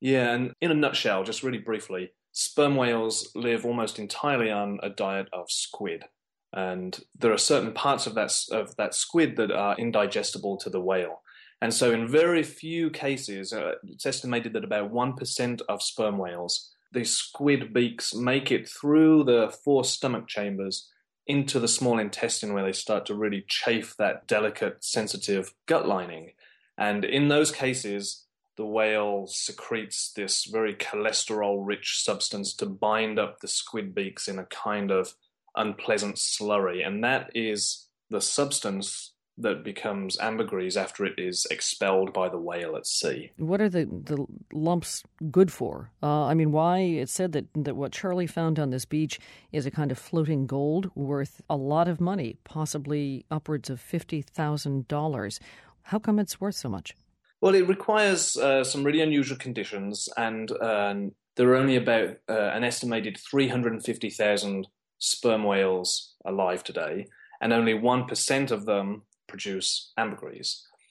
Yeah, 0.00 0.32
and 0.32 0.52
in 0.60 0.70
a 0.70 0.74
nutshell, 0.74 1.24
just 1.24 1.42
really 1.42 1.58
briefly, 1.58 2.12
sperm 2.32 2.76
whales 2.76 3.30
live 3.34 3.64
almost 3.64 3.98
entirely 3.98 4.50
on 4.50 4.78
a 4.82 4.90
diet 4.90 5.28
of 5.32 5.50
squid. 5.50 6.04
And 6.52 6.98
there 7.18 7.32
are 7.32 7.38
certain 7.38 7.72
parts 7.72 8.06
of 8.06 8.14
that, 8.14 8.32
of 8.50 8.76
that 8.76 8.94
squid 8.94 9.36
that 9.36 9.50
are 9.50 9.76
indigestible 9.76 10.58
to 10.58 10.70
the 10.70 10.80
whale. 10.80 11.22
And 11.62 11.72
so, 11.72 11.92
in 11.92 12.08
very 12.08 12.42
few 12.42 12.90
cases, 12.90 13.52
uh, 13.52 13.72
it's 13.84 14.04
estimated 14.04 14.52
that 14.52 14.64
about 14.64 14.92
1% 14.92 15.62
of 15.68 15.80
sperm 15.80 16.18
whales 16.18 16.74
these 16.92 17.14
squid 17.14 17.72
beaks 17.72 18.14
make 18.14 18.50
it 18.50 18.68
through 18.68 19.24
the 19.24 19.54
four 19.64 19.84
stomach 19.84 20.26
chambers 20.26 20.88
into 21.26 21.60
the 21.60 21.68
small 21.68 21.98
intestine 21.98 22.52
where 22.52 22.64
they 22.64 22.72
start 22.72 23.06
to 23.06 23.14
really 23.14 23.44
chafe 23.48 23.96
that 23.96 24.26
delicate, 24.26 24.84
sensitive 24.84 25.54
gut 25.66 25.86
lining. 25.86 26.32
And 26.76 27.04
in 27.04 27.28
those 27.28 27.52
cases, 27.52 28.26
the 28.56 28.66
whale 28.66 29.26
secretes 29.26 30.12
this 30.14 30.44
very 30.44 30.74
cholesterol 30.74 31.64
rich 31.64 32.02
substance 32.02 32.54
to 32.54 32.66
bind 32.66 33.18
up 33.18 33.40
the 33.40 33.48
squid 33.48 33.94
beaks 33.94 34.28
in 34.28 34.38
a 34.38 34.46
kind 34.46 34.90
of 34.90 35.14
unpleasant 35.56 36.16
slurry. 36.16 36.86
And 36.86 37.02
that 37.04 37.30
is 37.34 37.86
the 38.10 38.20
substance 38.20 39.11
that 39.42 39.64
becomes 39.64 40.18
ambergris 40.18 40.76
after 40.76 41.04
it 41.04 41.14
is 41.18 41.46
expelled 41.50 42.12
by 42.12 42.28
the 42.28 42.38
whale 42.38 42.76
at 42.76 42.86
sea. 42.86 43.32
What 43.36 43.60
are 43.60 43.68
the, 43.68 43.84
the 43.84 44.26
lumps 44.52 45.02
good 45.30 45.52
for? 45.52 45.90
Uh, 46.02 46.24
I 46.24 46.34
mean, 46.34 46.52
why? 46.52 46.78
It 46.78 47.08
said 47.08 47.32
that, 47.32 47.46
that 47.54 47.76
what 47.76 47.92
Charlie 47.92 48.26
found 48.26 48.58
on 48.58 48.70
this 48.70 48.84
beach 48.84 49.20
is 49.52 49.66
a 49.66 49.70
kind 49.70 49.92
of 49.92 49.98
floating 49.98 50.46
gold 50.46 50.90
worth 50.94 51.40
a 51.48 51.56
lot 51.56 51.88
of 51.88 52.00
money, 52.00 52.36
possibly 52.44 53.24
upwards 53.30 53.70
of 53.70 53.80
$50,000. 53.80 55.38
How 55.82 55.98
come 55.98 56.18
it's 56.18 56.40
worth 56.40 56.54
so 56.54 56.68
much? 56.68 56.94
Well, 57.40 57.54
it 57.54 57.66
requires 57.66 58.36
uh, 58.36 58.62
some 58.62 58.84
really 58.84 59.00
unusual 59.00 59.36
conditions, 59.36 60.08
and 60.16 60.50
uh, 60.52 60.94
there 61.36 61.48
are 61.48 61.56
only 61.56 61.76
about 61.76 62.18
uh, 62.28 62.50
an 62.54 62.62
estimated 62.62 63.18
350,000 63.18 64.68
sperm 64.98 65.42
whales 65.42 66.14
alive 66.24 66.62
today, 66.62 67.06
and 67.40 67.52
only 67.52 67.74
1% 67.74 68.50
of 68.52 68.64
them 68.64 69.02
produce 69.32 69.92
ambergris. 69.96 70.48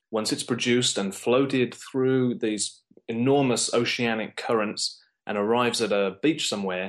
Once 0.09 0.33
it's 0.33 0.43
produced 0.53 0.97
and 0.97 1.15
floated 1.15 1.69
through 1.73 2.35
these 2.45 2.81
enormous 3.07 3.73
oceanic 3.73 4.35
currents 4.35 4.83
and 5.27 5.37
arrives 5.37 5.81
at 5.81 5.91
a 5.91 6.17
beach 6.21 6.49
somewhere, 6.49 6.87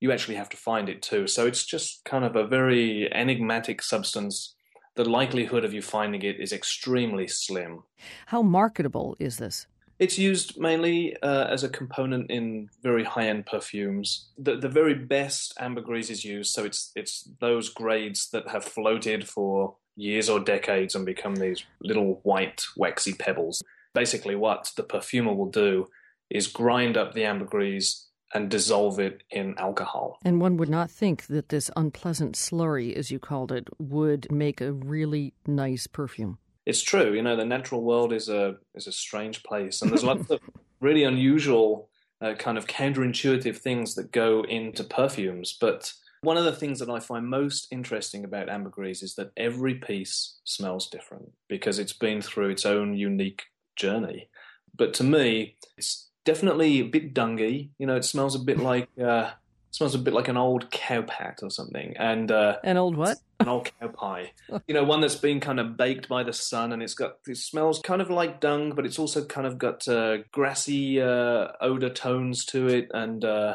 you 0.00 0.12
actually 0.12 0.36
have 0.36 0.48
to 0.50 0.56
find 0.56 0.88
it 0.88 1.00
too. 1.10 1.26
So 1.26 1.46
it's 1.46 1.64
just 1.64 2.04
kind 2.04 2.24
of 2.24 2.36
a 2.36 2.46
very 2.46 3.12
enigmatic 3.12 3.82
substance. 3.82 4.54
The 4.96 5.08
likelihood 5.20 5.64
of 5.64 5.72
you 5.72 5.82
finding 5.82 6.22
it 6.22 6.40
is 6.40 6.52
extremely 6.52 7.26
slim. 7.28 7.82
How 8.26 8.42
marketable 8.42 9.16
is 9.18 9.36
this? 9.38 9.66
It's 9.98 10.18
used 10.18 10.58
mainly 10.68 11.16
uh, 11.22 11.46
as 11.54 11.64
a 11.64 11.68
component 11.68 12.30
in 12.30 12.70
very 12.82 13.04
high-end 13.04 13.46
perfumes. 13.46 14.28
The, 14.38 14.56
the 14.56 14.68
very 14.68 14.94
best 14.94 15.54
ambergris 15.58 16.10
is 16.10 16.24
used, 16.24 16.52
so 16.54 16.64
it's 16.64 16.92
it's 16.94 17.28
those 17.40 17.68
grades 17.68 18.30
that 18.30 18.46
have 18.48 18.64
floated 18.64 19.28
for 19.28 19.76
years 19.98 20.28
or 20.28 20.38
decades 20.38 20.94
and 20.94 21.04
become 21.04 21.36
these 21.36 21.64
little 21.82 22.20
white, 22.22 22.64
waxy 22.76 23.12
pebbles. 23.12 23.62
Basically, 23.94 24.36
what 24.36 24.70
the 24.76 24.84
perfumer 24.84 25.34
will 25.34 25.50
do 25.50 25.88
is 26.30 26.46
grind 26.46 26.96
up 26.96 27.12
the 27.12 27.24
ambergris 27.24 28.06
and 28.32 28.50
dissolve 28.50 29.00
it 29.00 29.22
in 29.30 29.56
alcohol. 29.58 30.18
And 30.24 30.40
one 30.40 30.56
would 30.58 30.68
not 30.68 30.90
think 30.90 31.26
that 31.26 31.48
this 31.48 31.70
unpleasant 31.76 32.36
slurry, 32.36 32.94
as 32.94 33.10
you 33.10 33.18
called 33.18 33.50
it, 33.50 33.68
would 33.78 34.30
make 34.30 34.60
a 34.60 34.72
really 34.72 35.34
nice 35.46 35.86
perfume. 35.86 36.38
It's 36.64 36.82
true. 36.82 37.14
You 37.14 37.22
know, 37.22 37.34
the 37.34 37.46
natural 37.46 37.82
world 37.82 38.12
is 38.12 38.28
a 38.28 38.56
is 38.74 38.86
a 38.86 38.92
strange 38.92 39.42
place, 39.42 39.80
and 39.80 39.90
there's 39.90 40.04
lots 40.04 40.30
of 40.30 40.40
really 40.80 41.02
unusual, 41.02 41.88
uh, 42.20 42.34
kind 42.34 42.58
of 42.58 42.66
counterintuitive 42.66 43.56
things 43.56 43.94
that 43.94 44.12
go 44.12 44.42
into 44.42 44.84
perfumes. 44.84 45.56
But 45.58 45.94
one 46.22 46.36
of 46.36 46.44
the 46.44 46.52
things 46.52 46.78
that 46.80 46.90
I 46.90 47.00
find 47.00 47.28
most 47.28 47.68
interesting 47.70 48.24
about 48.24 48.48
ambergris 48.48 49.02
is 49.02 49.14
that 49.14 49.30
every 49.36 49.74
piece 49.74 50.38
smells 50.44 50.88
different 50.88 51.32
because 51.48 51.78
it's 51.78 51.92
been 51.92 52.20
through 52.22 52.50
its 52.50 52.66
own 52.66 52.96
unique 52.96 53.44
journey. 53.76 54.28
But 54.76 54.94
to 54.94 55.04
me, 55.04 55.56
it's 55.76 56.08
definitely 56.24 56.80
a 56.80 56.84
bit 56.84 57.14
dungy. 57.14 57.70
You 57.78 57.86
know, 57.86 57.96
it 57.96 58.04
smells 58.04 58.34
a 58.34 58.38
bit 58.40 58.58
like 58.70 58.88
uh, 59.02 59.30
smells 59.70 59.94
a 59.94 59.98
bit 59.98 60.14
like 60.14 60.28
an 60.28 60.36
old 60.36 60.70
cow 60.70 61.02
pat 61.02 61.40
or 61.42 61.50
something. 61.50 61.94
And 61.98 62.30
uh, 62.30 62.56
an 62.64 62.76
old 62.76 62.96
what? 62.96 63.18
An 63.40 63.46
old 63.46 63.70
cow 63.78 63.86
pie. 63.86 64.32
you 64.66 64.74
know, 64.74 64.82
one 64.82 65.00
that's 65.00 65.14
been 65.14 65.38
kind 65.38 65.60
of 65.60 65.76
baked 65.76 66.08
by 66.08 66.24
the 66.24 66.32
sun, 66.32 66.72
and 66.72 66.82
it's 66.82 66.94
got 66.94 67.18
it 67.28 67.36
smells 67.36 67.78
kind 67.78 68.02
of 68.02 68.10
like 68.10 68.40
dung, 68.40 68.72
but 68.74 68.84
it's 68.84 68.98
also 68.98 69.24
kind 69.24 69.46
of 69.46 69.58
got 69.58 69.86
uh, 69.86 70.18
grassy 70.32 71.00
uh, 71.00 71.46
odor 71.60 71.88
tones 71.88 72.44
to 72.46 72.66
it, 72.66 72.90
and 72.92 73.24
uh, 73.24 73.54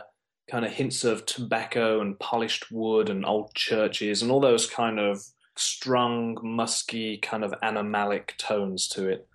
kind 0.50 0.66
of 0.66 0.72
hints 0.72 1.04
of 1.04 1.26
tobacco 1.26 2.02
and 2.02 2.20
polished 2.20 2.72
wood 2.72 3.10
and 3.10 3.26
old 3.26 3.54
churches 3.54 4.22
and 4.22 4.32
all 4.32 4.40
those 4.40 4.70
kind 4.70 5.00
of 5.00 5.24
strung, 5.56 6.38
musky, 6.42 7.18
kind 7.18 7.44
of 7.44 7.54
animalic 7.64 8.36
tones 8.38 8.88
to 8.90 9.08
it. 9.08 9.28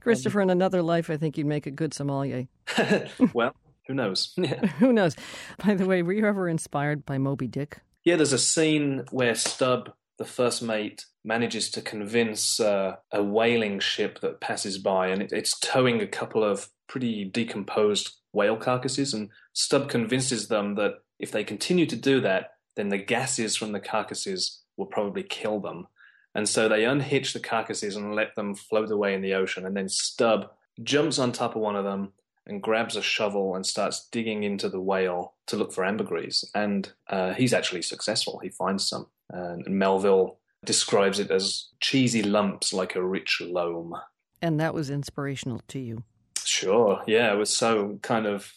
Christopher, 0.00 0.40
in 0.40 0.50
another 0.50 0.82
life, 0.82 1.10
I 1.10 1.16
think 1.16 1.36
you'd 1.36 1.46
make 1.46 1.66
a 1.66 1.70
good 1.70 1.92
sommelier. 1.92 2.46
well, 3.32 3.54
who 3.86 3.94
knows? 3.94 4.34
who 4.78 4.92
knows? 4.92 5.16
By 5.64 5.74
the 5.74 5.86
way, 5.86 6.02
were 6.02 6.12
you 6.12 6.26
ever 6.26 6.48
inspired 6.48 7.04
by 7.04 7.18
Moby 7.18 7.46
Dick? 7.46 7.80
Yeah, 8.04 8.16
there's 8.16 8.32
a 8.32 8.38
scene 8.38 9.04
where 9.10 9.34
Stubb, 9.34 9.92
the 10.18 10.24
first 10.24 10.62
mate, 10.62 11.06
manages 11.26 11.70
to 11.72 11.82
convince 11.82 12.60
uh, 12.60 12.96
a 13.12 13.22
whaling 13.22 13.80
ship 13.80 14.20
that 14.20 14.40
passes 14.40 14.78
by, 14.78 15.08
and 15.08 15.20
it, 15.20 15.32
it's 15.32 15.58
towing 15.58 16.00
a 16.00 16.06
couple 16.06 16.44
of 16.44 16.68
pretty 16.86 17.24
decomposed 17.24 18.14
whale 18.32 18.56
carcasses. 18.56 19.12
And 19.12 19.30
Stubb 19.52 19.88
convinces 19.88 20.48
them 20.48 20.76
that 20.76 20.94
if 21.18 21.32
they 21.32 21.44
continue 21.44 21.86
to 21.86 21.96
do 21.96 22.20
that, 22.20 22.52
then 22.76 22.90
the 22.90 22.98
gases 22.98 23.56
from 23.56 23.72
the 23.72 23.80
carcasses 23.80 24.62
will 24.76 24.86
probably 24.86 25.22
kill 25.22 25.60
them. 25.60 25.88
And 26.34 26.48
so 26.48 26.68
they 26.68 26.84
unhitch 26.84 27.32
the 27.32 27.40
carcasses 27.40 27.96
and 27.96 28.14
let 28.14 28.36
them 28.36 28.54
float 28.54 28.90
away 28.90 29.14
in 29.14 29.22
the 29.22 29.34
ocean. 29.34 29.64
And 29.66 29.76
then 29.76 29.88
Stubb 29.88 30.50
jumps 30.82 31.18
on 31.18 31.32
top 31.32 31.56
of 31.56 31.62
one 31.62 31.76
of 31.76 31.84
them 31.84 32.12
and 32.46 32.62
grabs 32.62 32.94
a 32.94 33.02
shovel 33.02 33.56
and 33.56 33.66
starts 33.66 34.06
digging 34.12 34.44
into 34.44 34.68
the 34.68 34.80
whale 34.80 35.34
to 35.46 35.56
look 35.56 35.72
for 35.72 35.84
ambergris. 35.84 36.44
And 36.54 36.92
uh, 37.08 37.32
he's 37.32 37.54
actually 37.54 37.82
successful. 37.82 38.38
He 38.42 38.50
finds 38.50 38.86
some. 38.86 39.06
And 39.30 39.66
Melville 39.66 40.38
describes 40.66 41.18
it 41.18 41.30
as 41.30 41.68
cheesy 41.80 42.22
lumps 42.22 42.72
like 42.72 42.94
a 42.94 43.04
rich 43.04 43.40
loam. 43.40 43.94
And 44.42 44.60
that 44.60 44.74
was 44.74 44.90
inspirational 44.90 45.62
to 45.68 45.78
you. 45.78 46.04
Sure. 46.44 47.02
Yeah, 47.06 47.32
it 47.32 47.36
was 47.36 47.50
so 47.50 47.98
kind 48.02 48.26
of 48.26 48.52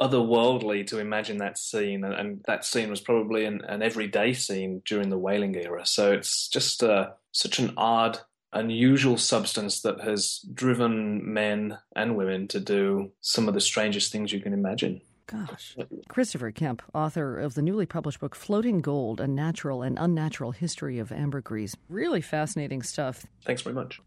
otherworldly 0.00 0.86
to 0.88 0.98
imagine 0.98 1.38
that 1.38 1.58
scene, 1.58 2.04
and, 2.04 2.14
and 2.14 2.44
that 2.46 2.64
scene 2.64 2.90
was 2.90 3.00
probably 3.00 3.44
an, 3.44 3.62
an, 3.68 3.82
everyday 3.82 4.32
scene 4.32 4.82
during 4.84 5.08
the 5.08 5.18
whaling 5.18 5.54
era. 5.56 5.86
So 5.86 6.12
it's 6.12 6.48
just 6.48 6.82
uh, 6.82 7.10
such 7.32 7.58
an 7.58 7.74
odd, 7.76 8.18
unusual 8.52 9.16
substance 9.16 9.82
that 9.82 10.00
has 10.00 10.44
driven 10.52 11.32
men 11.32 11.78
and 11.94 12.16
women 12.16 12.48
to 12.48 12.60
do 12.60 13.12
some 13.20 13.46
of 13.46 13.54
the 13.54 13.60
strangest 13.60 14.10
things 14.10 14.32
you 14.32 14.40
can 14.40 14.52
imagine. 14.52 15.00
Gosh. 15.26 15.76
Christopher 16.08 16.50
Kemp, 16.50 16.82
author 16.92 17.38
of 17.38 17.54
the 17.54 17.62
newly 17.62 17.86
published 17.86 18.20
book 18.20 18.34
Floating 18.34 18.80
Gold 18.80 19.20
A 19.20 19.26
Natural 19.26 19.82
and 19.82 19.98
Unnatural 19.98 20.52
History 20.52 20.98
of 20.98 21.10
Ambergris. 21.10 21.74
Really 21.88 22.20
fascinating 22.20 22.82
stuff. 22.82 23.26
Thanks 23.44 23.62
very 23.62 23.74
much. 23.74 24.00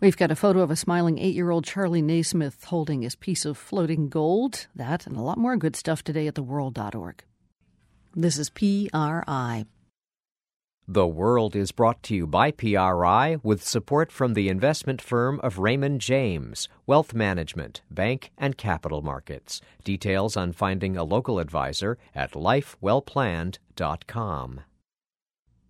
We've 0.00 0.16
got 0.16 0.30
a 0.30 0.36
photo 0.36 0.60
of 0.60 0.70
a 0.70 0.76
smiling 0.76 1.18
eight 1.18 1.34
year 1.34 1.50
old 1.50 1.64
Charlie 1.64 2.02
Naysmith 2.02 2.64
holding 2.64 3.02
his 3.02 3.14
piece 3.14 3.44
of 3.44 3.56
floating 3.56 4.08
gold. 4.08 4.66
That 4.74 5.06
and 5.06 5.16
a 5.16 5.22
lot 5.22 5.38
more 5.38 5.56
good 5.56 5.76
stuff 5.76 6.02
today 6.02 6.26
at 6.26 6.34
theworld.org. 6.34 7.24
This 8.14 8.38
is 8.38 8.50
PRI. 8.50 9.64
The 10.86 11.06
World 11.06 11.56
is 11.56 11.72
brought 11.72 12.02
to 12.04 12.14
you 12.14 12.26
by 12.26 12.50
PRI 12.50 13.38
with 13.42 13.64
support 13.64 14.12
from 14.12 14.34
the 14.34 14.50
investment 14.50 15.00
firm 15.00 15.40
of 15.40 15.58
Raymond 15.58 16.02
James, 16.02 16.68
Wealth 16.86 17.14
Management, 17.14 17.80
Bank 17.90 18.32
and 18.36 18.58
Capital 18.58 19.00
Markets. 19.00 19.62
Details 19.82 20.36
on 20.36 20.52
finding 20.52 20.98
a 20.98 21.02
local 21.02 21.38
advisor 21.38 21.96
at 22.14 22.32
lifewellplanned.com. 22.32 24.60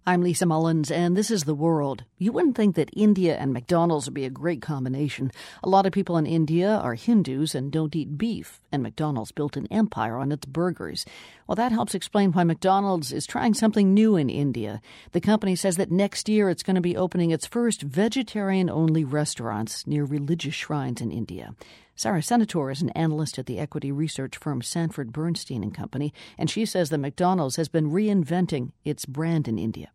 I'm 0.06 0.20
Lisa 0.20 0.44
Mullins, 0.44 0.90
and 0.90 1.16
this 1.16 1.30
is 1.30 1.44
The 1.44 1.54
World. 1.54 2.04
You 2.18 2.30
wouldn't 2.30 2.56
think 2.56 2.76
that 2.76 2.90
India 2.92 3.38
and 3.38 3.54
McDonald's 3.54 4.06
would 4.06 4.12
be 4.12 4.26
a 4.26 4.30
great 4.30 4.60
combination. 4.60 5.32
A 5.62 5.68
lot 5.70 5.86
of 5.86 5.94
people 5.94 6.18
in 6.18 6.26
India 6.26 6.68
are 6.68 6.92
Hindus 6.92 7.54
and 7.54 7.72
don't 7.72 7.96
eat 7.96 8.18
beef, 8.18 8.60
and 8.70 8.82
McDonald's 8.82 9.32
built 9.32 9.56
an 9.56 9.66
empire 9.70 10.18
on 10.18 10.30
its 10.30 10.44
burgers. 10.44 11.06
Well, 11.46 11.56
that 11.56 11.72
helps 11.72 11.94
explain 11.94 12.32
why 12.32 12.44
McDonald's 12.44 13.14
is 13.14 13.26
trying 13.26 13.54
something 13.54 13.94
new 13.94 14.14
in 14.14 14.28
India. 14.28 14.82
The 15.12 15.22
company 15.22 15.56
says 15.56 15.78
that 15.78 15.90
next 15.90 16.28
year 16.28 16.50
it's 16.50 16.62
going 16.62 16.76
to 16.76 16.82
be 16.82 16.98
opening 16.98 17.30
its 17.30 17.46
first 17.46 17.80
vegetarian 17.80 18.68
only 18.68 19.04
restaurants 19.04 19.86
near 19.86 20.04
religious 20.04 20.54
shrines 20.54 21.00
in 21.00 21.12
India. 21.12 21.54
Sarah 21.96 22.20
Senatore 22.20 22.72
is 22.72 22.82
an 22.82 22.90
analyst 22.90 23.38
at 23.38 23.46
the 23.46 23.58
equity 23.58 23.90
research 23.90 24.36
firm 24.36 24.60
Sanford 24.60 25.12
Bernstein 25.12 25.62
and 25.62 25.74
Company, 25.74 26.12
and 26.36 26.50
she 26.50 26.66
says 26.66 26.90
that 26.90 26.98
McDonald's 26.98 27.56
has 27.56 27.68
been 27.68 27.90
reinventing 27.90 28.72
its 28.84 29.06
brand 29.06 29.48
in 29.48 29.58
India. 29.58 29.88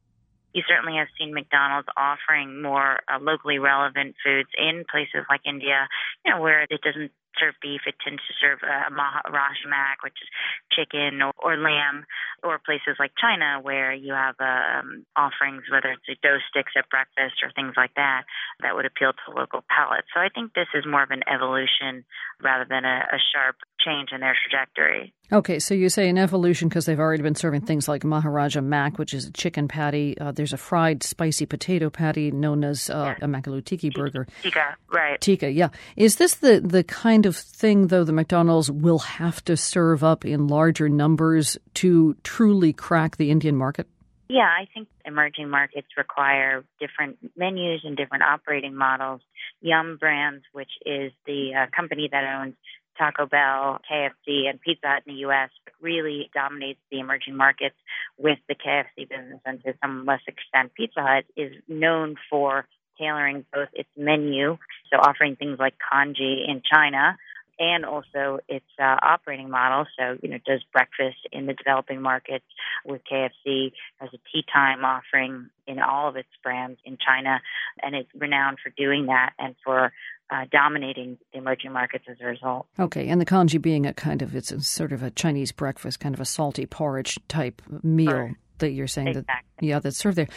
You 0.54 0.64
certainly 0.68 0.98
have 0.98 1.08
seen 1.18 1.34
McDonald's 1.34 1.88
offering 1.96 2.62
more 2.62 3.00
uh, 3.08 3.20
locally 3.22 3.60
relevant 3.60 4.16
foods 4.24 4.50
in 4.58 4.84
places 4.90 5.26
like 5.30 5.42
India, 5.46 5.88
you 6.26 6.34
know, 6.34 6.42
where 6.42 6.62
it 6.64 6.82
doesn't 6.82 7.12
serve 7.38 7.56
beef, 7.62 7.82
it 7.88 7.96
tends 8.04 8.22
to 8.28 8.34
serve 8.42 8.60
uh, 8.64 8.90
Rajmak, 8.92 10.04
which 10.04 10.18
is 10.22 10.30
chicken 10.72 11.22
or, 11.22 11.32
or 11.38 11.58
lamb, 11.58 12.06
or 12.44 12.60
places 12.60 13.00
like 13.00 13.12
China 13.20 13.60
where 13.62 13.94
you 13.94 14.14
have 14.14 14.36
uh, 14.40 14.80
um, 14.80 15.06
offerings, 15.16 15.64
whether 15.72 15.96
it's 15.96 16.20
dough 16.22 16.42
sticks 16.50 16.74
at 16.78 16.90
breakfast 16.90 17.40
or 17.44 17.52
things 17.56 17.74
like 17.78 17.94
that, 17.96 18.24
that 18.62 18.76
would 18.76 18.86
appeal 18.86 19.14
to 19.14 19.36
local 19.36 19.64
palates. 19.70 20.08
So 20.14 20.20
I 20.20 20.30
think 20.30 20.54
this 20.54 20.70
is 20.74 20.86
more 20.86 21.04
of 21.04 21.12
an 21.12 21.24
evolution 21.32 22.04
rather 22.42 22.66
than 22.68 22.86
a, 22.86 23.08
a 23.14 23.20
sharp 23.32 23.56
change 23.80 24.10
in 24.12 24.22
their 24.22 24.36
trajectory. 24.36 25.14
Okay, 25.32 25.60
so 25.60 25.76
you 25.76 25.90
say 25.90 26.10
an 26.10 26.18
evolution 26.18 26.70
because 26.70 26.86
they've 26.86 27.00
already 27.00 27.22
been 27.22 27.36
serving 27.36 27.62
things 27.62 27.88
like 27.88 28.04
Maharaja 28.04 28.62
Mac, 28.62 28.98
which 28.98 29.14
is 29.14 29.28
a 29.28 29.32
chicken 29.32 29.68
patty. 29.68 30.18
Uh, 30.18 30.32
there's 30.32 30.54
a 30.54 30.58
fried 30.58 31.04
spicy 31.04 31.46
potato 31.46 31.92
patty 31.92 32.32
known 32.32 32.64
as 32.64 32.90
uh, 32.90 33.14
a 33.22 33.28
McAloo 33.28 33.64
Tikki 33.64 33.92
burger. 33.92 34.28
Tikka, 34.42 34.76
right. 34.92 35.22
Tika, 35.22 35.52
yeah. 35.52 35.70
Is 35.96 36.16
this 36.16 36.36
the, 36.36 36.60
the 36.62 36.84
kind 36.84 37.28
of 37.28 37.36
thing, 37.36 37.88
though, 37.88 38.04
the 38.04 38.12
McDonald's 38.12 38.72
will 38.72 39.00
have 39.00 39.44
to 39.46 39.56
serve 39.56 40.04
up 40.04 40.26
in 40.26 40.48
larger 40.48 40.90
numbers 40.90 41.60
to 41.76 42.16
truly 42.24 42.74
crack 42.74 43.18
the 43.18 43.30
Indian 43.30 43.56
market? 43.56 43.88
Yeah, 44.30 44.42
I 44.42 44.68
think 44.74 44.88
emerging 45.06 45.50
markets 45.50 45.88
require 45.98 46.64
different 46.80 47.18
menus 47.36 47.82
and 47.84 47.98
different 47.98 48.24
operating 48.24 48.76
models. 48.76 49.22
Yum 49.62 49.98
Brands, 49.98 50.44
which 50.54 50.70
is 50.86 51.12
the 51.26 51.52
uh, 51.56 51.76
company 51.76 52.10
that 52.12 52.24
owns 52.24 52.56
Taco 53.00 53.26
Bell, 53.26 53.80
KFC, 53.90 54.50
and 54.50 54.60
Pizza 54.62 54.88
Hut 54.88 55.04
in 55.08 55.14
the 55.14 55.20
U.S. 55.22 55.50
really 55.82 56.30
dominates 56.34 56.80
the 56.92 57.00
emerging 57.00 57.36
markets 57.36 57.76
with 58.18 58.38
the 58.48 58.56
KFC 58.56 59.10
business, 59.10 59.40
and 59.46 59.64
to 59.64 59.74
some 59.82 60.06
less 60.06 60.22
extent, 60.28 60.74
Pizza 60.76 61.02
Hut 61.02 61.24
is 61.38 61.54
known 61.68 62.16
for 62.30 62.68
tailoring 63.00 63.46
both 63.54 63.70
its 63.74 63.90
menu, 63.96 64.58
so 64.92 65.00
offering 65.00 65.38
things 65.38 65.58
like 65.58 65.76
congee 65.92 66.46
in 66.48 66.62
China, 66.70 67.18
and 67.58 67.86
also 67.86 68.40
its 68.48 68.66
uh, 68.80 68.98
operating 69.02 69.50
model. 69.50 69.86
So, 69.98 70.18
you 70.22 70.30
know, 70.30 70.38
does 70.46 70.64
breakfast 70.72 71.18
in 71.32 71.46
the 71.46 71.54
developing 71.54 72.02
markets 72.02 72.46
with 72.86 73.02
KFC, 73.10 73.74
has 73.98 74.10
a 74.14 74.20
tea 74.32 74.46
time 74.52 74.86
offering 74.86 75.50
in 75.68 75.80
all 75.80 76.10
of 76.10 76.16
its 76.16 76.30
brands 76.42 76.80
in 76.86 76.98
China, 76.98 77.42
and 77.82 77.96
it's 77.96 78.10
renowned 78.16 78.58
for 78.64 78.70
doing 78.70 79.08
that 79.08 79.34
and 79.38 79.56
for 79.64 79.92
uh, 80.32 80.46
dominating 80.52 81.18
the 81.32 81.40
emerging 81.40 81.72
markets 81.72 82.06
as 82.10 82.18
a 82.22 82.26
result. 82.26 82.68
Okay, 82.80 83.08
and 83.08 83.20
the 83.20 83.26
congee 83.26 83.58
being 83.58 83.86
a 83.86 83.94
kind 83.94 84.22
of 84.22 84.36
it's 84.36 84.52
a 84.52 84.62
sort 84.62 84.92
of 84.92 85.04
a 85.04 85.12
Chinese 85.12 85.52
breakfast, 85.52 86.00
kind 86.00 86.16
of 86.16 86.22
a 86.22 86.26
salty 86.26 86.66
porridge 86.66 87.20
type 87.28 87.62
meal 87.84 88.32
that 88.60 88.72
you're 88.72 88.88
saying 88.88 89.08
exactly. 89.08 89.34
that 89.60 89.66
yeah 89.66 89.80
that's 89.80 89.98
served 89.98 90.18
there. 90.18 90.28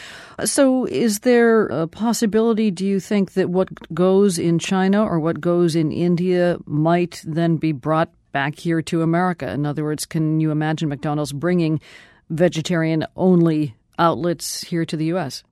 So 0.45 0.85
is 0.85 1.19
there 1.19 1.67
a 1.67 1.87
possibility 1.87 2.71
do 2.71 2.85
you 2.85 2.99
think 2.99 3.33
that 3.33 3.49
what 3.49 3.69
goes 3.93 4.39
in 4.39 4.59
China 4.59 5.03
or 5.03 5.19
what 5.19 5.39
goes 5.39 5.75
in 5.75 5.91
India 5.91 6.57
might 6.65 7.21
then 7.25 7.57
be 7.57 7.71
brought 7.71 8.11
back 8.31 8.57
here 8.57 8.81
to 8.81 9.01
America? 9.01 9.49
In 9.51 9.65
other 9.65 9.83
words, 9.83 10.05
can 10.05 10.39
you 10.39 10.51
imagine 10.51 10.89
McDonald's 10.89 11.33
bringing 11.33 11.79
vegetarian 12.29 13.05
only 13.15 13.75
outlets 13.99 14.63
here 14.63 14.85
to 14.85 14.97
the 14.97 15.05
US? 15.13 15.43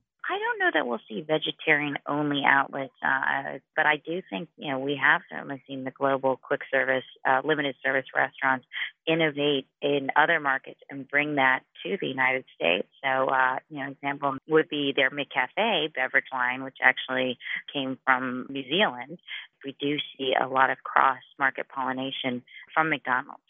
That 0.74 0.86
we'll 0.86 1.00
see 1.08 1.20
vegetarian 1.20 1.96
only 2.06 2.42
outlets, 2.46 2.92
uh, 3.02 3.58
but 3.76 3.86
I 3.86 3.96
do 3.96 4.22
think 4.30 4.48
you 4.56 4.70
know 4.70 4.78
we 4.78 5.00
have 5.02 5.22
certainly 5.30 5.62
seen 5.66 5.84
the 5.84 5.90
global 5.90 6.36
quick 6.36 6.62
service, 6.70 7.04
uh, 7.28 7.40
limited 7.44 7.76
service 7.84 8.06
restaurants 8.14 8.66
innovate 9.06 9.66
in 9.80 10.08
other 10.16 10.40
markets 10.40 10.80
and 10.90 11.08
bring 11.08 11.36
that 11.36 11.60
to 11.84 11.96
the 12.00 12.06
United 12.06 12.44
States. 12.54 12.88
So, 13.02 13.26
uh, 13.28 13.58
you 13.68 13.78
know, 13.78 13.90
example 13.90 14.36
would 14.48 14.68
be 14.68 14.92
their 14.94 15.10
McCafe 15.10 15.92
beverage 15.94 16.26
line, 16.32 16.62
which 16.64 16.78
actually 16.82 17.38
came 17.72 17.98
from 18.04 18.46
New 18.48 18.64
Zealand. 18.64 19.18
We 19.64 19.76
do 19.80 19.96
see 20.16 20.34
a 20.40 20.46
lot 20.46 20.70
of 20.70 20.78
cross 20.82 21.22
market 21.38 21.66
pollination 21.68 22.42
from 22.74 22.90
McDonald's. 22.90 23.42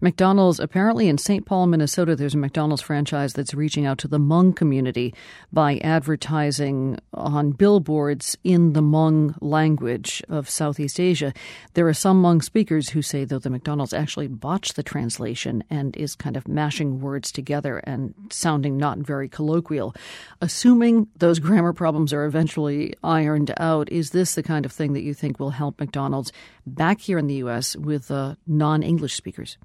McDonald's, 0.00 0.60
apparently 0.60 1.08
in 1.08 1.18
St. 1.18 1.46
Paul, 1.46 1.66
Minnesota, 1.66 2.16
there's 2.16 2.34
a 2.34 2.38
McDonald's 2.38 2.82
franchise 2.82 3.32
that's 3.32 3.54
reaching 3.54 3.86
out 3.86 3.98
to 3.98 4.08
the 4.08 4.18
Hmong 4.18 4.54
community 4.54 5.14
by 5.52 5.78
advertising 5.78 6.98
on 7.14 7.52
billboards 7.52 8.36
in 8.44 8.72
the 8.72 8.82
Hmong 8.82 9.36
language 9.40 10.22
of 10.28 10.48
Southeast 10.48 11.00
Asia. 11.00 11.32
There 11.74 11.88
are 11.88 11.94
some 11.94 12.22
Hmong 12.22 12.42
speakers 12.42 12.90
who 12.90 13.02
say, 13.02 13.24
though, 13.24 13.38
the 13.38 13.50
McDonald's 13.50 13.92
actually 13.92 14.28
botched 14.28 14.76
the 14.76 14.82
translation 14.82 15.64
and 15.70 15.96
is 15.96 16.14
kind 16.14 16.36
of 16.36 16.48
mashing 16.48 17.00
words 17.00 17.32
together 17.32 17.78
and 17.78 18.14
sounding 18.30 18.76
not 18.76 18.98
very 18.98 19.28
colloquial. 19.28 19.94
Assuming 20.40 21.08
those 21.16 21.38
grammar 21.38 21.72
problems 21.72 22.12
are 22.12 22.24
eventually 22.24 22.94
ironed 23.02 23.52
out, 23.58 23.90
is 23.90 24.10
this 24.10 24.34
the 24.34 24.42
kind 24.42 24.64
of 24.64 24.72
thing 24.72 24.92
that 24.92 25.02
you 25.02 25.14
think 25.14 25.38
will 25.38 25.50
help 25.50 25.80
McDonald's 25.80 26.32
back 26.66 27.00
here 27.00 27.18
in 27.18 27.26
the 27.26 27.34
U.S. 27.36 27.76
with 27.76 28.10
uh, 28.10 28.34
non 28.46 28.82
English 28.82 29.14
speakers? 29.14 29.56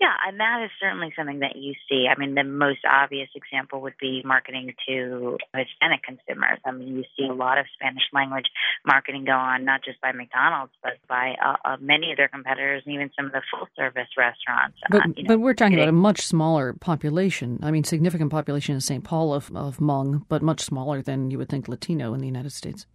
Yeah, 0.00 0.14
and 0.26 0.40
that 0.40 0.62
is 0.64 0.70
certainly 0.80 1.12
something 1.14 1.40
that 1.40 1.56
you 1.56 1.74
see. 1.86 2.06
I 2.08 2.18
mean, 2.18 2.34
the 2.34 2.42
most 2.42 2.80
obvious 2.90 3.28
example 3.34 3.82
would 3.82 3.98
be 4.00 4.22
marketing 4.24 4.72
to 4.88 5.36
Hispanic 5.54 6.02
consumers. 6.02 6.58
I 6.64 6.70
mean, 6.70 6.96
you 6.96 7.04
see 7.18 7.26
a 7.28 7.34
lot 7.34 7.58
of 7.58 7.66
Spanish 7.74 8.04
language 8.14 8.46
marketing 8.86 9.26
go 9.26 9.32
on, 9.32 9.66
not 9.66 9.84
just 9.84 10.00
by 10.00 10.12
McDonald's, 10.12 10.72
but 10.82 10.94
by 11.06 11.34
uh, 11.44 11.56
uh, 11.66 11.76
many 11.80 12.12
of 12.12 12.16
their 12.16 12.28
competitors 12.28 12.82
and 12.86 12.94
even 12.94 13.10
some 13.14 13.26
of 13.26 13.32
the 13.32 13.42
full 13.50 13.68
service 13.76 14.08
restaurants. 14.16 14.78
But, 14.90 15.02
uh, 15.02 15.08
you 15.16 15.24
know, 15.24 15.28
but 15.28 15.40
we're 15.40 15.52
talking 15.52 15.74
about 15.74 15.88
a 15.88 15.92
much 15.92 16.22
smaller 16.22 16.72
population. 16.72 17.58
I 17.62 17.70
mean, 17.70 17.84
significant 17.84 18.30
population 18.30 18.74
in 18.74 18.80
St. 18.80 19.04
Paul 19.04 19.34
of, 19.34 19.54
of 19.54 19.80
Hmong, 19.80 20.24
but 20.30 20.40
much 20.40 20.62
smaller 20.62 21.02
than 21.02 21.30
you 21.30 21.36
would 21.36 21.50
think 21.50 21.68
Latino 21.68 22.14
in 22.14 22.20
the 22.20 22.26
United 22.26 22.52
States 22.52 22.86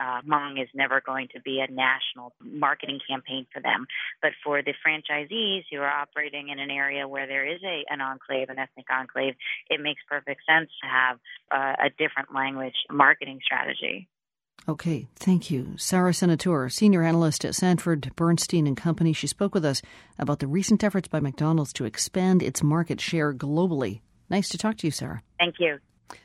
uh, 0.00 0.20
Hmong 0.22 0.62
is 0.62 0.68
never 0.74 1.02
going 1.04 1.28
to 1.34 1.40
be 1.40 1.60
a 1.60 1.72
national 1.72 2.32
marketing 2.42 3.00
campaign 3.08 3.46
for 3.52 3.60
them. 3.60 3.86
But 4.22 4.32
for 4.44 4.62
the 4.62 4.74
franchisees 4.86 5.64
who 5.70 5.78
are 5.78 5.90
operating 5.90 6.48
in 6.48 6.58
an 6.58 6.70
area 6.70 7.06
where 7.06 7.26
there 7.26 7.46
is 7.46 7.60
a, 7.64 7.84
an 7.90 8.00
enclave, 8.00 8.48
an 8.48 8.58
ethnic 8.58 8.86
enclave, 8.90 9.34
it 9.70 9.80
makes 9.80 10.00
perfect 10.08 10.40
sense 10.48 10.70
to 10.82 10.88
have 10.88 11.18
uh, 11.50 11.86
a 11.86 11.90
different 11.90 12.34
language 12.34 12.76
marketing 12.90 13.40
strategy. 13.42 14.08
Okay, 14.68 15.08
thank 15.16 15.50
you. 15.50 15.74
Sarah 15.78 16.10
Senatore, 16.10 16.70
senior 16.70 17.02
analyst 17.02 17.44
at 17.44 17.54
Sanford 17.54 18.10
Bernstein 18.16 18.66
and 18.66 18.76
Company. 18.76 19.14
She 19.14 19.26
spoke 19.26 19.54
with 19.54 19.64
us 19.64 19.80
about 20.18 20.40
the 20.40 20.46
recent 20.46 20.84
efforts 20.84 21.08
by 21.08 21.20
McDonald's 21.20 21.72
to 21.74 21.86
expand 21.86 22.42
its 22.42 22.62
market 22.62 23.00
share 23.00 23.32
globally. 23.32 24.00
Nice 24.28 24.48
to 24.50 24.58
talk 24.58 24.76
to 24.78 24.86
you, 24.86 24.90
Sarah. 24.90 25.22
Thank 25.38 25.54
you. 25.58 25.78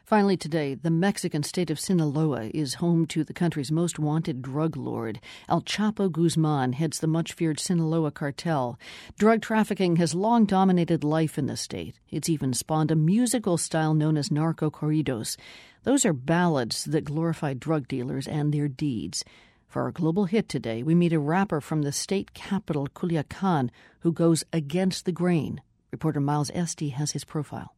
Finally, 0.05 0.37
today, 0.37 0.75
the 0.75 0.91
Mexican 0.91 1.43
state 1.43 1.71
of 1.71 1.79
Sinaloa 1.79 2.51
is 2.53 2.75
home 2.75 3.05
to 3.07 3.23
the 3.23 3.33
country's 3.33 3.71
most 3.71 3.97
wanted 3.97 4.41
drug 4.41 4.77
lord. 4.77 5.19
El 5.49 5.61
Chapo 5.61 6.11
Guzman 6.11 6.73
heads 6.73 6.99
the 6.99 7.07
much 7.07 7.33
feared 7.33 7.59
Sinaloa 7.59 8.11
cartel. 8.11 8.79
Drug 9.17 9.41
trafficking 9.41 9.95
has 9.95 10.13
long 10.13 10.45
dominated 10.45 11.03
life 11.03 11.37
in 11.37 11.47
the 11.47 11.57
state. 11.57 11.99
It's 12.11 12.29
even 12.29 12.53
spawned 12.53 12.91
a 12.91 12.95
musical 12.95 13.57
style 13.57 13.93
known 13.93 14.15
as 14.15 14.29
narco 14.29 14.69
corridos. 14.69 15.35
Those 15.83 16.05
are 16.05 16.13
ballads 16.13 16.85
that 16.85 17.05
glorify 17.05 17.53
drug 17.53 17.87
dealers 17.87 18.27
and 18.27 18.53
their 18.53 18.67
deeds. 18.67 19.25
For 19.67 19.81
our 19.81 19.91
global 19.91 20.25
hit 20.25 20.47
today, 20.47 20.83
we 20.83 20.93
meet 20.93 21.13
a 21.13 21.19
rapper 21.19 21.59
from 21.59 21.81
the 21.81 21.91
state 21.91 22.33
capital, 22.33 22.87
Culiacan, 22.87 23.71
who 24.01 24.11
goes 24.11 24.43
against 24.53 25.05
the 25.05 25.11
grain. 25.11 25.61
Reporter 25.91 26.19
Miles 26.19 26.51
Esty 26.53 26.89
has 26.89 27.13
his 27.13 27.25
profile. 27.25 27.73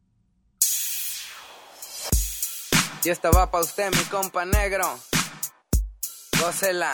Y 3.06 3.10
esta 3.10 3.30
va 3.30 3.48
usted, 3.60 3.92
mi 3.92 4.02
compa 4.10 4.44
negro. 4.44 4.98
Gócela. 6.40 6.90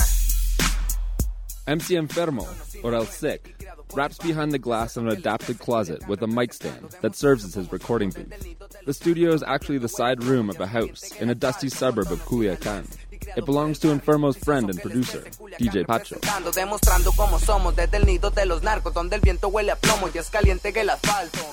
MC 1.67 1.95
Enfermo, 1.95 2.47
or 2.83 2.93
El 2.93 3.07
Sick, 3.07 3.65
raps 3.95 4.19
behind 4.19 4.53
the 4.53 4.59
glass 4.59 4.99
of 4.99 5.07
an 5.07 5.13
adapted 5.13 5.59
closet 5.59 6.07
with 6.09 6.21
a 6.21 6.27
mic 6.27 6.53
stand 6.53 6.91
that 7.01 7.17
serves 7.17 7.47
as 7.47 7.55
his 7.55 7.73
recording 7.73 8.11
booth. 8.11 8.85
The 8.85 8.93
studio 8.93 9.33
is 9.33 9.43
actually 9.43 9.79
the 9.79 9.89
side 9.89 10.23
room 10.23 10.51
of 10.51 10.61
a 10.61 10.67
house 10.67 11.13
in 11.19 11.31
a 11.31 11.35
dusty 11.35 11.71
suburb 11.71 12.13
of 12.13 12.23
Culiacan. 12.27 12.95
It 13.37 13.45
belongs 13.47 13.79
to 13.81 13.89
Enfermo's 13.89 14.37
friend 14.37 14.69
and 14.71 14.81
producer, 14.81 15.21
DJ 15.59 15.87
Pacho. 15.87 16.17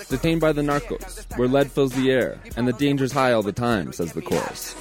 Detained 0.09 0.41
by 0.41 0.53
the 0.53 0.61
narcos, 0.61 1.37
where 1.37 1.47
lead 1.47 1.71
fills 1.71 1.93
the 1.93 2.11
air 2.11 2.39
and 2.57 2.67
the 2.67 2.73
danger's 2.73 3.11
high 3.11 3.33
all 3.33 3.43
the 3.43 3.51
time, 3.51 3.93
says 3.93 4.13
the 4.13 4.21
chorus. 4.21 4.75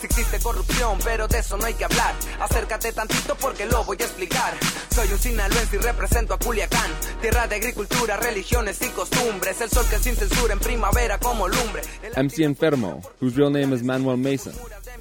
Soy 4.91 5.13
un 5.13 5.19
sinaloense 5.19 5.77
y 5.77 5.79
represento 5.79 6.35
a 6.35 6.39
Culiacán, 6.39 6.91
tierra 7.21 7.47
de 7.47 7.57
agricultura, 7.57 8.17
religiones 8.17 8.81
y 8.83 8.89
costumbres, 8.89 9.61
el 9.61 9.71
sol 9.71 9.85
que 9.89 9.99
sin 9.99 10.17
censura 10.17 10.55
en 10.55 10.59
primavera 10.59 11.19
como 11.19 11.47
lumbre. 11.47 11.83
MC 12.17 12.43
Enfermo, 12.43 13.03
whose 13.21 13.37
real 13.37 13.51
name 13.51 13.73
is 13.73 13.85
Manuel 13.85 14.17
Mason, 14.17 14.55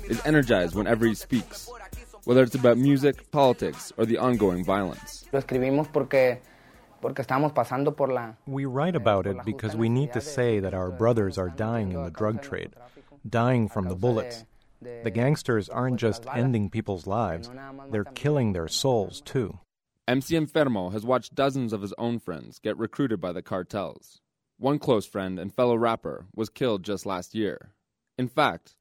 is 0.07 0.21
energized 0.25 0.75
whenever 0.75 1.07
he 1.07 1.15
speaks 1.15 1.66
whether 2.28 2.43
it's 2.43 2.55
about 2.55 2.78
music, 2.78 3.32
politics, 3.32 3.93
or 3.95 4.05
the 4.05 4.17
ongoing 4.17 4.61
violence. 4.61 5.25
Lo 5.32 5.39
escribimos 5.39 5.88
porque 5.88 6.41
porque 7.01 7.21
estamos 7.21 7.53
pasando 7.53 7.95
por 7.95 8.11
la 8.11 8.34
We 8.45 8.65
write 8.65 8.97
about 8.97 9.25
it 9.25 9.38
because 9.45 9.78
we 9.78 9.88
need 9.88 10.11
to 10.11 10.19
say 10.19 10.59
that 10.59 10.73
our 10.73 10.91
brothers 10.91 11.38
are 11.38 11.47
dying 11.47 11.93
in 11.93 12.03
the 12.03 12.11
drug 12.11 12.41
trade, 12.41 12.73
dying 13.28 13.69
from 13.69 13.88
the 13.88 13.95
bullets. 13.95 14.43
The 14.82 15.09
gangsters 15.09 15.69
aren't 15.69 16.01
just 16.01 16.25
ending 16.34 16.69
people's 16.69 17.07
lives, 17.07 17.49
they're 17.91 18.03
killing 18.03 18.51
their 18.51 18.67
souls 18.67 19.21
too. 19.21 19.59
MC 20.05 20.36
Enfermo 20.36 20.91
has 20.91 21.05
watched 21.05 21.34
dozens 21.34 21.71
of 21.71 21.82
his 21.82 21.93
own 21.97 22.19
friends 22.19 22.59
get 22.59 22.78
recruited 22.78 23.21
by 23.21 23.32
the 23.32 23.41
cartels. 23.41 24.19
One 24.57 24.80
close 24.80 25.05
friend 25.05 25.39
and 25.39 25.53
fellow 25.53 25.78
rapper 25.78 26.25
was 26.36 26.49
killed 26.49 26.84
just 26.84 27.05
last 27.05 27.34
year. 27.34 27.71
In 28.17 28.28
fact, 28.28 28.76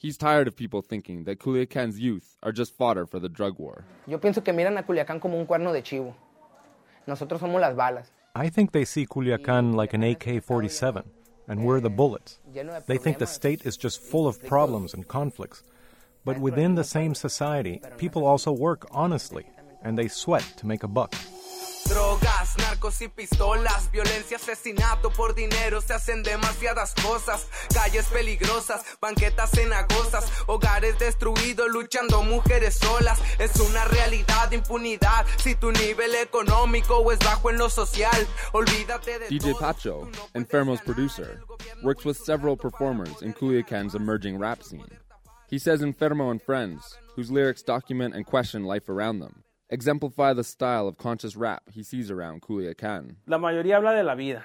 He's 0.00 0.16
tired 0.16 0.46
of 0.46 0.54
people 0.54 0.80
thinking 0.80 1.24
that 1.24 1.40
Culiacan's 1.40 1.98
youth 1.98 2.36
are 2.40 2.52
just 2.52 2.76
fodder 2.76 3.04
for 3.04 3.18
the 3.18 3.28
drug 3.28 3.58
war. 3.58 3.84
Yo 4.06 4.18
pienso 4.18 4.44
que 4.44 4.52
miran 4.52 4.78
a 4.78 4.84
Culiacán 4.84 5.20
como 5.20 5.36
un 5.36 5.44
cuerno 5.44 5.72
de 5.72 5.82
chivo. 5.82 6.14
Nosotros 7.08 7.40
somos 7.40 7.60
las 7.60 7.74
balas. 7.74 8.12
I 8.36 8.48
think 8.48 8.70
they 8.70 8.84
see 8.84 9.06
Culiacan 9.06 9.74
like 9.74 9.94
an 9.94 10.04
AK 10.04 10.44
47, 10.44 11.02
and 11.48 11.64
we're 11.64 11.80
the 11.80 11.90
bullets. 11.90 12.38
They 12.86 12.96
think 12.96 13.18
the 13.18 13.26
state 13.26 13.66
is 13.66 13.76
just 13.76 14.00
full 14.00 14.28
of 14.28 14.40
problems 14.46 14.94
and 14.94 15.08
conflicts. 15.08 15.64
But 16.24 16.38
within 16.38 16.76
the 16.76 16.84
same 16.84 17.16
society, 17.16 17.82
people 17.96 18.24
also 18.24 18.52
work 18.52 18.86
honestly, 18.92 19.46
and 19.82 19.98
they 19.98 20.06
sweat 20.06 20.44
to 20.58 20.66
make 20.66 20.84
a 20.84 20.88
buck. 20.88 21.16
Drogas, 21.88 22.27
narcos 22.58 23.00
y 23.00 23.08
pistolas, 23.08 23.90
violencia, 23.90 24.36
asesinato 24.36 25.10
por 25.10 25.34
dinero, 25.34 25.80
se 25.80 25.94
hacen 25.94 26.22
demasiadas 26.22 26.94
cosas. 27.02 27.46
Calles 27.72 28.06
peligrosas, 28.06 28.82
banquetas 29.00 29.50
cenagosas, 29.50 30.30
hogares 30.46 30.98
destruidos, 30.98 31.68
luchando 31.70 32.22
mujeres 32.22 32.76
solas. 32.76 33.20
Es 33.38 33.58
una 33.60 33.84
realidad 33.86 34.48
de 34.50 34.56
impunidad. 34.56 35.26
Si 35.38 35.54
tu 35.54 35.72
nivel 35.72 36.14
económico 36.14 37.10
es 37.12 37.18
bajo 37.20 37.50
en 37.50 37.58
lo 37.58 37.70
social, 37.70 38.26
olvídate 38.52 39.18
de. 39.18 39.28
DJ 39.28 39.54
Pacho, 39.54 40.08
Enfermo's 40.34 40.80
producer, 40.82 41.40
works 41.82 42.04
with 42.04 42.16
several 42.16 42.56
performers 42.56 43.22
in 43.22 43.32
Culiacan's 43.32 43.94
emerging 43.94 44.38
rap 44.38 44.62
scene. 44.62 44.98
He 45.48 45.58
says 45.58 45.80
Enfermo 45.80 46.30
and 46.30 46.42
friends, 46.42 46.98
whose 47.16 47.30
lyrics 47.30 47.62
document 47.62 48.14
and 48.14 48.26
question 48.26 48.64
life 48.64 48.88
around 48.88 49.20
them, 49.20 49.42
exemplify 49.70 50.32
the 50.32 50.44
style 50.44 50.88
of 50.88 50.96
conscious 50.96 51.36
rap 51.36 51.62
he 51.72 51.82
sees 51.82 52.10
around 52.10 52.42
Culiacan. 52.42 53.16
La 53.26 53.38
mayoría 53.38 53.76
habla 53.76 53.94
de 53.94 54.02
la 54.02 54.14
vida. 54.14 54.42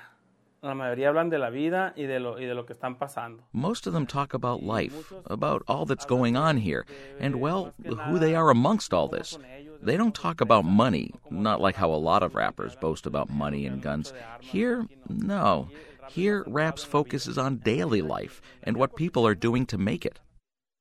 La 0.61 0.74
mayoría 0.74 1.09
hablan 1.09 1.30
de 1.30 1.38
la 1.38 1.49
vida 1.49 1.93
y 1.97 2.05
de 2.05 2.21
lo 2.21 2.38
y 2.38 2.45
de 2.45 2.55
lo 2.55 2.63
que 2.63 2.74
están 2.74 2.97
pasando. 2.97 3.43
Most 3.51 3.86
of 3.86 3.91
them 3.91 4.07
talk 4.07 4.34
about 4.34 4.63
life, 4.63 5.11
about 5.26 5.61
all 5.67 5.86
that's 5.86 6.05
going 6.05 6.38
on 6.38 6.55
here, 6.55 6.86
and 7.19 7.36
well, 7.36 7.74
who 7.84 8.17
they 8.17 8.34
are 8.34 8.49
amongst 8.49 8.93
all 8.93 9.09
this. 9.09 9.38
They 9.82 9.97
don't 9.97 10.15
talk 10.15 10.39
about 10.39 10.63
money, 10.63 11.11
not 11.30 11.59
like 11.59 11.76
how 11.76 11.93
a 11.93 11.99
lot 11.99 12.24
of 12.24 12.34
rappers 12.34 12.78
boast 12.78 13.05
about 13.05 13.30
money 13.30 13.65
and 13.65 13.82
guns. 13.82 14.13
Here, 14.39 14.88
no. 15.09 15.67
Here, 16.09 16.45
rap's 16.47 16.86
focuses 16.86 17.38
on 17.38 17.57
daily 17.57 18.01
life 18.01 18.41
and 18.63 18.78
what 18.78 18.95
people 18.95 19.28
are 19.28 19.36
doing 19.36 19.65
to 19.65 19.78
make 19.78 20.05
it. 20.05 20.21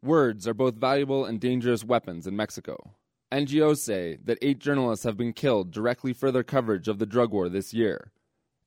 Words 0.00 0.46
are 0.46 0.54
both 0.54 0.74
valuable 0.76 1.24
and 1.24 1.40
dangerous 1.40 1.84
weapons 1.84 2.28
in 2.28 2.36
Mexico. 2.36 2.94
NGOs 3.32 3.78
say 3.78 4.18
that 4.24 4.36
eight 4.42 4.58
journalists 4.58 5.06
have 5.06 5.16
been 5.16 5.32
killed 5.32 5.70
directly 5.70 6.12
for 6.12 6.30
their 6.30 6.42
coverage 6.42 6.86
of 6.86 6.98
the 6.98 7.06
drug 7.06 7.32
war 7.32 7.48
this 7.48 7.72
year, 7.72 8.12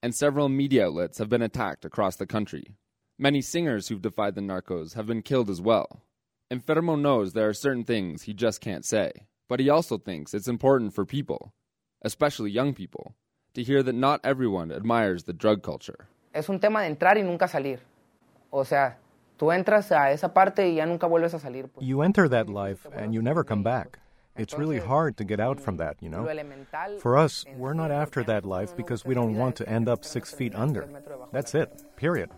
and 0.01 0.16
several 0.16 0.49
media 0.49 0.88
outlets 0.88 1.20
have 1.20 1.30
been 1.30 1.43
attacked 1.43 1.86
across 1.86 2.16
the 2.16 2.26
country. 2.26 2.76
Many 3.20 3.41
singers 3.41 3.88
who've 3.89 4.01
defied 4.01 4.34
the 4.34 4.41
narcos 4.41 4.95
have 4.95 5.05
been 5.05 5.22
killed 5.22 5.51
as 5.51 5.61
well. 5.61 6.01
Enfermo 6.51 6.99
knows 6.99 7.34
there 7.34 7.47
are 7.47 7.53
certain 7.53 7.84
things 7.84 8.24
he 8.24 8.34
just 8.34 8.59
can't 8.59 8.84
say, 8.84 9.11
but 9.47 9.59
he 9.59 9.70
also 9.70 9.99
thinks 9.99 10.34
it's 10.34 10.47
important 10.47 10.95
for 10.95 11.05
people, 11.05 11.53
especially 12.01 12.49
young 12.49 12.74
people, 12.74 13.13
to 13.53 13.61
hear 13.61 13.84
that 13.84 13.93
not 13.93 14.20
everyone 14.24 14.72
admires 14.72 15.26
the 15.26 15.34
drug 15.34 15.61
culture. 15.61 16.07
Es 16.34 16.49
un 16.49 16.59
tema 16.59 16.82
de 16.82 16.88
entrar 16.88 17.18
y 17.18 17.22
nunca 17.22 17.47
salir. 17.47 17.82
O 18.51 18.63
sea, 18.63 18.97
tú 19.38 19.51
entras 19.55 19.91
a 19.91 20.11
esa 20.11 20.34
parte 20.34 20.68
y 20.68 20.78
ya 20.78 20.88
nunca 20.88 21.05
vuelves 21.05 21.36
a 21.36 21.39
salir. 21.39 21.70
You 21.80 22.01
enter 22.01 22.28
that 22.30 22.49
life 22.49 22.88
and 22.91 23.13
you 23.13 23.22
never 23.22 23.43
come 23.43 23.61
back. 23.61 23.99
It's 24.38 24.53
really 24.53 24.79
hard 24.79 25.17
to 25.17 25.23
get 25.23 25.39
out 25.39 25.59
from 25.59 25.77
that, 25.77 25.95
you 26.01 26.09
know? 26.09 26.25
For 26.99 27.17
us, 27.17 27.45
we're 27.55 27.73
not 27.73 27.91
after 27.91 28.23
that 28.23 28.45
life 28.45 28.75
because 28.75 29.05
we 29.05 29.13
don't 29.15 29.36
want 29.36 29.55
to 29.57 29.69
end 29.69 29.88
up 29.88 30.03
six 30.03 30.33
feet 30.33 30.53
under. 30.55 30.88
That's 31.31 31.55
it, 31.55 31.83
period. 31.95 32.31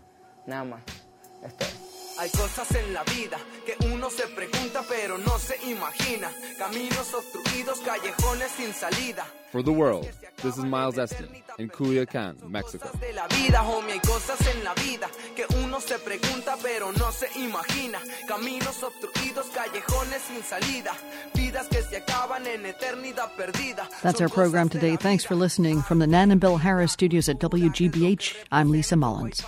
Hay 2.18 2.30
cosas 2.30 2.74
en 2.74 2.92
la 2.92 3.04
vida 3.04 3.38
que 3.64 3.76
uno 3.86 4.10
se 4.10 4.26
pregunta 4.26 4.82
pero 4.88 5.18
no 5.18 5.38
se 5.38 5.54
imagina. 5.70 6.28
Caminos 6.58 7.14
obstruidos, 7.14 7.78
callejones 7.78 8.50
sin 8.50 8.72
salida. 8.74 9.24
For 9.52 9.62
the 9.62 9.70
world, 9.70 10.06
this 10.42 10.58
is 10.58 10.64
Miles 10.64 10.98
Estin 10.98 11.28
in 11.58 11.68
Culiacan, 11.68 12.36
Mexico. 12.50 12.90
De 13.00 13.12
la 13.12 13.26
vida, 13.28 13.62
homie, 13.62 13.92
hay 13.92 14.00
cosas 14.00 14.38
en 14.52 14.64
la 14.64 14.74
vida 14.74 15.08
que 15.36 15.46
uno 15.64 15.80
se 15.80 15.98
pregunta 16.00 16.56
pero 16.60 16.90
no 16.92 17.12
se 17.12 17.28
imagina. 17.38 18.00
Caminos 18.26 18.82
obstruidos, 18.82 19.46
callejones 19.54 20.20
sin 20.22 20.42
salida. 20.42 20.92
Vidas 21.34 21.68
que 21.68 21.82
se 21.82 21.98
acaban 21.98 22.46
en 22.48 22.66
eternidad 22.66 23.30
perdida. 23.36 23.88
That's 24.02 24.20
our 24.20 24.28
program 24.28 24.68
today. 24.68 24.96
Thanks 24.96 25.24
for 25.24 25.36
listening. 25.36 25.82
From 25.82 26.00
the 26.00 26.06
Nan 26.08 26.32
and 26.32 26.40
Bill 26.40 26.58
Harris 26.58 26.90
studios 26.92 27.28
at 27.28 27.38
WGBH, 27.38 28.34
I'm 28.50 28.70
Lisa 28.72 28.96
Mullins. 28.96 29.42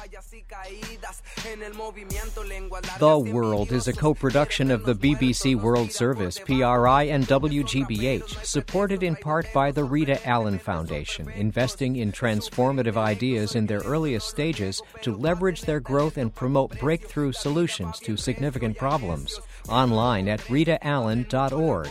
The 2.98 3.18
World 3.18 3.72
is 3.72 3.88
a 3.88 3.92
co 3.92 4.14
production 4.14 4.70
of 4.70 4.84
the 4.84 4.94
BBC 4.94 5.54
World 5.54 5.90
Service, 5.90 6.38
PRI, 6.38 7.04
and 7.04 7.26
WGBH, 7.26 8.44
supported 8.44 9.02
in 9.02 9.16
part 9.16 9.46
by 9.54 9.70
the 9.70 9.84
Rita 9.84 10.26
Allen 10.28 10.58
Foundation, 10.58 11.30
investing 11.30 11.96
in 11.96 12.12
transformative 12.12 12.96
ideas 12.96 13.54
in 13.54 13.66
their 13.66 13.80
earliest 13.80 14.28
stages 14.28 14.82
to 15.02 15.14
leverage 15.14 15.62
their 15.62 15.80
growth 15.80 16.16
and 16.18 16.34
promote 16.34 16.78
breakthrough 16.78 17.32
solutions 17.32 17.98
to 18.00 18.16
significant 18.16 18.76
problems. 18.76 19.40
Online 19.68 20.28
at 20.28 20.40
ritaallen.org 20.40 21.88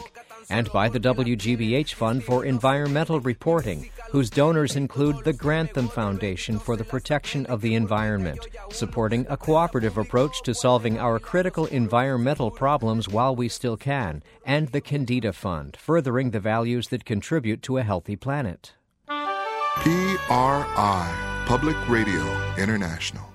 and 0.49 0.71
by 0.71 0.89
the 0.89 0.99
WGBH 0.99 1.93
Fund 1.93 2.23
for 2.23 2.45
Environmental 2.45 3.19
Reporting, 3.19 3.89
whose 4.09 4.29
donors 4.29 4.75
include 4.75 5.23
the 5.23 5.33
Grantham 5.33 5.87
Foundation 5.87 6.59
for 6.59 6.75
the 6.75 6.83
Protection 6.83 7.45
of 7.45 7.61
the 7.61 7.75
Environment, 7.75 8.45
supporting 8.71 9.25
a 9.29 9.37
cooperative 9.37 9.97
approach 9.97 10.41
to 10.43 10.53
solving 10.53 10.99
our 10.99 11.19
critical 11.19 11.65
environmental 11.67 12.51
problems 12.51 13.07
while 13.07 13.35
we 13.35 13.47
still 13.47 13.77
can, 13.77 14.23
and 14.45 14.69
the 14.69 14.81
Kendeda 14.81 15.33
Fund, 15.33 15.77
furthering 15.77 16.31
the 16.31 16.39
values 16.39 16.89
that 16.89 17.05
contribute 17.05 17.61
to 17.63 17.77
a 17.77 17.83
healthy 17.83 18.15
planet. 18.15 18.73
PRI, 19.07 21.43
Public 21.45 21.77
Radio 21.87 22.21
International. 22.57 23.28